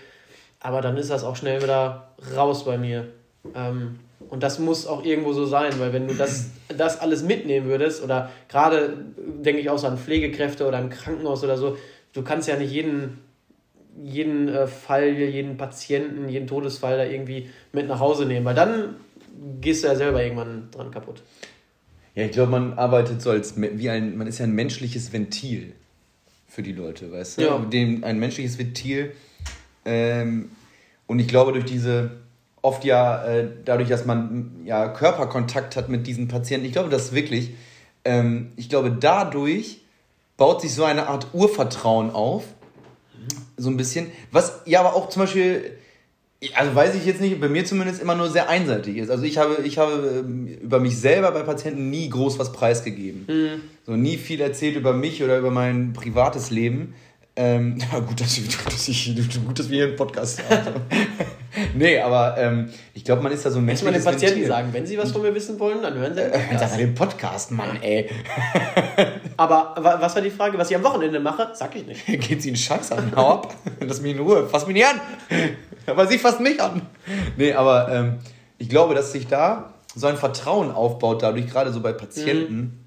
Aber 0.60 0.82
dann 0.82 0.96
ist 0.96 1.10
das 1.10 1.24
auch 1.24 1.36
schnell 1.36 1.62
wieder 1.62 2.08
raus 2.36 2.64
bei 2.64 2.76
mir. 2.76 3.06
Ähm, 3.54 3.98
und 4.28 4.42
das 4.42 4.58
muss 4.58 4.86
auch 4.86 5.04
irgendwo 5.04 5.32
so 5.32 5.46
sein, 5.46 5.72
weil 5.78 5.92
wenn 5.92 6.06
du 6.06 6.14
das, 6.14 6.50
das 6.76 7.00
alles 7.00 7.22
mitnehmen 7.22 7.66
würdest, 7.66 8.04
oder 8.04 8.30
gerade 8.48 8.94
denke 9.16 9.60
ich 9.60 9.70
auch 9.70 9.78
so 9.78 9.86
an 9.86 9.96
Pflegekräfte 9.96 10.66
oder 10.66 10.78
im 10.78 10.90
Krankenhaus 10.90 11.42
oder 11.42 11.56
so, 11.56 11.76
du 12.12 12.22
kannst 12.22 12.46
ja 12.46 12.56
nicht 12.56 12.70
jeden 12.70 13.18
jeden 14.02 14.48
äh, 14.48 14.66
Fall, 14.66 15.10
jeden 15.10 15.56
Patienten, 15.56 16.28
jeden 16.28 16.46
Todesfall 16.46 16.96
da 16.96 17.04
irgendwie 17.04 17.50
mit 17.72 17.88
nach 17.88 18.00
Hause 18.00 18.26
nehmen, 18.26 18.44
weil 18.44 18.54
dann 18.54 18.96
gehst 19.60 19.84
du 19.84 19.88
ja 19.88 19.94
selber 19.94 20.22
irgendwann 20.22 20.70
dran 20.70 20.90
kaputt. 20.90 21.22
Ja, 22.14 22.24
ich 22.24 22.32
glaube, 22.32 22.50
man 22.50 22.74
arbeitet 22.74 23.22
so 23.22 23.30
als, 23.30 23.54
wie 23.60 23.88
ein, 23.88 24.16
man 24.16 24.26
ist 24.26 24.38
ja 24.38 24.44
ein 24.44 24.54
menschliches 24.54 25.12
Ventil 25.12 25.72
für 26.48 26.62
die 26.62 26.72
Leute, 26.72 27.12
weißt 27.12 27.38
du? 27.38 27.42
Ja. 27.42 27.58
Dem, 27.58 28.02
ein 28.04 28.18
menschliches 28.18 28.58
Ventil. 28.58 29.12
Ähm, 29.84 30.50
und 31.06 31.18
ich 31.18 31.28
glaube, 31.28 31.52
durch 31.52 31.64
diese, 31.64 32.10
oft 32.62 32.84
ja, 32.84 33.24
äh, 33.24 33.48
dadurch, 33.64 33.88
dass 33.88 34.04
man 34.04 34.62
ja 34.64 34.88
Körperkontakt 34.88 35.76
hat 35.76 35.88
mit 35.88 36.06
diesen 36.06 36.28
Patienten, 36.28 36.66
ich 36.66 36.72
glaube 36.72 36.90
das 36.90 37.14
wirklich, 37.14 37.50
ähm, 38.04 38.52
ich 38.56 38.68
glaube, 38.68 38.90
dadurch 38.90 39.80
baut 40.36 40.60
sich 40.62 40.74
so 40.74 40.84
eine 40.84 41.08
Art 41.08 41.28
Urvertrauen 41.32 42.10
auf. 42.10 42.44
So 43.56 43.70
ein 43.70 43.76
bisschen. 43.76 44.06
Was 44.32 44.60
ja 44.66 44.80
aber 44.80 44.94
auch 44.94 45.08
zum 45.08 45.22
Beispiel 45.22 45.72
also 46.54 46.74
weiß 46.74 46.94
ich 46.94 47.04
jetzt 47.04 47.20
nicht, 47.20 47.38
bei 47.38 47.48
mir 47.48 47.64
zumindest 47.66 48.00
immer 48.00 48.14
nur 48.14 48.30
sehr 48.30 48.48
einseitig 48.48 48.96
ist. 48.96 49.10
Also 49.10 49.24
ich 49.24 49.36
habe, 49.36 49.62
ich 49.62 49.76
habe 49.76 50.24
ähm, 50.24 50.46
über 50.46 50.80
mich 50.80 50.98
selber 50.98 51.32
bei 51.32 51.42
Patienten 51.42 51.90
nie 51.90 52.08
groß 52.08 52.38
was 52.38 52.52
preisgegeben. 52.52 53.24
So 53.84 53.94
nie 53.94 54.16
viel 54.16 54.40
erzählt 54.40 54.76
über 54.76 54.94
mich 54.94 55.22
oder 55.22 55.38
über 55.38 55.50
mein 55.50 55.92
privates 55.92 56.50
Leben. 56.50 56.94
Ähm, 57.42 57.78
ja, 57.92 57.98
gut, 58.00 58.20
dass, 58.20 58.38
dass 58.64 58.88
ich, 58.88 59.14
gut, 59.46 59.58
dass 59.58 59.70
wir 59.70 59.76
hier 59.78 59.86
einen 59.86 59.96
Podcast 59.96 60.42
haben. 60.50 60.74
nee, 61.74 61.98
aber 61.98 62.36
ähm, 62.36 62.68
ich 62.92 63.02
glaube, 63.02 63.22
man 63.22 63.32
ist 63.32 63.46
da 63.46 63.50
so 63.50 63.60
ein 63.60 63.64
Muss 63.64 63.82
man 63.82 63.94
den 63.94 64.04
Patienten 64.04 64.34
Ventil. 64.36 64.48
sagen, 64.48 64.68
wenn 64.72 64.86
sie 64.86 64.98
was 64.98 65.10
von 65.10 65.22
mir 65.22 65.34
wissen 65.34 65.58
wollen, 65.58 65.80
dann 65.80 65.94
hören 65.94 66.14
sie 66.14 66.20
den 66.20 66.32
Äh, 66.32 66.38
Podcast. 66.38 66.72
mal 66.72 66.78
den 66.78 66.94
Podcast, 66.94 67.50
Mann, 67.52 67.82
ey. 67.82 68.10
Aber 69.38 69.74
wa- 69.76 69.96
was 70.00 70.14
war 70.14 70.22
die 70.22 70.30
Frage, 70.30 70.58
was 70.58 70.70
ich 70.70 70.76
am 70.76 70.82
Wochenende 70.82 71.18
mache? 71.18 71.48
Sag 71.54 71.74
ich 71.76 71.86
nicht. 71.86 72.04
Geht 72.06 72.42
sie 72.42 72.50
einen 72.50 72.56
Scheiß 72.56 72.92
an? 72.92 73.12
Hau 73.16 73.34
ab. 73.34 73.54
Lass 73.80 74.02
mich 74.02 74.12
in 74.14 74.20
Ruhe. 74.20 74.46
Fass 74.46 74.66
mich 74.66 74.74
nicht 74.74 74.86
an. 74.86 75.00
Aber 75.86 76.06
sie 76.06 76.18
fasst 76.18 76.40
mich 76.40 76.60
an. 76.60 76.82
Nee, 77.38 77.54
aber 77.54 77.88
ähm, 77.90 78.18
ich 78.58 78.68
glaube, 78.68 78.94
dass 78.94 79.12
sich 79.12 79.26
da 79.26 79.72
so 79.94 80.06
ein 80.06 80.16
Vertrauen 80.16 80.70
aufbaut, 80.70 81.22
dadurch 81.22 81.48
gerade 81.48 81.72
so 81.72 81.80
bei 81.80 81.92
Patienten, 81.94 82.84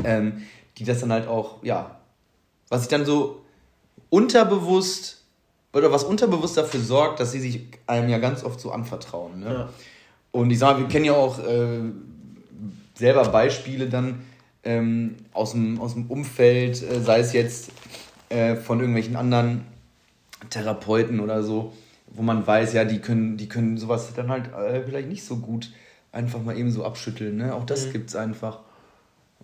mhm. 0.00 0.04
ähm, 0.04 0.42
die 0.78 0.84
das 0.84 1.00
dann 1.00 1.12
halt 1.12 1.28
auch, 1.28 1.62
ja, 1.62 1.96
was 2.68 2.82
ich 2.82 2.88
dann 2.88 3.04
so 3.06 3.44
unterbewusst 4.10 5.22
oder 5.72 5.92
was 5.92 6.04
unterbewusst 6.04 6.56
dafür 6.56 6.80
sorgt, 6.80 7.20
dass 7.20 7.32
sie 7.32 7.40
sich 7.40 7.66
einem 7.86 8.08
ja 8.08 8.18
ganz 8.18 8.44
oft 8.44 8.60
so 8.60 8.70
anvertrauen. 8.70 9.40
Ne? 9.40 9.52
Ja. 9.52 9.68
Und 10.32 10.50
ich 10.50 10.58
sage, 10.58 10.80
wir 10.80 10.88
kennen 10.88 11.04
ja 11.04 11.14
auch 11.14 11.38
äh, 11.38 11.80
selber 12.94 13.28
Beispiele 13.28 13.88
dann 13.88 14.22
ähm, 14.64 15.16
aus, 15.32 15.52
dem, 15.52 15.80
aus 15.80 15.94
dem 15.94 16.06
Umfeld, 16.06 16.82
äh, 16.82 17.00
sei 17.00 17.20
es 17.20 17.32
jetzt 17.32 17.70
äh, 18.28 18.56
von 18.56 18.80
irgendwelchen 18.80 19.16
anderen 19.16 19.64
Therapeuten 20.50 21.20
oder 21.20 21.42
so, 21.42 21.72
wo 22.06 22.22
man 22.22 22.46
weiß, 22.46 22.72
ja, 22.72 22.84
die 22.84 23.00
können, 23.00 23.36
die 23.36 23.48
können 23.48 23.76
sowas 23.78 24.12
dann 24.14 24.30
halt 24.30 24.52
äh, 24.52 24.82
vielleicht 24.84 25.08
nicht 25.08 25.24
so 25.24 25.36
gut 25.36 25.70
einfach 26.12 26.42
mal 26.42 26.56
eben 26.56 26.70
so 26.70 26.84
abschütteln. 26.84 27.36
Ne? 27.36 27.54
Auch 27.54 27.66
das 27.66 27.86
mhm. 27.86 28.04
es 28.06 28.16
einfach. 28.16 28.60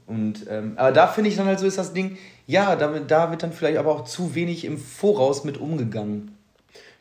Und, 0.06 0.46
ähm, 0.50 0.74
aber 0.76 0.92
da 0.92 1.06
finde 1.06 1.30
ich 1.30 1.36
dann 1.36 1.46
halt 1.46 1.58
so 1.58 1.66
ist 1.66 1.78
das 1.78 1.92
Ding, 1.92 2.18
ja, 2.47 2.76
da, 2.76 2.99
da 2.99 3.30
wird 3.30 3.42
dann 3.42 3.53
vielleicht 3.53 3.78
aber 3.78 3.92
auch 3.92 4.05
zu 4.05 4.34
wenig 4.34 4.64
im 4.64 4.78
Voraus 4.78 5.45
mit 5.45 5.59
umgegangen. 5.59 6.36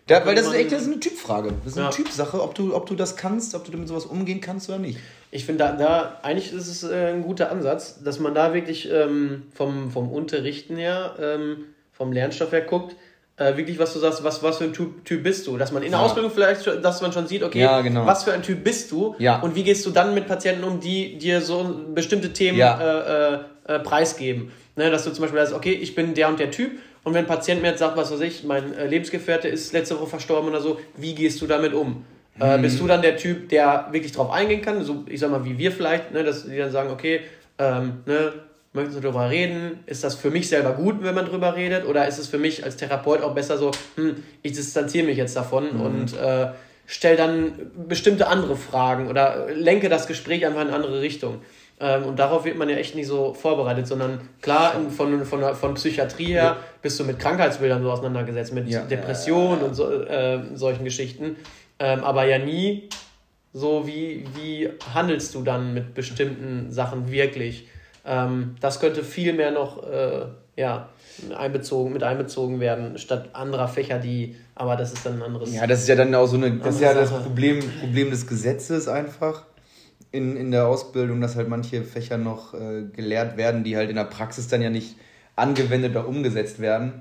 Da, 0.07 0.25
weil 0.25 0.35
das 0.35 0.47
ist 0.47 0.53
echt 0.53 0.71
das 0.71 0.81
ist 0.81 0.87
eine 0.87 0.99
Typfrage. 0.99 1.53
Das 1.63 1.73
ist 1.73 1.77
eine 1.77 1.87
ja. 1.87 1.91
Typsache, 1.91 2.41
ob 2.41 2.55
du, 2.55 2.75
ob 2.75 2.85
du 2.87 2.95
das 2.95 3.15
kannst, 3.15 3.55
ob 3.55 3.63
du 3.63 3.71
damit 3.71 3.87
sowas 3.87 4.05
umgehen 4.05 4.41
kannst 4.41 4.67
oder 4.69 4.79
nicht. 4.79 4.99
Ich 5.31 5.45
finde, 5.45 5.63
da, 5.63 5.71
da, 5.71 6.19
eigentlich 6.23 6.51
ist 6.51 6.67
es 6.67 6.83
äh, 6.83 7.13
ein 7.13 7.23
guter 7.23 7.51
Ansatz, 7.51 8.03
dass 8.03 8.19
man 8.19 8.35
da 8.35 8.53
wirklich 8.53 8.89
ähm, 8.91 9.43
vom, 9.53 9.91
vom 9.91 10.11
Unterrichten 10.11 10.75
her, 10.75 11.15
ähm, 11.19 11.65
vom 11.93 12.11
Lernstoff 12.11 12.51
her 12.51 12.61
guckt, 12.61 12.95
äh, 13.37 13.55
wirklich, 13.57 13.79
was 13.79 13.93
du 13.93 13.99
sagst, 13.99 14.23
was, 14.23 14.43
was 14.43 14.57
für 14.57 14.65
ein 14.65 14.73
typ, 14.73 15.05
typ 15.05 15.23
bist 15.23 15.47
du. 15.47 15.57
Dass 15.57 15.71
man 15.71 15.83
in 15.83 15.91
der 15.91 15.99
ja. 15.99 16.05
Ausbildung 16.05 16.31
vielleicht, 16.31 16.67
dass 16.67 17.01
man 17.01 17.13
schon 17.13 17.27
sieht, 17.27 17.41
okay, 17.41 17.61
ja, 17.61 17.81
genau. 17.81 18.05
was 18.05 18.25
für 18.25 18.33
ein 18.33 18.43
Typ 18.43 18.63
bist 18.63 18.91
du 18.91 19.15
ja. 19.19 19.39
und 19.39 19.55
wie 19.55 19.63
gehst 19.63 19.85
du 19.85 19.91
dann 19.91 20.13
mit 20.13 20.27
Patienten 20.27 20.63
um, 20.63 20.79
die 20.79 21.17
dir 21.17 21.41
so 21.41 21.81
bestimmte 21.93 22.33
Themen 22.33 22.59
äh, 22.59 22.63
äh, 22.63 23.39
äh, 23.65 23.79
preisgeben. 23.79 24.51
Ne, 24.75 24.89
dass 24.89 25.03
du 25.03 25.11
zum 25.11 25.21
Beispiel 25.21 25.39
sagst, 25.39 25.53
okay, 25.53 25.73
ich 25.73 25.93
bin 25.93 26.15
der 26.15 26.29
und 26.29 26.39
der 26.39 26.49
Typ 26.49 26.71
und 27.03 27.13
wenn 27.13 27.25
ein 27.25 27.27
Patient 27.27 27.61
mir 27.61 27.69
jetzt 27.69 27.79
sagt, 27.79 27.97
was 27.97 28.11
weiß 28.11 28.21
ich, 28.21 28.43
mein 28.43 28.73
äh, 28.73 28.87
Lebensgefährte 28.87 29.47
ist 29.47 29.73
letzte 29.73 29.99
Woche 29.99 30.07
verstorben 30.07 30.49
oder 30.49 30.61
so, 30.61 30.79
wie 30.95 31.13
gehst 31.13 31.41
du 31.41 31.47
damit 31.47 31.73
um? 31.73 32.05
Äh, 32.39 32.57
mhm. 32.57 32.61
bist 32.61 32.79
du 32.79 32.87
dann 32.87 33.01
der 33.01 33.17
Typ, 33.17 33.49
der 33.49 33.89
wirklich 33.91 34.13
drauf 34.13 34.31
eingehen 34.31 34.61
kann? 34.61 34.83
So, 34.83 35.03
ich 35.07 35.19
sag 35.19 35.29
mal, 35.29 35.45
wie 35.45 35.57
wir 35.57 35.71
vielleicht, 35.71 36.11
ne, 36.11 36.23
dass 36.23 36.45
die 36.45 36.57
dann 36.57 36.71
sagen, 36.71 36.89
okay, 36.89 37.21
ähm, 37.59 38.03
ne, 38.05 38.33
möchten 38.71 38.93
Sie 38.93 39.01
darüber 39.01 39.29
reden? 39.29 39.79
Ist 39.85 40.03
das 40.03 40.15
für 40.15 40.31
mich 40.31 40.47
selber 40.47 40.73
gut, 40.73 41.03
wenn 41.03 41.13
man 41.13 41.25
darüber 41.25 41.55
redet? 41.55 41.85
Oder 41.85 42.07
ist 42.07 42.17
es 42.17 42.27
für 42.27 42.39
mich 42.39 42.63
als 42.63 42.77
Therapeut 42.77 43.21
auch 43.21 43.35
besser 43.35 43.57
so, 43.57 43.71
hm, 43.95 44.23
ich 44.41 44.53
distanziere 44.53 45.05
mich 45.05 45.17
jetzt 45.17 45.35
davon 45.35 45.75
mhm. 45.75 45.81
und 45.81 46.17
äh, 46.17 46.47
stelle 46.87 47.17
dann 47.17 47.71
bestimmte 47.87 48.27
andere 48.27 48.55
Fragen 48.55 49.09
oder 49.09 49.47
lenke 49.53 49.89
das 49.89 50.07
Gespräch 50.07 50.45
einfach 50.45 50.61
in 50.61 50.67
eine 50.67 50.75
andere 50.75 51.01
Richtung? 51.01 51.41
Ähm, 51.79 52.05
und 52.05 52.19
darauf 52.19 52.45
wird 52.45 52.57
man 52.57 52.69
ja 52.69 52.75
echt 52.75 52.95
nicht 52.95 53.07
so 53.07 53.33
vorbereitet, 53.33 53.87
sondern 53.87 54.21
klar, 54.41 54.75
in, 54.75 54.89
von, 54.89 55.25
von, 55.25 55.55
von 55.55 55.73
Psychiatrie 55.73 56.27
her 56.27 56.43
ja. 56.43 56.57
bist 56.81 56.99
du 56.99 57.03
mit 57.03 57.19
Krankheitsbildern 57.19 57.81
so 57.81 57.91
auseinandergesetzt, 57.91 58.53
mit 58.53 58.69
ja. 58.69 58.81
Depressionen 58.81 59.63
und 59.63 59.73
so, 59.73 59.91
äh, 59.91 60.39
solchen 60.55 60.83
Geschichten. 60.83 61.35
Ähm, 61.79 62.03
aber 62.03 62.25
ja 62.25 62.37
nie 62.37 62.89
so, 63.53 63.85
wie, 63.85 64.25
wie 64.35 64.69
handelst 64.93 65.35
du 65.35 65.43
dann 65.43 65.73
mit 65.73 65.93
bestimmten 65.93 66.71
Sachen 66.71 67.11
wirklich? 67.11 67.67
Ähm, 68.05 68.55
das 68.59 68.79
könnte 68.79 69.03
viel 69.03 69.33
mehr 69.33 69.51
noch 69.51 69.83
äh, 69.83 70.25
ja, 70.55 70.89
einbezogen, 71.35 71.93
mit 71.93 72.03
einbezogen 72.03 72.59
werden, 72.59 72.97
statt 72.97 73.29
anderer 73.33 73.67
Fächer, 73.67 73.99
die, 73.99 74.35
aber 74.55 74.75
das 74.75 74.93
ist 74.93 75.05
dann 75.05 75.15
ein 75.15 75.23
anderes. 75.23 75.53
Ja, 75.53 75.65
das 75.65 75.81
ist 75.81 75.87
ja 75.87 75.95
dann 75.95 76.13
auch 76.13 76.27
so 76.27 76.37
eine, 76.37 76.51
das 76.57 76.75
ist 76.75 76.81
ja 76.81 76.93
das 76.93 77.11
Problem, 77.11 77.59
Problem 77.79 78.11
des 78.11 78.27
Gesetzes 78.27 78.87
einfach 78.87 79.45
in, 80.13 80.37
in 80.37 80.51
der 80.51 80.67
Ausbildung, 80.67 81.19
dass 81.19 81.35
halt 81.35 81.49
manche 81.49 81.83
Fächer 81.83 82.17
noch 82.17 82.53
äh, 82.53 82.83
gelehrt 82.95 83.35
werden, 83.35 83.63
die 83.63 83.75
halt 83.75 83.89
in 83.89 83.95
der 83.95 84.05
Praxis 84.05 84.47
dann 84.47 84.61
ja 84.61 84.69
nicht 84.69 84.95
angewendet 85.35 85.91
oder 85.91 86.07
umgesetzt 86.07 86.59
werden. 86.59 86.93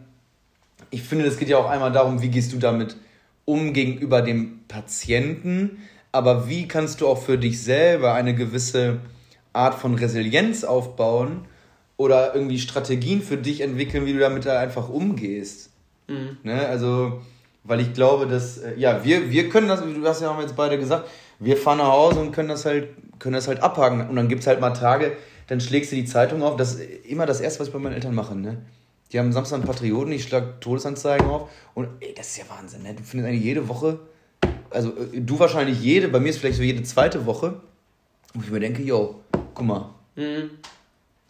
Ich 0.90 1.02
finde, 1.02 1.26
es 1.26 1.38
geht 1.38 1.48
ja 1.48 1.58
auch 1.58 1.70
einmal 1.70 1.92
darum, 1.92 2.22
wie 2.22 2.30
gehst 2.30 2.52
du 2.52 2.58
damit 2.58 2.96
um 3.44 3.74
gegenüber 3.74 4.22
dem 4.22 4.60
Patienten, 4.66 5.82
aber 6.10 6.48
wie 6.48 6.66
kannst 6.66 7.02
du 7.02 7.06
auch 7.06 7.22
für 7.22 7.36
dich 7.36 7.62
selber 7.62 8.14
eine 8.14 8.34
gewisse 8.34 9.00
Art 9.52 9.74
von 9.74 9.94
Resilienz 9.94 10.64
aufbauen 10.64 11.44
oder 11.98 12.34
irgendwie 12.34 12.58
Strategien 12.58 13.20
für 13.20 13.36
dich 13.36 13.60
entwickeln, 13.60 14.06
wie 14.06 14.14
du 14.14 14.20
damit 14.20 14.46
da 14.46 14.58
einfach 14.58 14.88
umgehst. 14.88 15.70
Mhm. 16.08 16.38
Ne? 16.44 16.66
Also, 16.66 17.20
weil 17.62 17.80
ich 17.80 17.92
glaube, 17.92 18.26
dass, 18.26 18.56
äh, 18.56 18.74
ja, 18.78 19.04
wir, 19.04 19.30
wir 19.30 19.50
können 19.50 19.68
das, 19.68 19.80
du 19.80 20.06
hast 20.06 20.22
ja 20.22 20.30
auch 20.30 20.40
jetzt 20.40 20.56
beide 20.56 20.78
gesagt, 20.78 21.08
wir 21.42 21.56
fahren 21.56 21.78
nach 21.78 21.92
Hause 21.92 22.20
und 22.20 22.32
können 22.32 22.48
das 22.48 22.64
halt, 22.64 22.88
können 23.18 23.34
das 23.34 23.48
halt 23.48 23.62
abhaken. 23.62 24.08
Und 24.08 24.16
dann 24.16 24.28
gibt 24.28 24.42
es 24.42 24.46
halt 24.46 24.60
mal 24.60 24.70
Tage, 24.70 25.16
dann 25.48 25.60
schlägst 25.60 25.92
du 25.92 25.96
die 25.96 26.04
Zeitung 26.04 26.42
auf. 26.42 26.56
Das 26.56 26.74
ist 26.74 27.06
immer 27.06 27.26
das 27.26 27.40
Erste, 27.40 27.60
was 27.60 27.68
ich 27.68 27.72
bei 27.72 27.78
meinen 27.78 27.94
Eltern 27.94 28.14
mache. 28.14 28.34
Ne? 28.34 28.58
Die 29.12 29.18
haben 29.18 29.32
Samstag 29.32 29.56
einen 29.56 29.66
Patrioten, 29.66 30.12
ich 30.12 30.24
schlage 30.24 30.54
Todesanzeigen 30.60 31.26
auf. 31.26 31.50
Und 31.74 31.88
ey, 32.00 32.14
das 32.14 32.28
ist 32.28 32.38
ja 32.38 32.44
Wahnsinn. 32.48 32.82
Ne? 32.82 32.94
Du 32.94 33.02
findest 33.02 33.28
eigentlich 33.28 33.44
jede 33.44 33.68
Woche, 33.68 33.98
also 34.70 34.90
äh, 34.90 35.20
du 35.20 35.38
wahrscheinlich 35.38 35.80
jede, 35.80 36.08
bei 36.08 36.20
mir 36.20 36.30
ist 36.30 36.38
vielleicht 36.38 36.56
so 36.56 36.62
jede 36.62 36.82
zweite 36.82 37.26
Woche, 37.26 37.60
wo 38.34 38.42
ich 38.42 38.50
mir 38.50 38.60
denke, 38.60 38.82
yo, 38.82 39.20
guck 39.54 39.66
mal. 39.66 39.90
Mhm. 40.16 40.50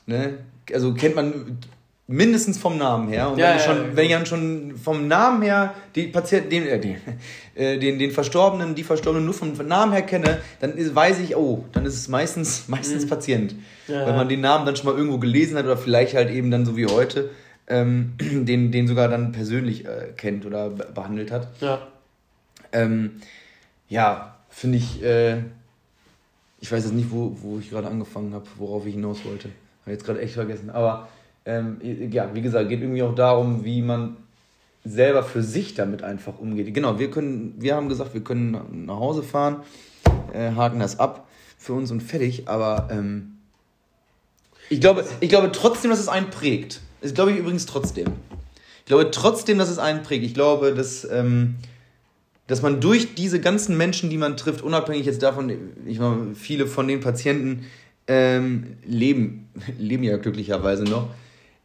Ne? 0.07 0.39
Also 0.73 0.95
kennt 0.95 1.17
man 1.17 1.59
mindestens 2.07 2.59
vom 2.59 2.79
Namen 2.79 3.09
her. 3.09 3.31
Und 3.31 3.39
ja, 3.39 3.51
wenn, 3.51 3.57
ich 3.57 3.63
schon, 3.63 3.77
ja, 3.77 3.97
wenn 3.97 4.05
ich 4.07 4.13
dann 4.13 4.27
schon 4.27 4.77
vom 4.77 5.09
Namen 5.09 5.43
her 5.43 5.75
die 5.95 6.09
Patienten, 6.09 6.51
den, 6.51 6.67
äh, 6.67 6.81
den, 6.81 6.97
äh, 7.55 7.79
den, 7.79 7.99
den 7.99 8.11
Verstorbenen, 8.11 8.75
die 8.75 8.85
Verstorbenen 8.85 9.25
nur 9.25 9.35
vom 9.35 9.55
Namen 9.67 9.93
her 9.93 10.03
kenne, 10.03 10.41
dann 10.61 10.77
ist, 10.77 10.95
weiß 10.95 11.21
ich, 11.21 11.37
oh, 11.37 11.65
dann 11.73 11.87
ist 11.87 11.95
es 11.95 12.09
meistens, 12.09 12.65
meistens 12.69 13.05
mhm. 13.05 13.09
Patient. 13.09 13.55
Ja. 13.89 14.07
Wenn 14.07 14.17
man 14.17 14.29
den 14.29 14.41
Namen 14.41 14.67
dann 14.67 14.77
schon 14.77 14.87
mal 14.87 14.97
irgendwo 14.97 15.19
gelesen 15.19 15.57
hat 15.57 15.65
oder 15.65 15.77
vielleicht 15.77 16.15
halt 16.15 16.31
eben 16.31 16.51
dann 16.51 16.67
so 16.67 16.77
wie 16.77 16.87
heute, 16.87 17.31
ähm, 17.69 18.15
den, 18.21 18.73
den 18.73 18.87
sogar 18.87 19.09
dann 19.09 19.33
persönlich 19.33 19.87
äh, 19.87 20.13
kennt 20.17 20.45
oder 20.45 20.71
behandelt 20.71 21.31
hat. 21.31 21.49
Ja. 21.61 21.87
Ähm, 22.73 23.21
ja, 23.89 24.37
finde 24.49 24.79
ich, 24.79 25.03
äh, 25.03 25.39
ich 26.61 26.71
weiß 26.71 26.85
jetzt 26.85 26.95
nicht, 26.95 27.11
wo, 27.11 27.37
wo 27.41 27.59
ich 27.59 27.71
gerade 27.71 27.89
angefangen 27.89 28.33
habe, 28.35 28.47
worauf 28.57 28.87
ich 28.87 28.95
hinaus 28.95 29.25
wollte. 29.25 29.51
Habe 29.83 29.91
jetzt 29.91 30.05
gerade 30.05 30.21
echt 30.21 30.35
vergessen. 30.35 30.71
Aber 30.71 31.09
ähm, 31.45 31.79
ja, 32.11 32.35
wie 32.35 32.43
gesagt, 32.43 32.69
geht 32.69 32.81
irgendwie 32.81 33.03
auch 33.03 33.15
darum, 33.15 33.65
wie 33.65 33.83
man 33.83 34.17
selber 34.85 35.23
für 35.23 35.43
sich 35.43 35.75
damit 35.75 36.03
einfach 36.03 36.39
umgeht. 36.39 36.73
Genau, 36.75 36.99
wir 36.99 37.11
können, 37.11 37.55
wir 37.59 37.77
haben 37.77 37.89
gesagt, 37.89 38.15
wir 38.15 38.23
können 38.23 38.87
nach 38.87 38.97
Hause 38.97 39.23
fahren, 39.23 39.63
äh, 40.33 40.53
haken 40.53 40.81
das 40.81 40.99
ab 40.99 41.29
für 41.59 41.73
uns 41.75 41.91
und 41.91 42.03
fertig, 42.03 42.49
aber 42.49 42.89
ähm, 42.91 43.39
ich, 44.69 44.81
glaube, 44.81 45.05
ich 45.21 45.29
glaube 45.29 45.53
trotzdem, 45.53 45.91
dass 45.91 46.01
es 46.01 46.09
einen 46.09 46.31
prägt. 46.31 46.81
Das 47.01 47.15
glaube 47.15 47.33
ich 47.33 47.39
übrigens 47.39 47.67
trotzdem. 47.67 48.09
Ich 48.81 48.87
glaube 48.87 49.11
trotzdem, 49.11 49.59
dass 49.59 49.69
es 49.69 49.79
einen 49.79 50.03
prägt. 50.03 50.25
Ich 50.25 50.35
glaube, 50.35 50.75
dass 50.75 51.09
ähm, 51.09 51.57
dass 52.47 52.61
man 52.61 52.81
durch 52.81 53.15
diese 53.15 53.41
ganzen 53.41 53.77
Menschen, 53.77 54.11
die 54.11 54.19
man 54.19 54.37
trifft, 54.37 54.63
unabhängig 54.63 55.07
jetzt 55.07 55.23
davon, 55.23 55.51
ich 55.87 55.99
meine, 55.99 56.35
viele 56.35 56.67
von 56.67 56.89
den 56.89 57.01
Patienten 57.01 57.65
ähm, 58.07 58.77
leben, 58.85 59.49
leben 59.79 60.03
ja 60.03 60.17
glücklicherweise 60.17 60.85
noch, 60.85 61.09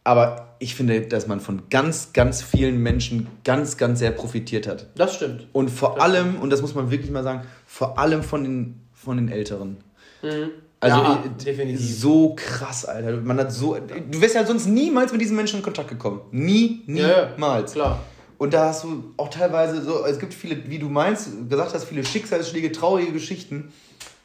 aber 0.08 0.56
ich 0.60 0.74
finde, 0.74 1.02
dass 1.02 1.28
man 1.28 1.42
von 1.42 1.64
ganz, 1.70 2.14
ganz 2.14 2.42
vielen 2.42 2.82
Menschen 2.82 3.28
ganz, 3.44 3.76
ganz 3.76 4.00
sehr 4.00 4.12
profitiert 4.12 4.66
hat. 4.66 4.88
Das 4.96 5.16
stimmt. 5.16 5.48
Und 5.52 5.70
vor 5.70 5.96
das 5.96 6.04
allem, 6.04 6.28
stimmt. 6.28 6.44
und 6.44 6.50
das 6.50 6.62
muss 6.62 6.74
man 6.74 6.90
wirklich 6.90 7.12
mal 7.12 7.24
sagen, 7.24 7.42
vor 7.66 8.00
allem 8.00 8.24
von 8.24 8.42
den, 8.42 8.82
von 8.94 9.18
den 9.18 9.28
Älteren. 9.28 9.76
Mhm. 10.24 10.52
Also 10.80 10.98
ja, 10.98 11.24
definitiv. 11.44 12.00
so 12.00 12.36
krass, 12.38 12.86
Alter. 12.86 13.18
Man 13.18 13.38
hat 13.38 13.52
so. 13.52 13.76
Du 13.76 14.22
wärst 14.22 14.36
ja 14.36 14.46
sonst 14.46 14.68
niemals 14.68 15.12
mit 15.12 15.20
diesen 15.20 15.36
Menschen 15.36 15.58
in 15.58 15.64
Kontakt 15.64 15.90
gekommen. 15.90 16.22
Nie, 16.32 16.84
niemals. 16.86 17.74
Ja, 17.74 17.84
klar. 17.84 18.00
Und 18.38 18.54
da 18.54 18.68
hast 18.68 18.86
du 18.86 19.14
auch 19.18 19.30
teilweise 19.30 19.82
so, 19.82 20.06
es 20.06 20.20
gibt 20.20 20.34
viele, 20.34 20.70
wie 20.70 20.80
du 20.80 20.88
meinst, 20.88 21.50
gesagt 21.50 21.74
hast, 21.74 21.84
viele 21.84 22.06
Schicksalsschläge, 22.06 22.72
traurige 22.72 23.12
Geschichten. 23.12 23.74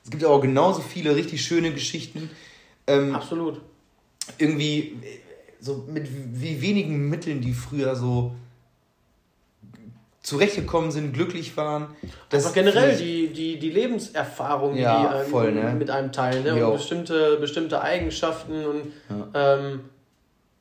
Es 0.04 0.10
gibt 0.10 0.22
aber 0.22 0.40
genauso 0.40 0.80
viele 0.80 1.16
richtig 1.16 1.44
schöne 1.44 1.72
Geschichten. 1.72 2.30
Ähm, 2.86 3.16
Absolut. 3.16 3.62
Irgendwie 4.38 4.96
so 5.62 5.84
mit 5.88 6.08
wie 6.10 6.60
wenigen 6.60 7.08
Mitteln, 7.08 7.40
die 7.40 7.54
früher 7.54 7.94
so 7.94 8.34
zurechtgekommen 10.22 10.90
sind, 10.90 11.12
glücklich 11.12 11.56
waren. 11.56 11.88
Das 12.28 12.44
Einfach 12.44 12.54
generell 12.54 12.96
die, 12.96 13.28
die, 13.28 13.58
die 13.58 13.70
Lebenserfahrung, 13.70 14.76
ja, 14.76 15.22
die 15.24 15.30
voll, 15.30 15.52
ne? 15.52 15.74
mit 15.76 15.90
einem 15.90 16.12
teilen, 16.12 16.44
ne? 16.44 16.66
und 16.66 16.74
bestimmte, 16.74 17.36
bestimmte 17.38 17.80
Eigenschaften 17.80 18.64
und 18.66 18.92
ja. 19.08 19.56
ähm, 19.56 19.80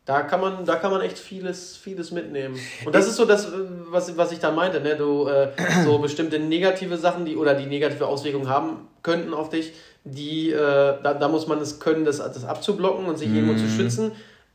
da 0.05 0.23
kann 0.23 0.41
man, 0.41 0.65
da 0.65 0.77
kann 0.77 0.91
man 0.91 1.01
echt 1.01 1.19
vieles, 1.19 1.77
vieles 1.77 2.11
mitnehmen. 2.11 2.55
Und 2.85 2.95
das 2.95 3.07
ist 3.07 3.15
so 3.15 3.25
das, 3.25 3.51
was, 3.89 4.17
was 4.17 4.31
ich 4.31 4.39
da 4.39 4.51
meinte, 4.51 4.81
ne? 4.81 4.95
Du, 4.95 5.27
äh, 5.27 5.51
so 5.85 5.99
bestimmte 5.99 6.39
negative 6.39 6.97
Sachen, 6.97 7.25
die 7.25 7.37
oder 7.37 7.53
die 7.53 7.67
negative 7.67 8.07
Auswirkungen 8.07 8.49
haben 8.49 8.87
könnten 9.03 9.33
auf 9.33 9.49
dich, 9.49 9.73
die, 10.03 10.49
äh, 10.49 10.55
da, 10.55 11.13
da 11.13 11.27
muss 11.27 11.47
man 11.47 11.59
es 11.59 11.79
können, 11.79 12.03
das, 12.03 12.17
das 12.17 12.45
abzublocken 12.45 13.05
und 13.05 13.19
sich 13.19 13.29
mm. 13.29 13.35
irgendwo 13.35 13.55
zu 13.55 13.67
schützen. 13.67 14.11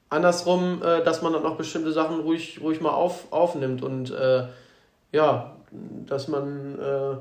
Andersrum, 0.09 0.83
äh, 0.83 1.03
dass 1.03 1.23
man 1.23 1.33
dann 1.33 1.45
auch 1.45 1.57
bestimmte 1.57 1.93
Sachen 1.93 2.21
ruhig, 2.21 2.61
ruhig 2.63 2.81
mal 2.81 2.91
auf, 2.91 3.33
aufnimmt 3.33 3.83
und 3.83 4.11
äh, 4.11 4.45
ja, 5.13 5.57
dass 6.07 6.29
man 6.29 6.79
äh, 6.79 7.17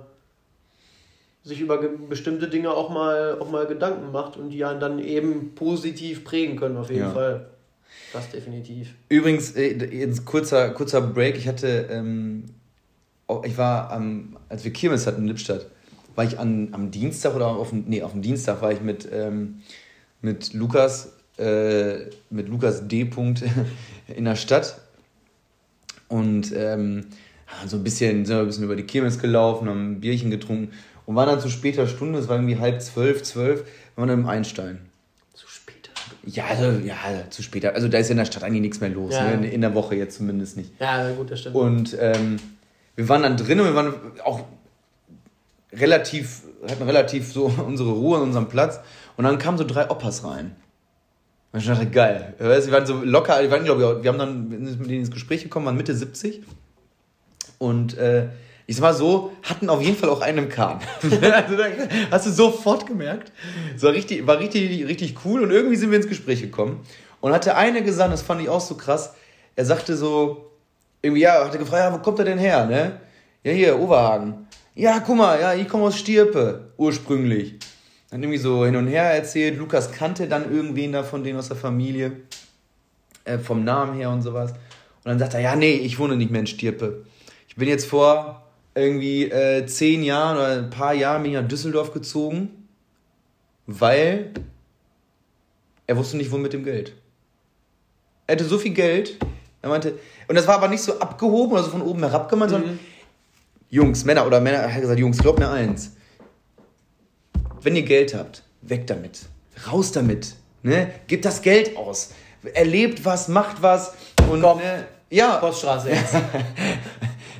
sich 1.43 1.61
über 1.61 1.77
bestimmte 1.77 2.47
Dinge 2.47 2.71
auch 2.71 2.89
mal, 2.89 3.37
auch 3.39 3.49
mal 3.49 3.65
Gedanken 3.65 4.11
macht 4.11 4.37
und 4.37 4.49
die 4.49 4.63
einen 4.65 4.79
dann 4.79 4.99
eben 4.99 5.55
positiv 5.55 6.23
prägen 6.23 6.57
können, 6.57 6.77
auf 6.77 6.89
jeden 6.89 7.01
Ja. 7.01 7.11
Fall. 7.11 7.49
Das 8.13 8.29
definitiv. 8.31 8.93
Übrigens, 9.09 9.55
äh, 9.55 9.73
jetzt 9.73 10.25
kurzer, 10.25 10.69
kurzer 10.71 11.01
Break. 11.01 11.37
Ich 11.37 11.47
hatte, 11.47 11.87
ähm, 11.89 12.45
ich 13.43 13.57
war 13.57 13.91
am, 13.91 14.37
als 14.49 14.63
wir 14.63 14.73
Kirmes 14.73 15.07
hatten 15.07 15.21
in 15.21 15.27
Lippstadt, 15.27 15.67
war 16.15 16.23
ich 16.25 16.39
an, 16.39 16.69
am 16.71 16.91
Dienstag 16.91 17.35
oder 17.35 17.47
auf 17.47 17.69
dem, 17.69 17.85
nee, 17.87 18.01
auf 18.01 18.11
dem 18.11 18.21
Dienstag 18.21 18.61
war 18.61 18.71
ich 18.71 18.81
mit, 18.81 19.07
ähm, 19.11 19.61
mit 20.21 20.53
Lukas, 20.53 21.13
äh, 21.37 22.09
mit 22.29 22.47
Lukas 22.49 22.87
D. 22.87 23.05
Punkt 23.05 23.43
in 24.07 24.25
der 24.25 24.35
Stadt 24.35 24.79
und 26.07 26.53
ähm, 26.55 27.05
so 27.67 27.77
ein 27.77 27.83
bisschen, 27.83 28.25
sind 28.25 28.35
wir 28.35 28.41
ein 28.41 28.47
bisschen 28.47 28.63
über 28.63 28.75
die 28.75 28.83
Kirmes 28.83 29.19
gelaufen, 29.19 29.69
haben 29.69 29.93
ein 29.93 29.99
Bierchen 29.99 30.31
getrunken 30.31 30.71
und 31.05 31.15
waren 31.15 31.27
dann 31.27 31.39
zu 31.39 31.49
später 31.49 31.87
Stunde, 31.87 32.19
es 32.19 32.27
war 32.27 32.37
irgendwie 32.37 32.57
halb 32.57 32.81
zwölf, 32.81 33.23
zwölf, 33.23 33.65
waren 33.95 34.07
dann 34.07 34.19
im 34.19 34.27
Einstein. 34.27 34.79
Zu 35.33 35.47
spät. 35.47 35.89
Ja, 36.25 36.45
also, 36.45 36.79
ja, 36.79 36.95
zu 37.29 37.43
später. 37.43 37.73
Also 37.75 37.87
da 37.87 37.97
ist 37.97 38.09
in 38.09 38.17
der 38.17 38.25
Stadt 38.25 38.43
eigentlich 38.43 38.61
nichts 38.61 38.81
mehr 38.81 38.89
los. 38.89 39.13
Ja. 39.13 39.25
Ne? 39.25 39.33
In, 39.33 39.43
in 39.43 39.61
der 39.61 39.75
Woche 39.75 39.95
jetzt 39.95 40.17
zumindest 40.17 40.57
nicht. 40.57 40.71
Ja, 40.79 41.11
gut, 41.11 41.31
das 41.31 41.41
stimmt. 41.41 41.55
Und 41.55 41.97
ähm, 41.99 42.37
wir 42.95 43.07
waren 43.09 43.23
dann 43.23 43.37
drin 43.37 43.59
und 43.59 43.67
wir 43.67 43.75
waren 43.75 43.93
auch 44.23 44.45
relativ, 45.73 46.43
hatten 46.67 46.83
relativ 46.83 47.31
so 47.31 47.45
unsere 47.65 47.91
Ruhe 47.91 48.17
an 48.17 48.23
unserem 48.23 48.47
Platz. 48.47 48.79
Und 49.17 49.25
dann 49.25 49.37
kamen 49.37 49.57
so 49.57 49.63
drei 49.63 49.89
Opas 49.89 50.23
rein. 50.23 50.55
Und 51.55 51.61
ich 51.61 51.67
dachte, 51.67 51.85
geil. 51.85 52.33
Weißt, 52.37 52.69
waren 52.69 52.85
so 52.85 53.01
locker, 53.01 53.41
wir, 53.41 53.49
waren, 53.49 53.63
glaub 53.63 53.77
ich, 53.77 54.03
wir 54.03 54.11
haben 54.11 54.19
dann 54.19 54.49
mit 54.49 54.89
denen 54.89 54.99
ins 54.99 55.09
Gespräch 55.09 55.41
gekommen, 55.41 55.65
waren 55.65 55.77
Mitte 55.77 55.95
70. 55.95 56.41
Und 57.59 57.97
äh, 57.97 58.27
ich 58.67 58.75
sag 58.75 58.81
mal 58.81 58.93
so, 58.93 59.31
hatten 59.41 59.69
auf 59.69 59.81
jeden 59.81 59.95
Fall 59.95 60.09
auch 60.09 60.19
einen 60.19 60.39
im 60.39 60.49
Kahn. 60.49 60.81
also, 61.01 61.57
hast 62.11 62.25
du 62.25 62.31
sofort 62.31 62.85
gemerkt. 62.85 63.31
War 63.79 63.93
richtig, 63.93 64.27
war 64.27 64.37
richtig, 64.37 64.85
richtig 64.85 65.15
cool 65.23 65.43
und 65.43 65.51
irgendwie 65.51 65.77
sind 65.77 65.91
wir 65.91 65.97
ins 65.97 66.09
Gespräch 66.09 66.41
gekommen. 66.41 66.85
Und 67.21 67.31
hatte 67.31 67.55
eine 67.55 67.81
gesagt, 67.83 68.11
das 68.11 68.21
fand 68.21 68.41
ich 68.41 68.49
auch 68.49 68.59
so 68.59 68.75
krass. 68.75 69.13
Er 69.55 69.63
sagte 69.63 69.95
so, 69.95 70.51
irgendwie, 71.01 71.21
ja, 71.21 71.45
hat 71.45 71.53
er 71.53 71.59
gefragt, 71.59 71.83
ja, 71.85 71.93
wo 71.93 72.03
kommt 72.03 72.19
er 72.19 72.25
denn 72.25 72.37
her, 72.37 72.65
ne? 72.65 72.99
Ja, 73.45 73.53
hier, 73.53 73.79
Oberhagen. 73.79 74.45
Ja, 74.73 74.99
guck 74.99 75.15
mal, 75.15 75.39
ja, 75.39 75.53
ich 75.53 75.69
komme 75.69 75.85
aus 75.85 75.97
Stirpe, 75.97 76.73
ursprünglich. 76.75 77.59
Dann 78.15 78.23
irgendwie 78.23 78.39
so 78.39 78.65
hin 78.65 78.77
und 78.77 78.87
her 78.87 79.03
erzählt. 79.03 79.57
Lukas 79.57 79.91
kannte 79.91 80.29
dann 80.29 80.49
irgendwen 80.49 80.93
da 80.93 81.03
von 81.03 81.25
denen 81.25 81.37
aus 81.37 81.49
der 81.49 81.57
Familie, 81.57 82.13
äh, 83.25 83.37
vom 83.37 83.65
Namen 83.65 83.93
her 83.97 84.09
und 84.09 84.21
sowas. 84.21 84.51
Und 84.51 84.59
dann 85.03 85.19
sagt 85.19 85.33
er, 85.33 85.41
ja, 85.41 85.57
nee, 85.57 85.73
ich 85.73 85.99
wohne 85.99 86.15
nicht 86.15 86.31
mehr 86.31 86.39
in 86.39 86.47
Stirpe. 86.47 87.03
Ich 87.49 87.57
bin 87.57 87.67
jetzt 87.67 87.87
vor 87.87 88.45
irgendwie 88.73 89.25
äh, 89.25 89.65
zehn 89.65 90.01
Jahren 90.01 90.37
oder 90.37 90.47
ein 90.59 90.69
paar 90.69 90.93
Jahren 90.93 91.23
bin 91.23 91.33
ich 91.33 91.37
nach 91.37 91.45
Düsseldorf 91.45 91.91
gezogen, 91.91 92.69
weil 93.67 94.31
er 95.85 95.97
wusste 95.97 96.15
nicht, 96.15 96.31
wo 96.31 96.37
mit 96.37 96.53
dem 96.53 96.63
Geld. 96.63 96.93
Er 98.27 98.37
hatte 98.37 98.45
so 98.45 98.57
viel 98.57 98.73
Geld, 98.73 99.17
er 99.61 99.67
meinte, 99.67 99.99
und 100.29 100.35
das 100.35 100.47
war 100.47 100.55
aber 100.55 100.69
nicht 100.69 100.83
so 100.83 100.99
abgehoben 100.99 101.51
oder 101.51 101.63
so 101.63 101.71
von 101.71 101.81
oben 101.81 101.99
herab 101.99 102.29
gemeint, 102.29 102.51
sondern 102.51 102.79
Jungs, 103.69 104.05
Männer 104.05 104.25
oder 104.25 104.39
Männer, 104.39 104.59
er 104.59 104.73
hat 104.73 104.79
gesagt, 104.79 104.99
Jungs, 105.01 105.17
glaubt 105.17 105.39
mir 105.39 105.49
eins. 105.49 105.91
Wenn 107.65 107.75
ihr 107.75 107.81
Geld 107.81 108.13
habt, 108.13 108.43
weg 108.61 108.85
damit. 108.85 109.21
Raus 109.71 109.91
damit. 109.91 110.35
Ne? 110.61 110.91
Gebt 111.07 111.25
das 111.25 111.41
Geld 111.41 111.75
aus. 111.75 112.11
Erlebt 112.53 113.03
was, 113.03 113.27
macht 113.27 113.63
was. 113.63 113.95
Und, 114.29 114.43
Komm. 114.43 114.59
ne, 114.59 114.85
ja, 115.09 115.37
Poststraße 115.37 115.89
jetzt. 115.91 116.13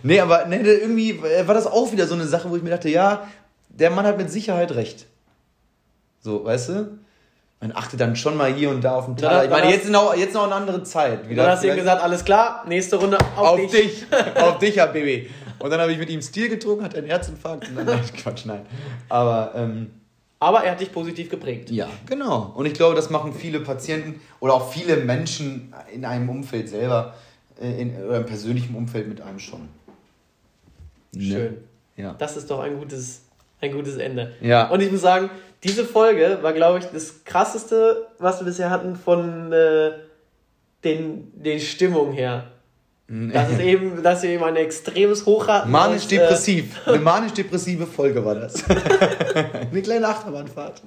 Nee, 0.02 0.20
aber 0.20 0.46
ne, 0.46 0.58
irgendwie 0.62 1.22
war 1.22 1.54
das 1.54 1.68
auch 1.68 1.92
wieder 1.92 2.08
so 2.08 2.16
eine 2.16 2.26
Sache, 2.26 2.50
wo 2.50 2.56
ich 2.56 2.64
mir 2.64 2.72
dachte, 2.72 2.90
ja, 2.90 3.28
der 3.70 3.92
Mann 3.92 4.08
hat 4.08 4.18
mit 4.18 4.32
Sicherheit 4.32 4.72
recht. 4.72 5.06
So, 6.22 6.44
weißt 6.44 6.70
du? 6.70 6.98
Man 7.62 7.76
achtet 7.76 8.02
dann 8.02 8.16
schon 8.16 8.36
mal 8.36 8.52
hier 8.52 8.72
und 8.72 8.84
da 8.84 8.96
auf 8.96 9.06
den 9.06 9.18
Taler. 9.18 9.44
Ich 9.44 9.52
meine, 9.52 9.70
jetzt, 9.70 9.86
ist 9.86 9.92
noch, 9.92 10.16
jetzt 10.16 10.34
noch 10.34 10.46
eine 10.46 10.56
andere 10.56 10.82
Zeit. 10.82 11.20
Dann 11.30 11.48
hast 11.48 11.64
du 11.64 11.70
ihm 11.70 11.76
gesagt, 11.76 12.02
alles 12.02 12.26
klar, 12.26 12.66
nächste 12.68 12.96
Runde 12.96 13.20
auf, 13.36 13.60
auf 13.60 13.72
dich. 13.72 14.08
auf 14.42 14.58
dich, 14.58 14.76
ja, 14.76 14.88
Baby. 14.88 15.30
Und 15.60 15.70
dann 15.70 15.80
habe 15.80 15.92
ich 15.92 16.00
mit 16.00 16.10
ihm 16.10 16.24
Stil 16.24 16.50
getrunken, 16.50 16.84
hat 16.84 16.96
einen 16.96 17.06
Herzinfarkt. 17.06 17.70
Und 17.70 17.76
dann, 17.76 17.86
nein, 17.86 18.02
Quatsch, 18.18 18.46
nein. 18.46 18.66
Aber, 19.08 19.54
ähm, 19.56 19.92
Aber 20.40 20.64
er 20.64 20.72
hat 20.72 20.82
dich 20.82 20.92
positiv 20.92 21.30
geprägt. 21.30 21.72
ja, 21.72 21.90
genau. 22.06 22.52
Und 22.56 22.66
ich 22.66 22.74
glaube, 22.74 22.96
das 22.96 23.10
machen 23.10 23.34
viele 23.34 23.62
Patienten 23.62 24.20
oder 24.40 24.54
auch 24.54 24.72
viele 24.72 24.98
Menschen 24.98 25.74
in 25.94 26.06
einem 26.06 26.30
Umfeld 26.30 26.70
selber, 26.70 27.16
äh, 27.60 27.82
in, 27.82 27.96
oder 28.04 28.18
im 28.18 28.26
persönlichen 28.26 28.76
Umfeld 28.76 29.08
mit 29.08 29.22
einem 29.22 29.40
schon. 29.40 29.70
Ne? 31.14 31.24
Schön. 31.24 31.58
Ja. 31.96 32.16
Das 32.18 32.36
ist 32.36 32.52
doch 32.52 32.60
ein 32.60 32.78
gutes, 32.78 33.24
ein 33.62 33.72
gutes 33.72 33.96
Ende. 33.96 34.34
Ja. 34.42 34.70
Und 34.70 34.82
ich 34.82 34.92
muss 34.92 35.02
sagen, 35.02 35.30
diese 35.64 35.86
Folge 35.86 36.40
war, 36.42 36.54
glaube 36.54 36.80
ich, 36.80 36.86
das 36.86 37.24
krasseste, 37.24 38.08
was 38.20 38.40
wir 38.40 38.46
bisher 38.46 38.70
hatten 38.70 38.96
von 38.96 39.52
äh, 39.54 39.92
den, 40.84 41.32
den 41.42 41.60
Stimmungen 41.60 42.14
her. 42.14 42.52
Das 43.08 43.52
ist 43.52 43.60
eben, 43.60 44.02
dass 44.02 44.24
wir 44.24 44.32
eben 44.32 44.44
ein 44.44 44.56
extremes 44.56 45.28
Hoch 45.28 45.48
hatten. 45.48 45.68
und, 45.68 45.76
äh, 45.76 45.78
Manisch-depressiv. 45.78 46.88
Eine 46.88 47.00
manisch-depressive 47.00 47.86
Folge 47.86 48.26
war 48.26 48.34
das. 48.34 48.64
Eine 49.72 49.82
kleine 49.84 50.08
Achterbahnfahrt. 50.08 50.82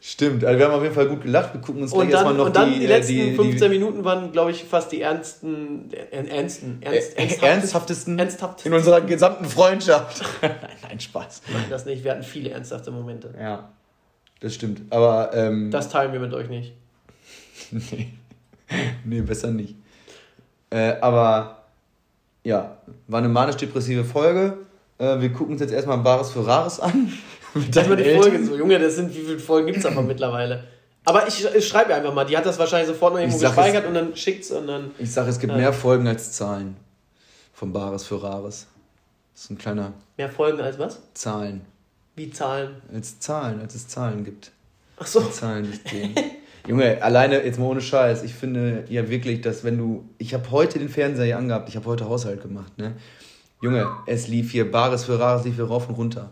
Stimmt, 0.00 0.44
also 0.44 0.58
wir 0.58 0.66
haben 0.66 0.74
auf 0.74 0.82
jeden 0.82 0.94
Fall 0.94 1.08
gut 1.08 1.22
gelacht. 1.22 1.54
Wir 1.54 1.60
gucken 1.60 1.82
uns 1.82 1.92
gleich 1.92 2.04
Und 2.04 2.10
erstmal 2.10 2.34
noch 2.34 2.46
und 2.46 2.56
dann 2.56 2.72
die, 2.72 2.80
die, 2.80 2.84
äh, 2.84 2.88
letzten 2.88 3.12
die, 3.14 3.34
15 3.34 3.70
Minuten 3.70 4.04
waren, 4.04 4.30
glaube 4.32 4.50
ich, 4.50 4.64
fast 4.64 4.92
die 4.92 5.00
ernsten, 5.00 5.90
äh, 5.92 6.24
ernsten, 6.26 6.78
ernst, 6.82 7.18
äh, 7.18 7.46
ernsthaftesten 7.46 8.18
ernsthaftesten. 8.18 8.70
in 8.70 8.78
unserer 8.78 9.00
gesamten 9.00 9.46
Freundschaft. 9.46 10.22
nein, 10.42 10.52
nein, 10.88 11.00
Spaß. 11.00 11.42
das 11.70 11.84
nicht. 11.86 12.04
Wir 12.04 12.12
hatten 12.12 12.22
viele 12.22 12.50
ernsthafte 12.50 12.90
Momente. 12.90 13.34
Ja, 13.40 13.70
das 14.40 14.54
stimmt. 14.54 14.82
Aber, 14.90 15.32
ähm, 15.34 15.70
Das 15.70 15.88
teilen 15.88 16.12
wir 16.12 16.20
mit 16.20 16.32
euch 16.32 16.48
nicht. 16.48 16.74
nee. 17.72 18.12
nee, 19.04 19.20
besser 19.22 19.50
nicht. 19.50 19.74
Äh, 20.70 20.94
aber, 21.00 21.62
ja, 22.44 22.76
war 23.06 23.18
eine 23.18 23.28
manisch-depressive 23.28 24.04
Folge. 24.04 24.58
Äh, 24.98 25.20
wir 25.20 25.32
gucken 25.32 25.52
uns 25.52 25.60
jetzt 25.60 25.72
erstmal 25.72 25.98
Bares 25.98 26.30
für 26.32 26.46
Rares 26.46 26.80
an. 26.80 27.12
Mit 27.54 27.74
Das 27.74 27.88
war 27.88 27.96
die 27.96 28.14
Folge 28.14 28.44
so, 28.44 28.56
Junge, 28.56 28.78
das 28.78 28.96
sind, 28.96 29.14
wie 29.14 29.20
viele 29.20 29.38
Folgen 29.38 29.66
gibt 29.68 29.78
es 29.78 29.86
aber 29.86 30.02
mittlerweile? 30.02 30.64
Aber 31.04 31.26
ich, 31.26 31.42
ich 31.54 31.66
schreibe 31.66 31.94
einfach 31.94 32.12
mal, 32.12 32.24
die 32.26 32.36
hat 32.36 32.44
das 32.44 32.58
wahrscheinlich 32.58 32.88
sofort 32.88 33.14
noch 33.14 33.20
irgendwo 33.20 33.38
gespeichert 33.38 33.86
und 33.86 33.94
dann 33.94 34.14
schickt's 34.14 34.50
und 34.50 34.66
dann. 34.66 34.90
Ich 34.98 35.10
sage, 35.10 35.30
es 35.30 35.38
gibt 35.38 35.52
Ja. 35.52 35.58
mehr 35.58 35.72
Folgen 35.72 36.06
als 36.06 36.32
Zahlen. 36.32 36.76
Von 37.54 37.72
Bares 37.72 38.04
für 38.04 38.22
Rares. 38.22 38.66
Das 39.34 39.44
ist 39.44 39.50
ein 39.50 39.58
kleiner 39.58 39.92
Mehr 40.18 40.28
Folgen 40.28 40.60
als 40.60 40.78
was? 40.78 40.98
Zahlen. 41.14 41.62
Wie 42.16 42.30
Zahlen. 42.30 42.82
Als 42.92 43.18
Zahlen, 43.20 43.60
als 43.60 43.74
es 43.74 43.88
Zahlen 43.88 44.24
gibt. 44.24 44.50
Ach 44.98 45.06
so. 45.06 45.20
Zahlensystem. 45.22 46.14
Junge, 46.68 47.02
alleine, 47.02 47.42
jetzt 47.44 47.58
mal 47.58 47.66
ohne 47.66 47.80
Scheiß, 47.80 48.22
ich 48.22 48.34
finde 48.34 48.84
ja 48.88 49.08
wirklich, 49.08 49.40
dass 49.40 49.64
wenn 49.64 49.78
du. 49.78 50.04
Ich 50.18 50.34
habe 50.34 50.50
heute 50.50 50.78
den 50.78 50.88
Fernseher 50.88 51.24
hier 51.24 51.38
angehabt, 51.38 51.68
ich 51.68 51.76
habe 51.76 51.86
heute 51.86 52.08
Haushalt 52.08 52.42
gemacht, 52.42 52.76
ne? 52.76 52.94
Junge, 53.62 53.88
es 54.06 54.28
lief 54.28 54.52
hier 54.52 54.70
Bares 54.70 55.04
für 55.04 55.18
Rares, 55.18 55.44
lief 55.44 55.56
hier 55.56 55.64
rauf 55.64 55.88
und 55.88 55.94
runter. 55.96 56.30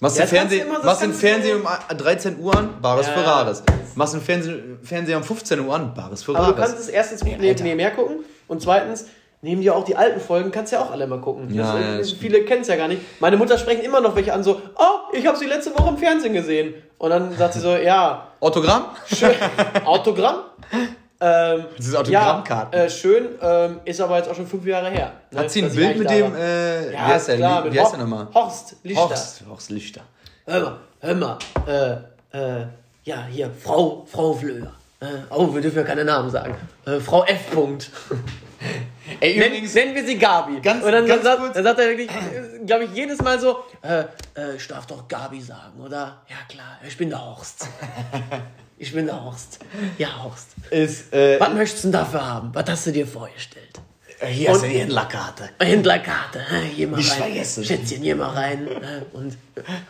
Machst 0.00 0.18
Ja, 0.18 0.24
du 0.24 0.30
Fernsehen, 0.30 0.66
das 0.72 0.84
machst 0.84 1.02
den 1.02 1.12
Fernseher 1.12 1.56
um 1.56 1.62
13 1.96 2.38
Uhr 2.40 2.56
an, 2.56 2.80
Bares 2.82 3.06
Ja, 3.06 3.12
für. 3.12 3.24
Rares. 3.24 3.62
Machst 3.94 4.14
den 4.14 4.20
Fernsehen, 4.20 4.78
Fernseher 4.82 5.16
um 5.18 5.22
15 5.24 5.60
Uhr 5.60 5.74
an, 5.74 5.94
Bares 5.94 6.22
für 6.22 6.34
Aber 6.34 6.46
du 6.46 6.52
Rares. 6.52 6.70
kannst 6.72 6.82
es 6.84 6.88
erstens 6.88 7.20
gut 7.24 7.38
nebenher 7.38 7.90
gucken 7.92 8.16
und 8.48 8.60
zweitens, 8.62 9.06
neben 9.42 9.60
dir 9.62 9.74
auch 9.74 9.84
die 9.84 9.96
alten 9.96 10.20
Folgen, 10.20 10.50
kannst 10.50 10.72
du 10.72 10.76
ja 10.76 10.82
auch 10.82 10.90
alle 10.90 11.06
mal 11.06 11.20
gucken. 11.20 11.52
Ja, 11.52 11.72
das, 11.74 11.82
ja, 11.82 11.98
das 11.98 12.08
stimmt. 12.08 12.22
viele 12.22 12.44
kennen 12.44 12.62
es 12.62 12.68
ja 12.68 12.76
gar 12.76 12.88
nicht. 12.88 13.00
Meine 13.20 13.36
Mutter 13.36 13.56
sprechen 13.58 13.82
immer 13.82 14.00
noch 14.00 14.14
welche 14.16 14.32
an, 14.32 14.42
so, 14.42 14.60
oh, 14.76 15.14
ich 15.14 15.26
habe 15.26 15.36
sie 15.38 15.46
letzte 15.46 15.76
Woche 15.78 15.88
im 15.90 15.98
Fernsehen 15.98 16.32
gesehen. 16.34 16.74
Und 16.98 17.10
dann 17.10 17.34
sagt 17.36 17.54
sie 17.54 17.60
so, 17.60 17.74
ja, 17.76 18.28
Autogramm? 18.40 18.86
schön, 19.06 19.30
Autogramm. 19.84 20.36
Ähm, 21.22 21.64
Das 21.76 21.86
ist 21.86 21.94
Autogrammkarten. 21.96 22.78
Ja, 22.78 22.84
äh, 22.86 22.90
schön, 22.90 23.28
ähm, 23.42 23.80
ist 23.84 24.00
aber 24.00 24.16
jetzt 24.16 24.30
auch 24.30 24.34
schon 24.34 24.46
fünf 24.46 24.64
Jahre 24.66 24.88
her. 24.90 25.12
ne, 25.30 25.40
Hat 25.40 25.50
sie 25.50 25.62
ein 25.62 25.74
Bild 25.74 25.98
mit 25.98 26.08
dem, 26.10 26.34
äh, 26.34 26.86
ja, 26.86 26.92
wie 26.92 26.96
heißt 26.96 27.28
der, 27.28 27.36
klar, 27.36 27.64
wie 27.64 27.78
heißt 27.78 27.92
Hor- 27.92 27.98
der 27.98 28.06
nochmal? 28.06 28.28
Horst 28.32 28.76
Lichter. 28.82 29.02
Horst, 29.02 29.42
Horst 29.48 29.70
Lichter. 29.70 30.00
Hör 30.46 30.60
mal, 30.60 30.76
hör 31.00 31.14
mal, 31.14 31.38
äh, 31.66 31.90
äh, 32.60 32.66
ja, 33.04 33.24
hier, 33.30 33.50
Frau, 33.50 34.06
Frau 34.10 34.32
Flöher. 34.32 34.72
Äh, 35.00 35.06
oh, 35.30 35.52
wir 35.54 35.60
dürfen 35.60 35.78
ja 35.78 35.84
keine 35.84 36.04
Namen 36.04 36.30
sagen. 36.30 36.54
Äh, 36.86 37.00
Frau 37.00 37.24
F. 37.24 37.54
-Punkt. 37.54 37.88
Ey, 39.20 39.38
Nennen, 39.38 39.64
nennen 39.72 39.94
wir 39.94 40.04
sie 40.06 40.18
Gabi. 40.18 40.60
Ganz- 40.60 40.84
Und 40.84 40.92
dann, 40.92 41.06
ganz 41.06 41.22
sagt, 41.24 41.40
kurz. 41.40 41.54
dann 41.54 41.64
sagt 41.64 41.80
er 41.80 41.88
wirklich, 41.88 42.10
glaube 42.66 42.84
ich, 42.84 42.90
jedes 42.92 43.18
Mal 43.22 43.40
so, 43.40 43.58
äh, 43.82 44.00
äh, 44.36 44.56
ich 44.56 44.66
darf 44.68 44.86
doch 44.86 45.08
Gabi 45.08 45.40
sagen, 45.40 45.80
oder? 45.80 46.22
Ja, 46.28 46.36
klar, 46.48 46.78
ich 46.86 46.96
bin 46.96 47.10
der 47.10 47.24
Horst. 47.24 47.66
Ich 48.82 48.94
bin 48.94 49.04
der 49.04 49.22
Horst. 49.22 49.58
Ja, 49.98 50.22
Horst. 50.22 50.48
ist, 50.70 51.12
äh, 51.12 51.38
Was 51.38 51.52
möchtest 51.52 51.84
du 51.84 51.88
denn 51.88 52.00
dafür 52.00 52.26
haben? 52.26 52.48
Was 52.54 52.64
hast 52.70 52.86
du 52.86 52.92
dir 52.92 53.06
vorgestellt? 53.06 53.78
hier 54.26 54.50
hast 54.50 54.62
du 54.62 54.68
die 54.68 54.78
Händlerkarte. 54.78 55.50
Händlerkarte, 55.60 56.40
hä? 56.48 56.70
geh 56.74 56.86
mal 56.86 56.96
Nicht 56.96 57.10
rein. 57.12 57.18
vergessen. 57.18 57.62
Schätzchen, 57.64 58.00
geh 58.02 58.14
mal 58.14 58.30
rein. 58.30 58.66
Und 59.12 59.36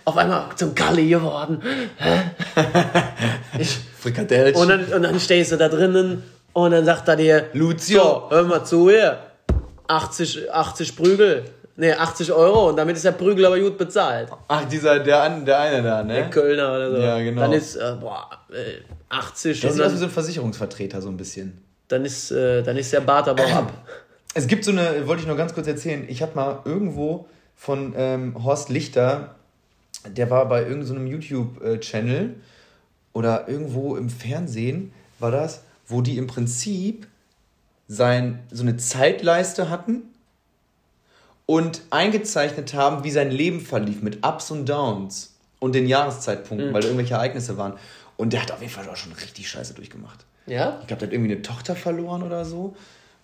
auf 0.04 0.16
einmal 0.16 0.46
zum 0.56 0.74
Kalli 0.74 1.08
geworden. 1.08 1.62
Ich, 3.58 3.78
Frikadellchen. 3.98 4.60
und, 4.60 4.68
dann, 4.68 4.84
und 4.92 5.02
dann 5.02 5.20
stehst 5.20 5.52
du 5.52 5.56
da 5.56 5.68
drinnen 5.68 6.22
und 6.52 6.70
dann 6.72 6.84
sagt 6.84 7.08
er 7.08 7.16
dir, 7.16 7.46
Lucio. 7.52 8.30
hör 8.30 8.42
mal 8.44 8.64
zu 8.64 8.90
hier, 8.90 9.18
80, 9.88 10.50
80 10.52 10.96
Prügel, 10.96 11.44
Nee, 11.76 11.92
80 11.94 12.30
Euro 12.32 12.68
und 12.68 12.76
damit 12.76 12.96
ist 12.96 13.06
der 13.06 13.12
Prügel 13.12 13.46
aber 13.46 13.58
gut 13.58 13.78
bezahlt. 13.78 14.28
Ach, 14.48 14.64
dieser, 14.66 14.98
der, 14.98 15.22
an- 15.22 15.46
der 15.46 15.60
eine 15.60 15.82
da, 15.82 16.02
ne? 16.02 16.12
Der 16.12 16.28
Kölner 16.28 16.74
oder 16.76 16.90
so. 16.90 16.96
Ja, 16.98 17.18
genau. 17.20 17.40
Dann 17.40 17.52
ist, 17.54 17.74
äh, 17.76 17.94
boah, 17.98 18.28
äh, 18.50 18.82
80 19.08 19.58
Der 19.62 19.70
und 19.70 19.76
sieht 19.76 19.82
aus 19.84 19.88
wie 19.88 19.92
dann, 19.92 19.98
so 20.00 20.04
ein 20.04 20.10
Versicherungsvertreter, 20.10 21.00
so 21.00 21.08
ein 21.08 21.16
bisschen. 21.16 21.56
dann, 21.88 22.04
ist, 22.04 22.32
äh, 22.32 22.62
dann 22.62 22.76
ist 22.76 22.92
der 22.92 23.00
Bart 23.00 23.28
aber 23.28 23.44
auch 23.44 23.52
ab. 23.54 23.72
Es 24.34 24.46
gibt 24.46 24.64
so 24.64 24.72
eine, 24.72 25.06
wollte 25.08 25.22
ich 25.22 25.28
noch 25.28 25.38
ganz 25.38 25.54
kurz 25.54 25.66
erzählen, 25.68 26.04
ich 26.06 26.20
habe 26.20 26.32
mal 26.36 26.58
irgendwo 26.66 27.26
von 27.56 27.94
ähm, 27.96 28.44
Horst 28.44 28.68
Lichter, 28.68 29.34
der 30.06 30.28
war 30.30 30.46
bei 30.50 30.62
irgendeinem 30.66 31.06
YouTube-Channel 31.06 32.34
oder 33.14 33.48
irgendwo 33.48 33.96
im 33.96 34.08
Fernsehen, 34.10 34.92
war 35.18 35.30
das, 35.30 35.62
wo 35.90 36.00
die 36.00 36.16
im 36.16 36.26
Prinzip 36.26 37.06
sein, 37.88 38.38
so 38.50 38.62
eine 38.62 38.76
Zeitleiste 38.76 39.68
hatten 39.68 40.02
und 41.46 41.82
eingezeichnet 41.90 42.74
haben, 42.74 43.02
wie 43.02 43.10
sein 43.10 43.30
Leben 43.30 43.60
verlief 43.60 44.02
mit 44.02 44.24
Ups 44.24 44.50
und 44.50 44.68
Downs 44.68 45.34
und 45.58 45.74
den 45.74 45.86
Jahreszeitpunkten, 45.86 46.72
weil 46.72 46.80
da 46.80 46.86
irgendwelche 46.88 47.14
Ereignisse 47.14 47.56
waren. 47.56 47.74
Und 48.16 48.32
der 48.32 48.42
hat 48.42 48.52
auf 48.52 48.60
jeden 48.60 48.72
Fall 48.72 48.88
auch 48.88 48.96
schon 48.96 49.12
richtig 49.12 49.48
scheiße 49.48 49.74
durchgemacht. 49.74 50.24
Ja? 50.46 50.78
Ich 50.80 50.86
glaube, 50.86 51.00
der 51.00 51.08
hat 51.08 51.12
irgendwie 51.12 51.32
eine 51.32 51.42
Tochter 51.42 51.74
verloren 51.74 52.22
oder 52.22 52.44
so. 52.44 52.76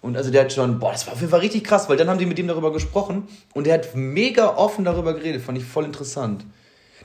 Und 0.02 0.16
also 0.16 0.30
der 0.30 0.42
hat 0.42 0.52
schon, 0.52 0.78
boah, 0.78 0.92
das 0.92 1.06
war 1.06 1.14
auf 1.14 1.20
jeden 1.20 1.30
Fall 1.30 1.40
richtig 1.40 1.64
krass, 1.64 1.88
weil 1.88 1.96
dann 1.96 2.08
haben 2.08 2.18
die 2.18 2.26
mit 2.26 2.38
ihm 2.38 2.48
darüber 2.48 2.72
gesprochen 2.72 3.28
und 3.54 3.66
der 3.66 3.74
hat 3.74 3.94
mega 3.94 4.56
offen 4.56 4.84
darüber 4.84 5.14
geredet, 5.14 5.42
fand 5.42 5.58
ich 5.58 5.64
voll 5.64 5.84
interessant. 5.84 6.44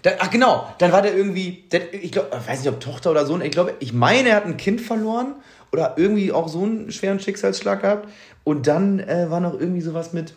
Da, 0.01 0.11
ach 0.19 0.31
genau, 0.31 0.67
dann 0.79 0.91
war 0.91 1.01
der 1.01 1.15
irgendwie, 1.15 1.63
der, 1.71 1.93
ich 1.93 2.11
glaube, 2.11 2.29
weiß 2.31 2.59
nicht, 2.59 2.69
ob 2.69 2.79
Tochter 2.79 3.11
oder 3.11 3.25
Sohn, 3.25 3.41
ich 3.41 3.51
glaube, 3.51 3.75
ich 3.79 3.93
meine, 3.93 4.29
er 4.29 4.35
hat 4.37 4.45
ein 4.45 4.57
Kind 4.57 4.81
verloren 4.81 5.35
oder 5.71 5.95
irgendwie 5.97 6.31
auch 6.31 6.47
so 6.47 6.63
einen 6.63 6.91
schweren 6.91 7.19
Schicksalsschlag 7.19 7.81
gehabt. 7.81 8.09
Und 8.43 8.67
dann 8.67 8.99
äh, 8.99 9.29
war 9.29 9.39
noch 9.39 9.53
irgendwie 9.53 9.81
sowas 9.81 10.13
mit, 10.13 10.33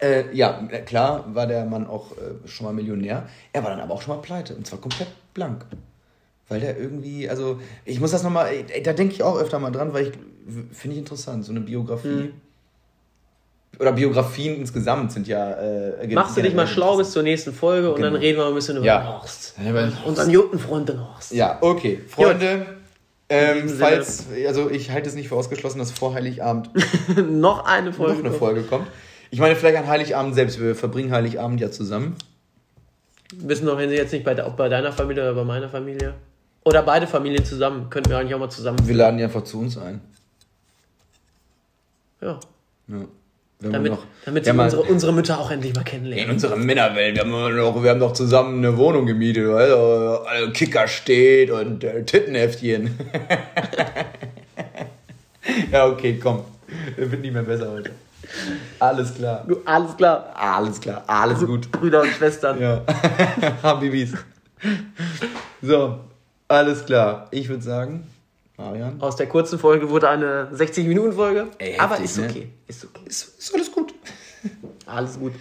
äh, 0.00 0.34
ja, 0.34 0.52
klar 0.84 1.24
war 1.34 1.46
der 1.46 1.64
Mann 1.64 1.86
auch 1.86 2.12
äh, 2.12 2.46
schon 2.46 2.66
mal 2.66 2.72
Millionär, 2.72 3.28
er 3.52 3.64
war 3.64 3.70
dann 3.70 3.80
aber 3.80 3.94
auch 3.94 4.02
schon 4.02 4.14
mal 4.14 4.22
pleite 4.22 4.54
und 4.54 4.66
zwar 4.66 4.80
komplett 4.80 5.08
blank. 5.32 5.64
Weil 6.48 6.60
der 6.60 6.78
irgendwie, 6.78 7.28
also 7.28 7.60
ich 7.84 8.00
muss 8.00 8.10
das 8.10 8.22
nochmal, 8.22 8.50
da 8.84 8.92
denke 8.92 9.14
ich 9.14 9.22
auch 9.22 9.38
öfter 9.38 9.58
mal 9.58 9.70
dran, 9.70 9.92
weil 9.92 10.08
ich, 10.08 10.12
finde 10.72 10.94
ich 10.94 10.98
interessant, 10.98 11.44
so 11.44 11.52
eine 11.52 11.60
Biografie. 11.60 12.32
Oder 13.78 13.92
Biografien 13.92 14.56
insgesamt 14.56 15.12
sind 15.12 15.26
ja. 15.26 15.52
Äh, 15.52 16.06
Machst 16.14 16.36
du 16.36 16.42
dich 16.42 16.54
mal 16.54 16.66
schlau 16.66 16.96
bis 16.98 17.12
zur 17.12 17.22
nächsten 17.22 17.52
Folge 17.54 17.90
und 17.92 18.00
dann 18.02 18.12
Genau. 18.12 18.20
reden 18.24 18.36
wir 18.38 18.44
mal 18.44 18.48
ein 18.50 18.54
bisschen 18.54 18.76
über 18.76 18.84
Ja. 18.86 18.98
den 18.98 19.08
Horst. 19.08 19.54
Unseren 20.04 20.32
guten 20.32 20.58
Freund 20.58 20.88
den 20.88 21.00
Horst. 21.00 21.32
Ja, 21.32 21.58
okay. 21.62 22.00
Freunde, 22.08 22.66
ähm, 23.30 23.68
falls, 23.68 24.26
also 24.46 24.68
ich 24.70 24.90
halte 24.90 25.08
es 25.08 25.14
nicht 25.14 25.28
für 25.28 25.36
ausgeschlossen, 25.36 25.78
dass 25.78 25.92
vor 25.92 26.12
Heiligabend 26.14 26.70
noch 27.30 27.64
eine 27.64 27.92
Folge. 27.92 28.14
noch 28.18 28.24
eine 28.26 28.34
Folge 28.34 28.62
kommt. 28.64 28.86
Ich 29.30 29.38
meine, 29.38 29.54
vielleicht 29.56 29.76
an 29.78 29.86
Heiligabend 29.86 30.34
selbst. 30.34 30.60
Wir 30.60 30.74
verbringen 30.74 31.12
Heiligabend 31.12 31.60
ja 31.60 31.70
zusammen. 31.70 32.16
Wissen 33.36 33.64
noch, 33.66 33.78
wenn 33.78 33.88
sie 33.88 33.94
jetzt 33.94 34.12
nicht 34.12 34.24
bei, 34.24 34.44
ob 34.44 34.56
bei 34.56 34.68
deiner 34.68 34.92
Familie 34.92 35.22
oder 35.22 35.34
bei 35.34 35.44
meiner 35.44 35.68
Familie. 35.68 36.14
Oder 36.64 36.82
beide 36.82 37.06
Familien 37.06 37.44
zusammen. 37.44 37.88
Könnten 37.88 38.10
wir 38.10 38.18
eigentlich 38.18 38.34
auch 38.34 38.40
mal 38.40 38.50
zusammen. 38.50 38.78
Wir 38.86 38.94
laden 38.96 39.16
die 39.18 39.24
einfach 39.24 39.44
zu 39.44 39.60
uns 39.60 39.78
ein. 39.78 40.00
Ja. 42.20 42.38
Ja. 42.88 43.04
Wenn 43.60 43.72
Damit, 43.72 43.92
noch, 43.92 44.04
damit 44.24 44.48
haben 44.48 44.58
unsere, 44.58 44.82
unsere 44.82 45.12
Mütter 45.12 45.38
auch 45.38 45.50
endlich 45.50 45.74
mal 45.74 45.80
in 45.80 45.84
kennenlernen. 45.86 46.30
unserer 46.30 46.56
Männerwelt, 46.56 47.16
wir 47.16 47.22
haben 47.22 47.30
noch, 47.30 47.82
wir 47.82 47.90
haben 47.90 48.00
noch 48.00 48.14
zusammen 48.14 48.64
eine 48.64 48.78
Wohnung 48.78 49.04
gemietet, 49.04 49.46
also, 49.48 50.24
also 50.24 50.50
Kicker 50.52 50.88
steht 50.88 51.50
und 51.50 51.84
äh, 51.84 52.02
Tittenheftchen. 52.04 52.90
ja, 55.72 55.86
okay, 55.86 56.18
komm. 56.22 56.42
Wird 56.96 57.20
nicht 57.20 57.34
mehr 57.34 57.42
besser 57.42 57.70
heute. 57.70 57.90
Alles 58.78 59.14
klar. 59.14 59.44
Du, 59.46 59.58
alles 59.66 59.94
klar. 59.96 60.32
Alles 60.34 60.80
klar, 60.80 61.04
alles 61.06 61.44
gut. 61.44 61.70
Brüder 61.70 62.00
und 62.00 62.12
Schwestern. 62.12 62.58
Ja. 62.60 62.82
Habibis. 63.62 64.14
So, 65.60 65.98
alles 66.48 66.86
klar. 66.86 67.28
Ich 67.30 67.48
würde 67.48 67.62
sagen, 67.62 68.06
Marian. 68.60 69.00
Aus 69.00 69.16
der 69.16 69.26
kurzen 69.26 69.58
Folge 69.58 69.90
wurde 69.90 70.08
eine 70.08 70.48
60-Minuten-Folge. 70.52 71.48
Ey, 71.58 71.78
Aber 71.78 71.98
ist 71.98 72.18
ne? 72.18 72.26
okay. 72.28 72.48
Ist 72.66 72.84
okay. 72.84 73.00
Ist, 73.06 73.38
ist 73.38 73.54
alles 73.54 73.72
gut. 73.72 73.94
Alles 74.86 75.18
gut. 75.20 75.32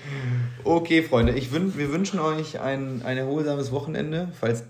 Okay, 0.63 1.01
Freunde, 1.01 1.31
ich 1.33 1.51
wün 1.53 1.75
wir 1.77 1.91
wünschen 1.91 2.19
euch 2.19 2.59
ein, 2.59 3.01
ein 3.03 3.17
erholsames 3.17 3.71
Wochenende. 3.71 4.27
Falls 4.39 4.63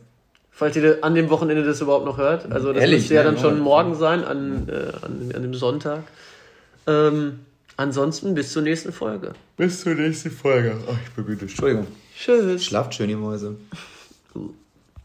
Falls 0.51 0.75
ihr 0.75 0.99
an 1.03 1.15
dem 1.15 1.29
Wochenende 1.29 1.63
das 1.63 1.81
überhaupt 1.81 2.05
noch 2.05 2.17
hört. 2.17 2.51
Also 2.51 2.71
das 2.71 2.81
Ehrlich, 2.81 2.99
müsste 2.99 3.15
ja 3.15 3.23
ne? 3.23 3.31
dann 3.31 3.39
schon 3.39 3.57
Ja. 3.57 3.63
morgen 3.63 3.95
sein, 3.95 4.23
an, 4.23 4.69
äh, 4.69 4.93
an, 5.05 5.31
an 5.35 5.41
dem 5.41 5.53
Sonntag. 5.53 6.03
Ähm, 6.85 7.39
ansonsten 7.77 8.35
bis 8.35 8.51
zur 8.53 8.61
nächsten 8.61 8.91
Folge. 8.93 9.33
bis 9.57 9.81
zur 9.81 9.95
nächsten 9.95 10.31
Folge. 10.31 10.77
Ach, 10.89 10.97
ich 11.03 11.11
bin 11.13 11.25
müde. 11.25 11.41
Entschuldigung. 11.41 11.87
Tschüss. 12.17 12.63
Schlaft 12.63 12.93
schön, 12.93 13.09
ihr 13.09 13.17
Mäuse. 13.17 13.55